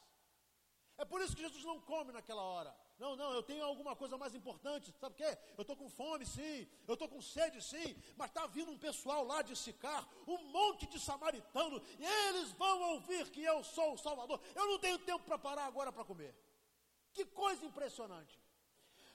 É 0.96 1.04
por 1.04 1.20
isso 1.20 1.36
que 1.36 1.42
Jesus 1.42 1.64
não 1.64 1.78
come 1.78 2.10
naquela 2.10 2.42
hora. 2.42 2.83
Não, 3.04 3.14
não, 3.20 3.30
eu 3.38 3.42
tenho 3.48 3.62
alguma 3.70 3.94
coisa 3.94 4.16
mais 4.22 4.34
importante. 4.38 4.94
Sabe 4.98 5.14
o 5.14 5.18
quê? 5.22 5.30
Eu 5.58 5.62
estou 5.64 5.76
com 5.80 5.88
fome, 6.00 6.24
sim. 6.24 6.58
Eu 6.88 6.94
estou 6.94 7.08
com 7.14 7.20
sede, 7.20 7.58
sim. 7.70 7.88
Mas 8.18 8.30
está 8.30 8.46
vindo 8.46 8.70
um 8.74 8.78
pessoal 8.86 9.22
lá 9.32 9.42
de 9.48 9.54
Sicar, 9.62 10.02
um 10.34 10.38
monte 10.56 10.86
de 10.92 10.98
samaritano, 11.08 11.82
e 11.98 12.06
eles 12.26 12.52
vão 12.52 12.76
ouvir 12.92 13.24
que 13.34 13.42
eu 13.52 13.58
sou 13.62 13.88
o 13.92 13.98
Salvador. 14.06 14.40
Eu 14.60 14.66
não 14.70 14.78
tenho 14.78 14.98
tempo 15.10 15.22
para 15.28 15.38
parar 15.46 15.66
agora 15.66 15.92
para 15.92 16.08
comer. 16.12 16.34
Que 17.12 17.26
coisa 17.42 17.62
impressionante. 17.66 18.40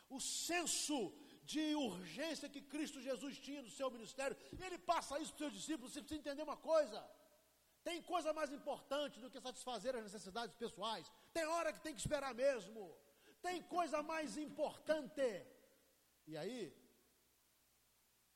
O 0.07 0.19
senso 0.19 1.11
de 1.51 1.65
urgência 1.73 2.47
que 2.53 2.61
Cristo 2.61 3.01
Jesus 3.01 3.39
tinha 3.39 3.63
no 3.63 3.71
seu 3.71 3.89
ministério, 3.89 4.37
ele 4.65 4.77
passa 4.77 5.19
isso 5.19 5.33
para 5.33 5.47
os 5.47 5.51
seus 5.51 5.53
discípulos. 5.59 5.91
Você 5.91 6.01
precisa 6.01 6.21
entender 6.21 6.43
uma 6.43 6.57
coisa. 6.71 6.99
Tem 7.83 7.99
coisa 8.03 8.31
mais 8.39 8.51
importante 8.51 9.19
do 9.19 9.31
que 9.31 9.41
satisfazer 9.41 9.95
as 9.95 10.03
necessidades 10.03 10.55
pessoais. 10.63 11.11
Tem 11.33 11.45
hora 11.45 11.73
que 11.73 11.81
tem 11.85 11.95
que 11.95 12.01
esperar 12.01 12.35
mesmo. 12.35 12.81
Tem 13.41 13.61
coisa 13.63 14.01
mais 14.03 14.37
importante. 14.37 15.45
E 16.27 16.37
aí, 16.37 16.73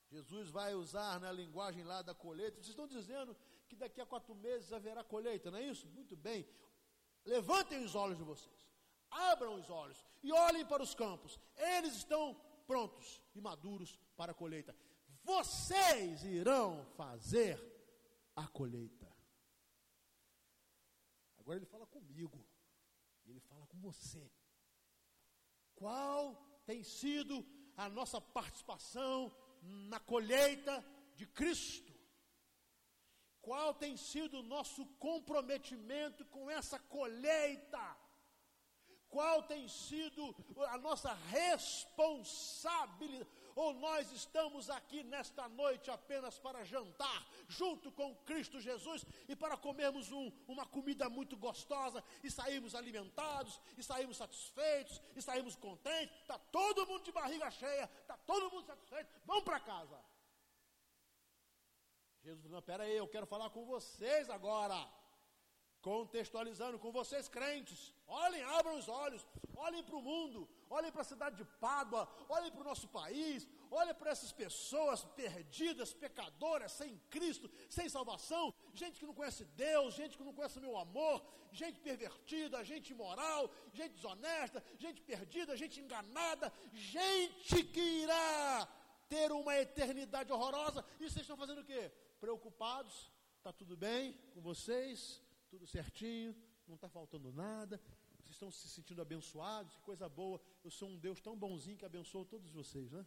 Jesus 0.10 0.50
vai 0.50 0.74
usar 0.76 1.20
na 1.20 1.32
linguagem 1.32 1.84
lá 1.84 2.02
da 2.02 2.14
colheita. 2.14 2.58
Vocês 2.58 2.70
estão 2.70 2.88
dizendo 2.88 3.36
que 3.68 3.76
daqui 3.76 4.00
a 4.00 4.06
quatro 4.06 4.36
meses 4.36 4.72
haverá 4.72 5.04
colheita, 5.04 5.50
não 5.50 5.58
é 5.58 5.66
isso? 5.66 5.88
Muito 5.90 6.16
bem. 6.16 6.48
Levantem 7.26 7.84
os 7.84 7.96
olhos 7.96 8.18
de 8.18 8.24
vocês. 8.24 8.70
Abram 9.10 9.56
os 9.56 9.70
olhos 9.70 10.04
e 10.22 10.32
olhem 10.32 10.66
para 10.66 10.84
os 10.84 10.94
campos. 10.94 11.40
Eles 11.56 11.96
estão 11.96 12.36
prontos 12.66 13.22
e 13.36 13.42
maduros 13.42 14.00
para 14.16 14.32
a 14.32 14.36
colheita. 14.36 14.76
Vocês 15.24 16.24
irão 16.24 16.86
fazer 16.96 17.58
a 18.36 18.48
colheita. 18.48 19.12
Agora 21.38 21.58
ele 21.58 21.66
fala 21.66 21.86
comigo. 21.88 22.46
Ele 23.26 23.40
fala 23.40 23.66
com 23.68 23.80
você. 23.80 24.30
Qual 25.84 26.26
tem 26.66 26.82
sido 26.82 27.46
a 27.76 27.90
nossa 27.90 28.22
participação 28.22 29.30
na 29.92 30.00
colheita 30.00 30.82
de 31.14 31.28
Cristo? 31.28 31.92
Qual 33.42 33.74
tem 33.74 33.98
sido 33.98 34.40
o 34.40 34.48
nosso 34.56 34.86
comprometimento 35.08 36.24
com 36.28 36.50
essa 36.50 36.80
colheita? 36.80 37.98
Qual 39.10 39.44
tem 39.44 39.68
sido 39.68 40.34
a 40.70 40.78
nossa 40.78 41.14
responsabilidade? 41.14 43.43
Ou 43.56 43.74
nós 43.74 44.12
estamos 44.12 44.70
aqui 44.70 45.04
nesta 45.04 45.48
noite 45.50 45.90
apenas 45.92 46.38
para 46.40 46.64
jantar 46.64 47.26
junto 47.48 47.92
com 47.92 48.16
Cristo 48.18 48.60
Jesus 48.60 49.06
e 49.28 49.36
para 49.36 49.58
comermos 49.58 50.12
um, 50.12 50.32
uma 50.48 50.66
comida 50.66 51.10
muito 51.10 51.38
gostosa 51.38 52.04
e 52.24 52.32
sairmos 52.32 52.76
alimentados, 52.76 53.60
e 53.78 53.84
sairmos 53.84 54.18
satisfeitos, 54.18 55.02
e 55.16 55.22
sairmos 55.22 55.56
contentes. 55.56 56.16
Está 56.22 56.38
todo 56.38 56.88
mundo 56.88 57.04
de 57.04 57.12
barriga 57.12 57.50
cheia, 57.52 57.90
está 58.02 58.18
todo 58.18 58.52
mundo 58.52 58.66
satisfeito, 58.66 59.10
vamos 59.26 59.44
para 59.44 59.60
casa. 59.60 60.00
Jesus 62.24 62.50
não, 62.50 62.62
pera 62.62 62.84
aí, 62.84 62.96
eu 62.96 63.08
quero 63.08 63.26
falar 63.26 63.50
com 63.50 63.66
vocês 63.66 64.30
agora 64.30 64.78
contextualizando 65.84 66.80
com 66.80 66.92
vocês 66.92 67.28
crentes. 67.28 67.94
Olhem, 68.08 68.42
abram 68.42 68.78
os 68.78 68.88
olhos, 68.88 69.28
olhem 69.54 69.84
para 69.84 69.98
o 69.98 70.02
mundo, 70.02 70.50
olhem 70.78 70.92
para 70.92 71.04
a 71.06 71.12
cidade 71.12 71.36
de 71.42 71.46
Pádua, 71.66 72.02
olhem 72.36 72.52
para 72.52 72.62
o 72.62 72.70
nosso 72.72 72.88
país, 73.00 73.48
olhem 73.80 73.96
para 74.00 74.12
essas 74.12 74.32
pessoas 74.32 75.04
perdidas, 75.22 75.94
pecadoras, 76.04 76.72
sem 76.80 76.92
Cristo, 77.10 77.50
sem 77.70 77.88
salvação, 77.98 78.54
gente 78.74 79.00
que 79.00 79.06
não 79.10 79.18
conhece 79.20 79.46
Deus, 79.68 79.94
gente 80.02 80.18
que 80.18 80.24
não 80.24 80.34
conhece 80.34 80.60
o 80.60 80.66
meu 80.68 80.76
amor, 80.86 81.18
gente 81.52 81.80
pervertida, 81.80 82.64
gente 82.72 82.92
imoral, 82.96 83.50
gente 83.74 83.94
desonesta, 84.00 84.64
gente 84.78 85.02
perdida, 85.02 85.58
gente 85.64 85.80
enganada, 85.80 86.52
gente 86.74 87.64
que 87.74 87.86
irá 88.04 88.68
ter 89.10 89.32
uma 89.32 89.56
eternidade 89.66 90.32
horrorosa. 90.32 90.84
E 91.00 91.04
vocês 91.10 91.22
estão 91.22 91.38
fazendo 91.38 91.62
o 91.62 91.66
quê? 91.66 91.92
Preocupados? 92.20 93.12
Está 93.38 93.52
tudo 93.52 93.76
bem 93.76 94.14
com 94.34 94.42
vocês? 94.42 95.22
tudo 95.54 95.68
certinho, 95.68 96.36
não 96.68 96.74
está 96.74 96.90
faltando 96.90 97.32
nada, 97.32 97.80
estão 98.44 98.52
se 98.52 98.68
sentindo 98.68 99.02
abençoados, 99.02 99.76
que 99.76 99.82
coisa 99.82 100.10
boa. 100.10 100.42
Eu 100.64 100.72
sou 100.72 100.90
um 100.90 100.98
Deus 100.98 101.22
tão 101.22 101.38
bonzinho 101.38 101.78
que 101.78 101.86
abençoou 101.86 102.26
todos 102.26 102.52
vocês, 102.52 102.92
né? 102.92 103.06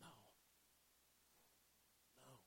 Não. 0.00 0.18
Não. 2.24 2.40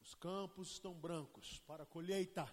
Os 0.00 0.14
campos 0.14 0.70
estão 0.70 0.94
brancos 0.94 1.60
para 1.60 1.82
a 1.82 1.86
colheita. 1.86 2.46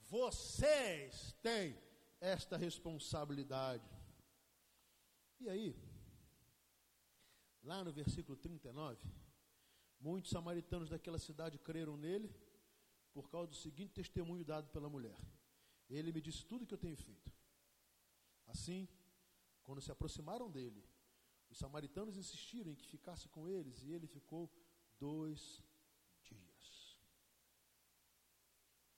Vocês 0.00 1.34
têm 1.42 1.78
esta 2.20 2.56
responsabilidade. 2.56 3.88
E 5.40 5.48
aí, 5.48 5.76
lá 7.62 7.82
no 7.82 7.92
versículo 7.92 8.36
39, 8.36 8.98
muitos 9.98 10.30
samaritanos 10.30 10.90
daquela 10.90 11.18
cidade 11.18 11.58
creram 11.58 11.96
nele 11.96 12.34
por 13.12 13.30
causa 13.30 13.48
do 13.48 13.56
seguinte 13.56 13.92
testemunho 13.92 14.44
dado 14.44 14.68
pela 14.70 14.88
mulher. 14.88 15.18
Ele 15.96 16.12
me 16.12 16.20
disse 16.20 16.44
tudo 16.44 16.62
o 16.62 16.66
que 16.66 16.74
eu 16.74 16.78
tenho 16.78 16.96
feito. 16.96 17.32
Assim, 18.46 18.88
quando 19.62 19.80
se 19.80 19.90
aproximaram 19.90 20.50
dele, 20.50 20.84
os 21.48 21.58
samaritanos 21.58 22.16
insistiram 22.16 22.72
em 22.72 22.74
que 22.74 22.86
ficasse 22.86 23.28
com 23.28 23.48
eles 23.48 23.82
e 23.82 23.92
ele 23.92 24.06
ficou 24.06 24.50
dois 24.98 25.62
dias. 26.22 26.98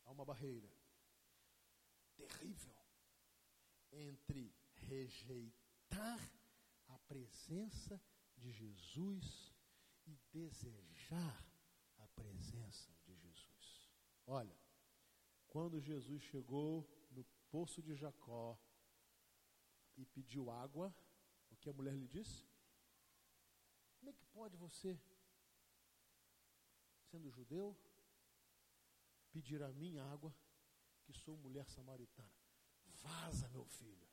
Há 0.05 0.11
uma 0.11 0.24
barreira 0.24 0.72
terrível 2.16 2.76
entre 3.92 4.55
rejeitar 4.74 6.20
a 6.88 6.99
presença 7.01 8.01
de 8.36 8.51
Jesus 8.53 9.55
e 10.07 10.16
desejar 10.32 11.44
a 11.99 12.09
presença 12.09 12.97
Olha, 14.26 14.59
quando 15.57 15.80
Jesus 15.80 16.22
chegou 16.24 16.86
no 17.12 17.24
poço 17.50 17.80
de 17.80 17.94
Jacó 17.96 18.59
e 19.96 20.04
pediu 20.04 20.50
água, 20.50 20.94
o 21.50 21.57
que 21.57 21.70
a 21.70 21.72
mulher 21.72 21.94
lhe 21.94 22.07
disse? 22.07 22.46
Como 23.98 24.11
é 24.11 24.12
que 24.12 24.22
pode 24.26 24.54
você, 24.54 25.00
sendo 27.11 27.30
judeu, 27.30 27.74
pedir 29.32 29.62
a 29.62 29.72
mim 29.72 29.96
água, 29.96 30.30
que 31.02 31.14
sou 31.14 31.38
mulher 31.38 31.66
samaritana? 31.70 32.30
Vaza, 33.02 33.48
meu 33.48 33.64
filho. 33.64 34.07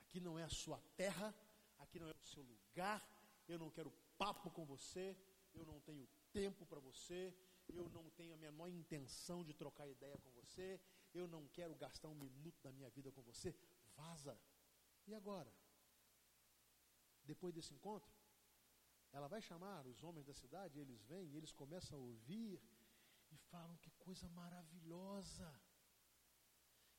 Aqui 0.00 0.18
não 0.18 0.36
é 0.36 0.42
a 0.42 0.50
sua 0.50 0.80
terra, 0.96 1.32
aqui 1.78 2.00
não 2.00 2.08
é 2.08 2.12
o 2.12 2.26
seu 2.26 2.42
lugar, 2.42 3.00
eu 3.46 3.56
não 3.56 3.70
quero 3.70 3.92
papo 4.18 4.50
com 4.50 4.66
você, 4.66 5.16
eu 5.54 5.64
não 5.64 5.78
tenho 5.82 6.08
tempo 6.32 6.66
para 6.66 6.80
você, 6.80 7.32
eu 7.68 7.88
não 7.90 8.10
tenho 8.10 8.34
a 8.34 8.36
menor 8.36 8.68
intenção 8.68 9.44
de 9.44 9.54
trocar 9.54 9.88
ideia 9.88 10.16
com 10.18 10.30
você, 10.32 10.80
eu 11.14 11.26
não 11.26 11.46
quero 11.48 11.74
gastar 11.74 12.08
um 12.08 12.14
minuto 12.14 12.60
da 12.62 12.72
minha 12.72 12.90
vida 12.90 13.10
com 13.12 13.22
você, 13.22 13.54
vaza. 13.94 14.38
E 15.06 15.14
agora? 15.14 15.52
Depois 17.24 17.54
desse 17.54 17.74
encontro, 17.74 18.12
ela 19.12 19.28
vai 19.28 19.40
chamar 19.40 19.86
os 19.86 20.02
homens 20.02 20.26
da 20.26 20.34
cidade, 20.34 20.78
eles 20.78 21.02
vêm 21.02 21.34
eles 21.36 21.52
começam 21.52 21.98
a 21.98 22.02
ouvir 22.02 22.60
e 23.30 23.36
falam 23.36 23.76
que 23.76 23.90
coisa 23.92 24.28
maravilhosa. 24.28 25.50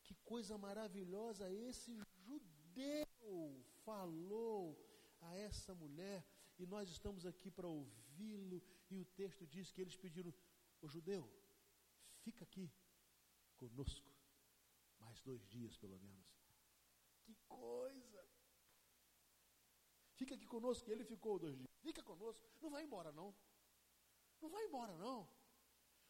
Que 0.04 0.16
coisa 0.16 0.58
maravilhosa 0.58 1.50
esse 1.52 1.98
judeu 2.26 3.66
falou 3.84 4.78
a 5.22 5.36
essa 5.36 5.74
mulher 5.74 6.26
e 6.60 6.66
nós 6.66 6.90
estamos 6.90 7.26
aqui 7.26 7.50
para 7.50 7.68
ouvi-lo. 7.68 8.62
E 8.90 8.98
o 8.98 9.06
texto 9.06 9.48
diz 9.48 9.72
que 9.72 9.82
eles 9.82 9.96
pediram: 9.96 10.34
O 10.84 10.88
judeu, 10.88 11.24
fica 12.26 12.44
aqui 12.44 12.66
conosco 13.56 14.12
mais 15.00 15.22
dois 15.22 15.48
dias 15.48 15.78
pelo 15.78 15.98
menos. 15.98 16.28
Que 17.24 17.34
coisa! 17.48 18.22
Fica 20.16 20.36
aqui 20.36 20.46
conosco. 20.46 20.92
Ele 20.92 21.06
ficou 21.06 21.40
dois 21.40 21.56
dias. 21.58 21.70
Fica 21.82 22.04
conosco. 22.04 22.44
Não 22.62 22.70
vai 22.70 22.84
embora, 22.84 23.12
não. 23.14 23.34
Não 24.42 24.50
vai 24.50 24.66
embora, 24.66 24.98
não. 24.98 25.28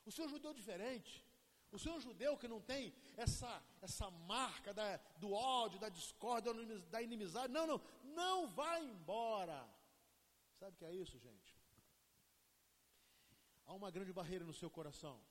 O 0.06 0.12
senhor 0.12 0.28
judeu 0.28 0.54
diferente. 0.54 1.24
O 1.72 1.78
senhor 1.78 2.00
judeu 2.00 2.38
que 2.38 2.48
não 2.48 2.62
tem 2.62 2.94
essa, 3.16 3.64
essa 3.82 4.10
marca 4.10 4.74
da, 4.74 4.98
do 5.18 5.32
ódio, 5.34 5.80
da 5.80 5.90
discórdia, 5.90 6.52
da 6.90 7.02
inimizade. 7.02 7.54
Não, 7.54 7.68
não. 7.68 7.82
Não 8.04 8.48
vai 8.50 8.84
embora. 8.84 9.68
Sabe 10.60 10.74
o 10.74 10.78
que 10.78 10.86
é 10.86 10.96
isso, 10.96 11.18
gente? 11.20 11.53
Há 13.66 13.74
uma 13.74 13.90
grande 13.90 14.12
barreira 14.12 14.46
no 14.46 14.54
seu 14.54 14.70
coração. 14.70 15.22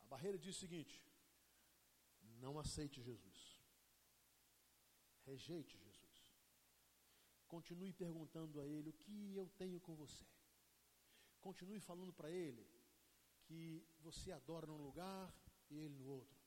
A 0.00 0.04
barreira 0.04 0.38
diz 0.38 0.56
o 0.56 0.60
seguinte: 0.60 1.02
não 2.40 2.58
aceite 2.58 3.00
Jesus. 3.00 3.60
Rejeite 5.24 5.78
Jesus. 5.78 6.02
Continue 7.46 7.92
perguntando 7.92 8.60
a 8.60 8.66
Ele 8.66 8.88
o 8.88 8.92
que 8.94 9.34
eu 9.36 9.48
tenho 9.56 9.80
com 9.80 9.94
você. 9.94 10.26
Continue 11.40 11.80
falando 11.80 12.12
para 12.12 12.30
Ele 12.30 12.66
que 13.44 13.86
você 14.00 14.32
adora 14.32 14.66
num 14.66 14.82
lugar 14.82 15.32
e 15.70 15.76
Ele 15.76 15.94
no 15.94 16.06
outro. 16.06 16.40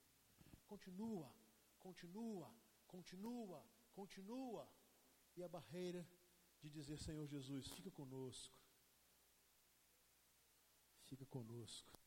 Continua, 0.66 1.34
continua, 1.80 2.54
continua, 2.88 3.66
continua. 3.94 4.70
E 5.38 5.44
a 5.44 5.48
barreira 5.48 6.08
de 6.60 6.70
dizer: 6.70 6.98
Senhor 6.98 7.26
Jesus, 7.28 7.68
fica 7.70 7.92
conosco. 7.92 8.65
Fica 11.16 11.26
conosco. 11.28 11.98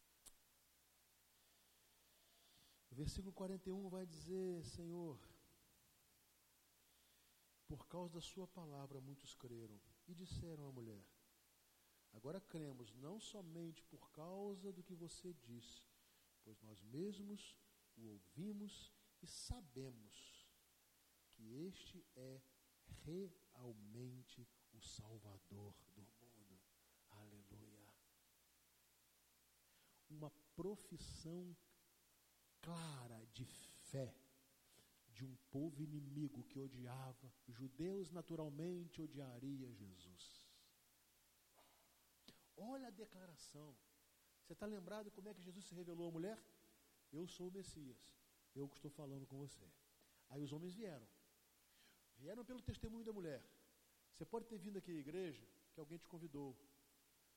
O 2.90 2.94
versículo 2.94 3.32
41 3.32 3.88
vai 3.88 4.04
dizer: 4.04 4.62
Senhor, 4.66 5.18
por 7.66 7.86
causa 7.86 8.12
da 8.12 8.20
Sua 8.20 8.46
palavra 8.46 9.00
muitos 9.00 9.34
creram 9.34 9.80
e 10.06 10.14
disseram 10.14 10.68
à 10.68 10.72
mulher: 10.72 11.02
Agora 12.12 12.38
cremos, 12.38 12.92
não 12.96 13.18
somente 13.18 13.82
por 13.84 14.10
causa 14.10 14.70
do 14.70 14.82
que 14.82 14.94
você 14.94 15.32
diz, 15.32 15.82
pois 16.44 16.60
nós 16.60 16.82
mesmos 16.82 17.56
o 17.96 18.08
ouvimos 18.08 18.92
e 19.22 19.26
sabemos 19.26 20.46
que 21.30 21.64
este 21.66 22.04
é 22.14 22.42
realmente 23.06 24.46
o 24.74 24.82
Salvador 24.82 25.74
do 25.94 26.02
mundo. 26.02 26.60
Aleluia. 27.08 27.78
Uma 30.18 30.30
profissão 30.56 31.56
clara 32.60 33.20
de 33.32 33.44
fé 33.90 34.12
de 35.12 35.24
um 35.24 35.34
povo 35.50 35.82
inimigo 35.82 36.42
que 36.44 36.58
odiava, 36.58 37.32
judeus 37.48 38.10
naturalmente 38.10 39.00
odiaria 39.00 39.72
Jesus. 39.72 40.24
Olha 42.56 42.88
a 42.88 42.90
declaração. 42.90 43.76
Você 44.42 44.54
está 44.54 44.66
lembrado 44.66 45.10
como 45.12 45.28
é 45.28 45.34
que 45.34 45.42
Jesus 45.42 45.64
se 45.66 45.74
revelou 45.74 46.08
à 46.08 46.12
mulher? 46.12 46.38
Eu 47.12 47.26
sou 47.26 47.48
o 47.48 47.52
Messias. 47.52 48.00
Eu 48.54 48.68
que 48.68 48.76
estou 48.76 48.90
falando 48.90 49.26
com 49.26 49.38
você. 49.38 49.66
Aí 50.30 50.42
os 50.42 50.52
homens 50.52 50.74
vieram. 50.74 51.08
Vieram 52.16 52.44
pelo 52.44 52.60
testemunho 52.60 53.04
da 53.04 53.12
mulher. 53.12 53.42
Você 54.12 54.24
pode 54.24 54.46
ter 54.46 54.58
vindo 54.58 54.78
aqui 54.78 54.90
à 54.90 55.00
igreja, 55.06 55.46
que 55.72 55.78
alguém 55.78 55.98
te 55.98 56.08
convidou. 56.08 56.56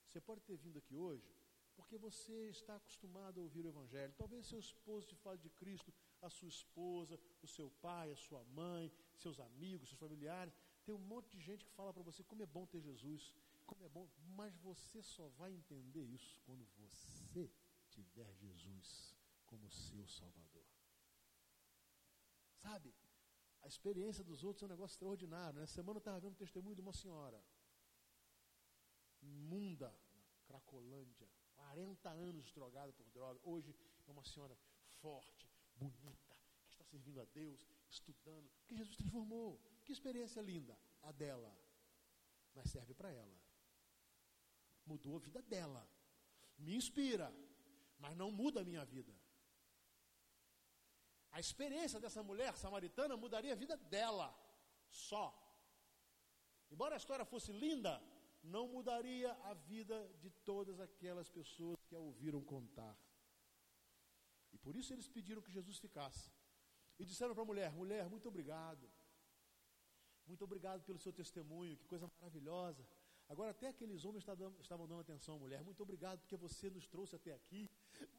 Você 0.07 0.19
pode 0.19 0.41
ter 0.41 0.57
vindo 0.57 0.79
aqui 0.79 0.95
hoje, 0.95 1.29
porque 1.75 1.97
você 1.97 2.49
está 2.49 2.75
acostumado 2.75 3.39
a 3.39 3.43
ouvir 3.43 3.65
o 3.65 3.69
Evangelho. 3.69 4.13
Talvez 4.17 4.47
seu 4.47 4.59
esposo 4.59 5.07
te 5.07 5.15
fale 5.15 5.39
de 5.39 5.49
Cristo, 5.49 5.93
a 6.21 6.29
sua 6.29 6.47
esposa, 6.47 7.19
o 7.41 7.47
seu 7.47 7.69
pai, 7.69 8.11
a 8.11 8.15
sua 8.15 8.43
mãe, 8.45 8.91
seus 9.15 9.39
amigos, 9.39 9.89
seus 9.89 9.99
familiares. 9.99 10.53
Tem 10.83 10.93
um 10.93 10.99
monte 10.99 11.29
de 11.29 11.39
gente 11.39 11.65
que 11.65 11.71
fala 11.71 11.93
para 11.93 12.03
você 12.03 12.23
como 12.23 12.43
é 12.43 12.45
bom 12.45 12.65
ter 12.65 12.81
Jesus, 12.81 13.33
como 13.65 13.83
é 13.83 13.89
bom, 13.89 14.09
mas 14.35 14.55
você 14.57 15.01
só 15.01 15.27
vai 15.29 15.53
entender 15.53 16.03
isso 16.03 16.39
quando 16.45 16.65
você 16.77 17.51
tiver 17.89 18.33
Jesus 18.35 19.15
como 19.45 19.69
seu 19.69 20.07
Salvador. 20.07 20.65
Sabe? 22.55 22.93
A 23.61 23.67
experiência 23.67 24.23
dos 24.23 24.43
outros 24.43 24.63
é 24.63 24.65
um 24.65 24.69
negócio 24.69 24.95
extraordinário. 24.95 25.59
Né? 25.59 25.67
Semana 25.67 25.97
eu 25.97 25.99
estava 25.99 26.19
vendo 26.19 26.33
um 26.33 26.35
testemunho 26.35 26.75
de 26.75 26.81
uma 26.81 26.93
senhora, 26.93 27.43
imunda, 29.21 29.95
Cracolândia, 30.45 31.29
40 31.61 32.09
anos 32.09 32.51
drogada 32.51 32.91
por 32.93 33.07
droga. 33.11 33.39
Hoje 33.43 33.75
é 34.07 34.11
uma 34.11 34.23
senhora 34.23 34.57
forte, 35.01 35.47
bonita, 35.75 36.35
que 36.65 36.71
está 36.71 36.83
servindo 36.83 37.21
a 37.21 37.25
Deus, 37.25 37.65
estudando, 37.89 38.49
que 38.67 38.75
Jesus 38.75 38.95
transformou. 38.97 39.59
Que 39.85 39.93
experiência 39.93 40.41
linda 40.41 40.77
a 41.03 41.11
dela. 41.11 41.51
Mas 42.55 42.69
serve 42.69 42.93
para 42.93 43.11
ela. 43.11 43.37
Mudou 44.85 45.15
a 45.15 45.19
vida 45.19 45.41
dela. 45.41 45.87
Me 46.57 46.75
inspira, 46.75 47.33
mas 47.99 48.15
não 48.15 48.31
muda 48.31 48.61
a 48.61 48.63
minha 48.63 48.83
vida. 48.85 49.13
A 51.31 51.39
experiência 51.39 51.99
dessa 51.99 52.21
mulher 52.21 52.57
samaritana 52.57 53.15
mudaria 53.15 53.53
a 53.53 53.55
vida 53.63 53.77
dela 53.77 54.27
só. 54.89 55.25
Embora 56.69 56.95
a 56.95 56.97
história 56.97 57.23
fosse 57.23 57.51
linda, 57.51 58.01
não 58.43 58.67
mudaria 58.67 59.31
a 59.43 59.53
vida 59.53 60.09
de 60.19 60.29
todas 60.29 60.79
aquelas 60.79 61.29
pessoas 61.29 61.77
que 61.87 61.95
a 61.95 61.99
ouviram 61.99 62.41
contar. 62.41 62.97
E 64.51 64.57
por 64.57 64.75
isso 64.75 64.93
eles 64.93 65.07
pediram 65.07 65.41
que 65.41 65.51
Jesus 65.51 65.77
ficasse. 65.77 66.31
E 66.99 67.05
disseram 67.05 67.33
para 67.33 67.43
a 67.43 67.45
mulher: 67.45 67.71
mulher, 67.71 68.09
muito 68.09 68.27
obrigado. 68.27 68.89
Muito 70.25 70.43
obrigado 70.43 70.83
pelo 70.83 70.99
seu 70.99 71.11
testemunho, 71.11 71.77
que 71.77 71.85
coisa 71.85 72.09
maravilhosa. 72.19 72.87
Agora, 73.27 73.51
até 73.51 73.69
aqueles 73.69 74.03
homens 74.03 74.25
estavam 74.59 74.87
dando 74.87 74.99
atenção, 74.99 75.39
mulher. 75.39 75.63
Muito 75.63 75.81
obrigado 75.81 76.19
porque 76.19 76.35
você 76.35 76.69
nos 76.69 76.85
trouxe 76.85 77.15
até 77.15 77.33
aqui. 77.33 77.69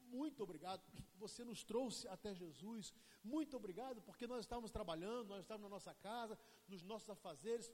Muito 0.07 0.41
obrigado 0.41 0.81
porque 0.81 1.03
você 1.15 1.43
nos 1.43 1.63
trouxe 1.63 2.07
até 2.07 2.33
Jesus. 2.33 2.91
Muito 3.23 3.55
obrigado 3.55 4.01
porque 4.01 4.25
nós 4.25 4.39
estávamos 4.39 4.71
trabalhando, 4.71 5.29
nós 5.29 5.41
estávamos 5.41 5.69
na 5.69 5.75
nossa 5.75 5.93
casa, 5.93 6.37
nos 6.67 6.81
nossos 6.81 7.09
afazeres. 7.11 7.71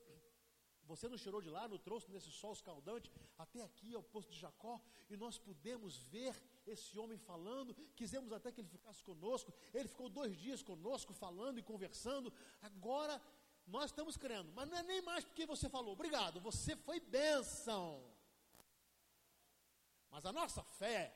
Você 0.89 1.07
nos 1.07 1.21
tirou 1.21 1.39
de 1.39 1.51
lá, 1.51 1.67
nos 1.67 1.81
trouxe 1.81 2.09
nesse 2.11 2.31
sol 2.31 2.51
escaldante 2.51 3.11
até 3.37 3.61
aqui 3.61 3.93
ao 3.93 4.01
posto 4.01 4.31
de 4.31 4.39
Jacó 4.39 4.81
e 5.07 5.15
nós 5.15 5.37
pudemos 5.37 5.97
ver 6.15 6.35
esse 6.65 6.97
homem 6.97 7.15
falando. 7.15 7.75
Quisemos 7.95 8.33
até 8.33 8.51
que 8.51 8.59
ele 8.59 8.67
ficasse 8.67 9.03
conosco. 9.03 9.53
Ele 9.71 9.87
ficou 9.87 10.09
dois 10.09 10.35
dias 10.35 10.63
conosco, 10.63 11.13
falando 11.13 11.59
e 11.59 11.63
conversando. 11.63 12.33
Agora 12.59 13.21
nós 13.67 13.91
estamos 13.91 14.17
crendo, 14.17 14.51
mas 14.53 14.67
não 14.67 14.79
é 14.79 14.81
nem 14.81 14.99
mais 15.03 15.23
porque 15.23 15.45
você 15.45 15.69
falou, 15.69 15.93
obrigado, 15.93 16.39
você 16.39 16.75
foi 16.75 16.99
bênção. 16.99 18.03
Mas 20.09 20.25
a 20.25 20.31
nossa 20.31 20.63
fé 20.63 21.15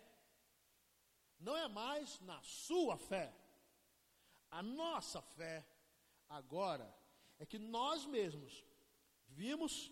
não 1.39 1.57
é 1.57 1.67
mais 1.67 2.19
na 2.19 2.39
sua 2.43 2.95
fé. 2.95 3.33
A 4.51 4.61
nossa 4.61 5.19
fé 5.19 5.65
agora 6.29 6.95
é 7.39 7.45
que 7.47 7.57
nós 7.57 8.05
mesmos 8.05 8.63
vimos, 9.41 9.91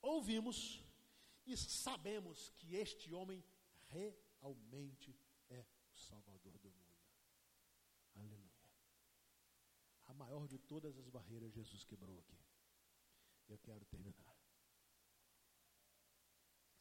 ouvimos 0.00 0.56
e 1.46 1.56
sabemos 1.56 2.50
que 2.58 2.76
este 2.76 3.12
homem 3.12 3.44
realmente 3.88 5.10
é 5.48 5.64
o 5.92 5.96
Salvador 5.96 6.58
do 6.58 6.70
mundo 6.70 6.90
maior 10.20 10.46
de 10.46 10.58
todas 10.58 10.98
as 10.98 11.08
barreiras 11.08 11.52
Jesus 11.58 11.82
quebrou 11.90 12.18
aqui. 12.18 12.38
Eu 13.48 13.58
quero 13.58 13.84
terminar. 13.86 14.36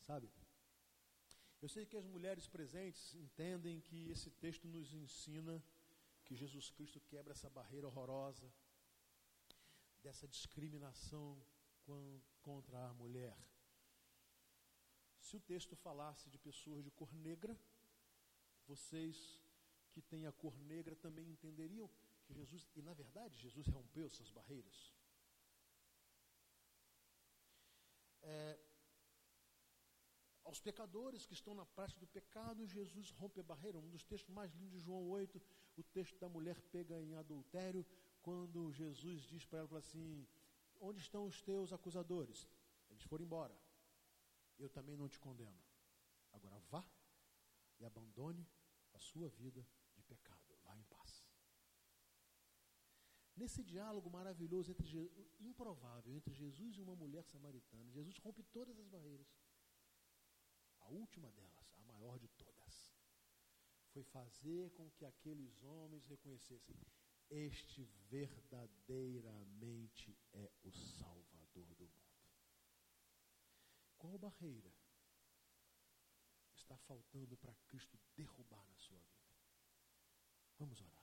Sabe? 0.07 0.30
Eu 1.62 1.70
sei 1.70 1.86
que 1.86 1.97
as 1.97 2.05
mulheres 2.05 2.47
presentes 2.47 3.14
entendem 3.16 3.80
que 3.80 4.10
esse 4.10 4.30
texto 4.30 4.68
nos 4.68 4.93
ensina 4.93 5.64
que 6.26 6.36
Jesus 6.36 6.70
Cristo 6.70 6.99
quebra 7.12 7.32
essa 7.32 7.49
barreira 7.49 7.88
horrorosa, 7.88 8.53
dessa 10.02 10.28
discriminação 10.28 11.41
contra 12.41 12.88
a 12.88 12.93
mulher. 12.93 13.38
Se 15.20 15.36
o 15.36 15.39
texto 15.39 15.76
falasse 15.76 16.30
de 16.30 16.38
pessoas 16.38 16.84
de 16.84 16.91
cor 16.91 17.14
negra, 17.14 17.58
vocês 18.68 19.41
que 19.91 20.02
têm 20.02 20.26
a 20.26 20.32
cor 20.32 20.58
negra 20.62 20.95
também 20.95 21.30
entenderiam 21.30 21.89
que 22.24 22.34
Jesus, 22.34 22.68
e 22.76 22.82
na 22.82 22.93
verdade, 22.93 23.38
Jesus 23.38 23.68
rompeu 23.68 24.06
essas 24.06 24.30
barreiras. 24.30 24.93
É, 28.22 28.60
aos 30.43 30.60
pecadores 30.60 31.26
que 31.26 31.34
estão 31.34 31.54
na 31.54 31.66
prática 31.66 32.00
do 32.00 32.08
pecado, 32.08 32.66
Jesus 32.66 33.12
rompe 33.12 33.39
a 33.39 33.43
barreira. 33.43 33.80
Um 33.80 33.89
dos 33.89 34.04
textos 34.04 34.34
mais 34.34 34.52
lindos 34.54 34.80
de 34.80 34.86
João 34.86 35.08
8, 35.10 35.41
o 35.78 35.84
texto 35.84 36.18
da 36.20 36.30
mulher 36.30 36.60
pega 36.72 37.00
em 37.00 37.16
adultério, 37.16 37.86
quando 38.22 38.72
Jesus 38.72 39.24
diz 39.24 39.45
para 39.45 39.59
ela 39.59 39.80
assim: 39.80 40.28
Onde 40.80 40.99
estão 40.99 41.26
os 41.26 41.41
teus 41.41 41.74
acusadores? 41.74 42.47
Eles 42.89 43.03
foram 43.03 43.26
embora. 43.26 43.57
Eu 44.57 44.70
também 44.70 44.97
não 44.97 45.07
te 45.07 45.20
condeno. 45.20 45.59
Agora 46.32 46.59
vá 46.70 46.86
e 47.80 47.86
abandone 47.86 48.47
a 48.93 48.99
sua 48.99 49.30
vida 49.30 49.65
de 49.95 50.03
pecado. 50.03 50.57
Vá 50.63 50.76
em 50.76 50.84
paz. 50.84 51.26
Nesse 53.36 53.63
diálogo 53.63 54.09
maravilhoso, 54.09 54.72
entre, 54.72 54.88
improvável, 55.39 56.13
entre 56.13 56.34
Jesus 56.34 56.76
e 56.76 56.82
uma 56.82 56.95
mulher 56.95 57.24
samaritana, 57.24 57.89
Jesus 57.89 58.17
rompe 58.17 58.43
todas 58.43 58.78
as 58.78 58.88
barreiras. 58.88 59.34
A 60.82 60.89
última 60.89 61.32
delas, 61.32 61.74
a 61.78 61.82
maior 61.84 62.20
de 62.20 62.28
todas, 62.30 62.93
foi 63.91 64.03
fazer 64.03 64.72
com 64.72 64.89
que 64.91 65.05
aqueles 65.05 65.63
homens 65.63 66.05
reconhecessem: 66.05 66.76
este 67.30 67.86
verdadeiramente 68.09 70.17
é 70.34 70.51
o 70.63 70.71
Salvador 70.71 71.75
do 71.75 71.88
mundo. 71.88 72.09
Qual 73.97 74.17
barreira 74.17 74.73
está 76.55 76.75
faltando 76.77 77.38
para 77.38 77.53
Cristo 77.67 77.99
derrubar 78.15 78.65
na 78.67 78.77
sua 78.77 78.99
vida? 78.99 79.30
Vamos 80.57 80.82
orar. 80.82 80.99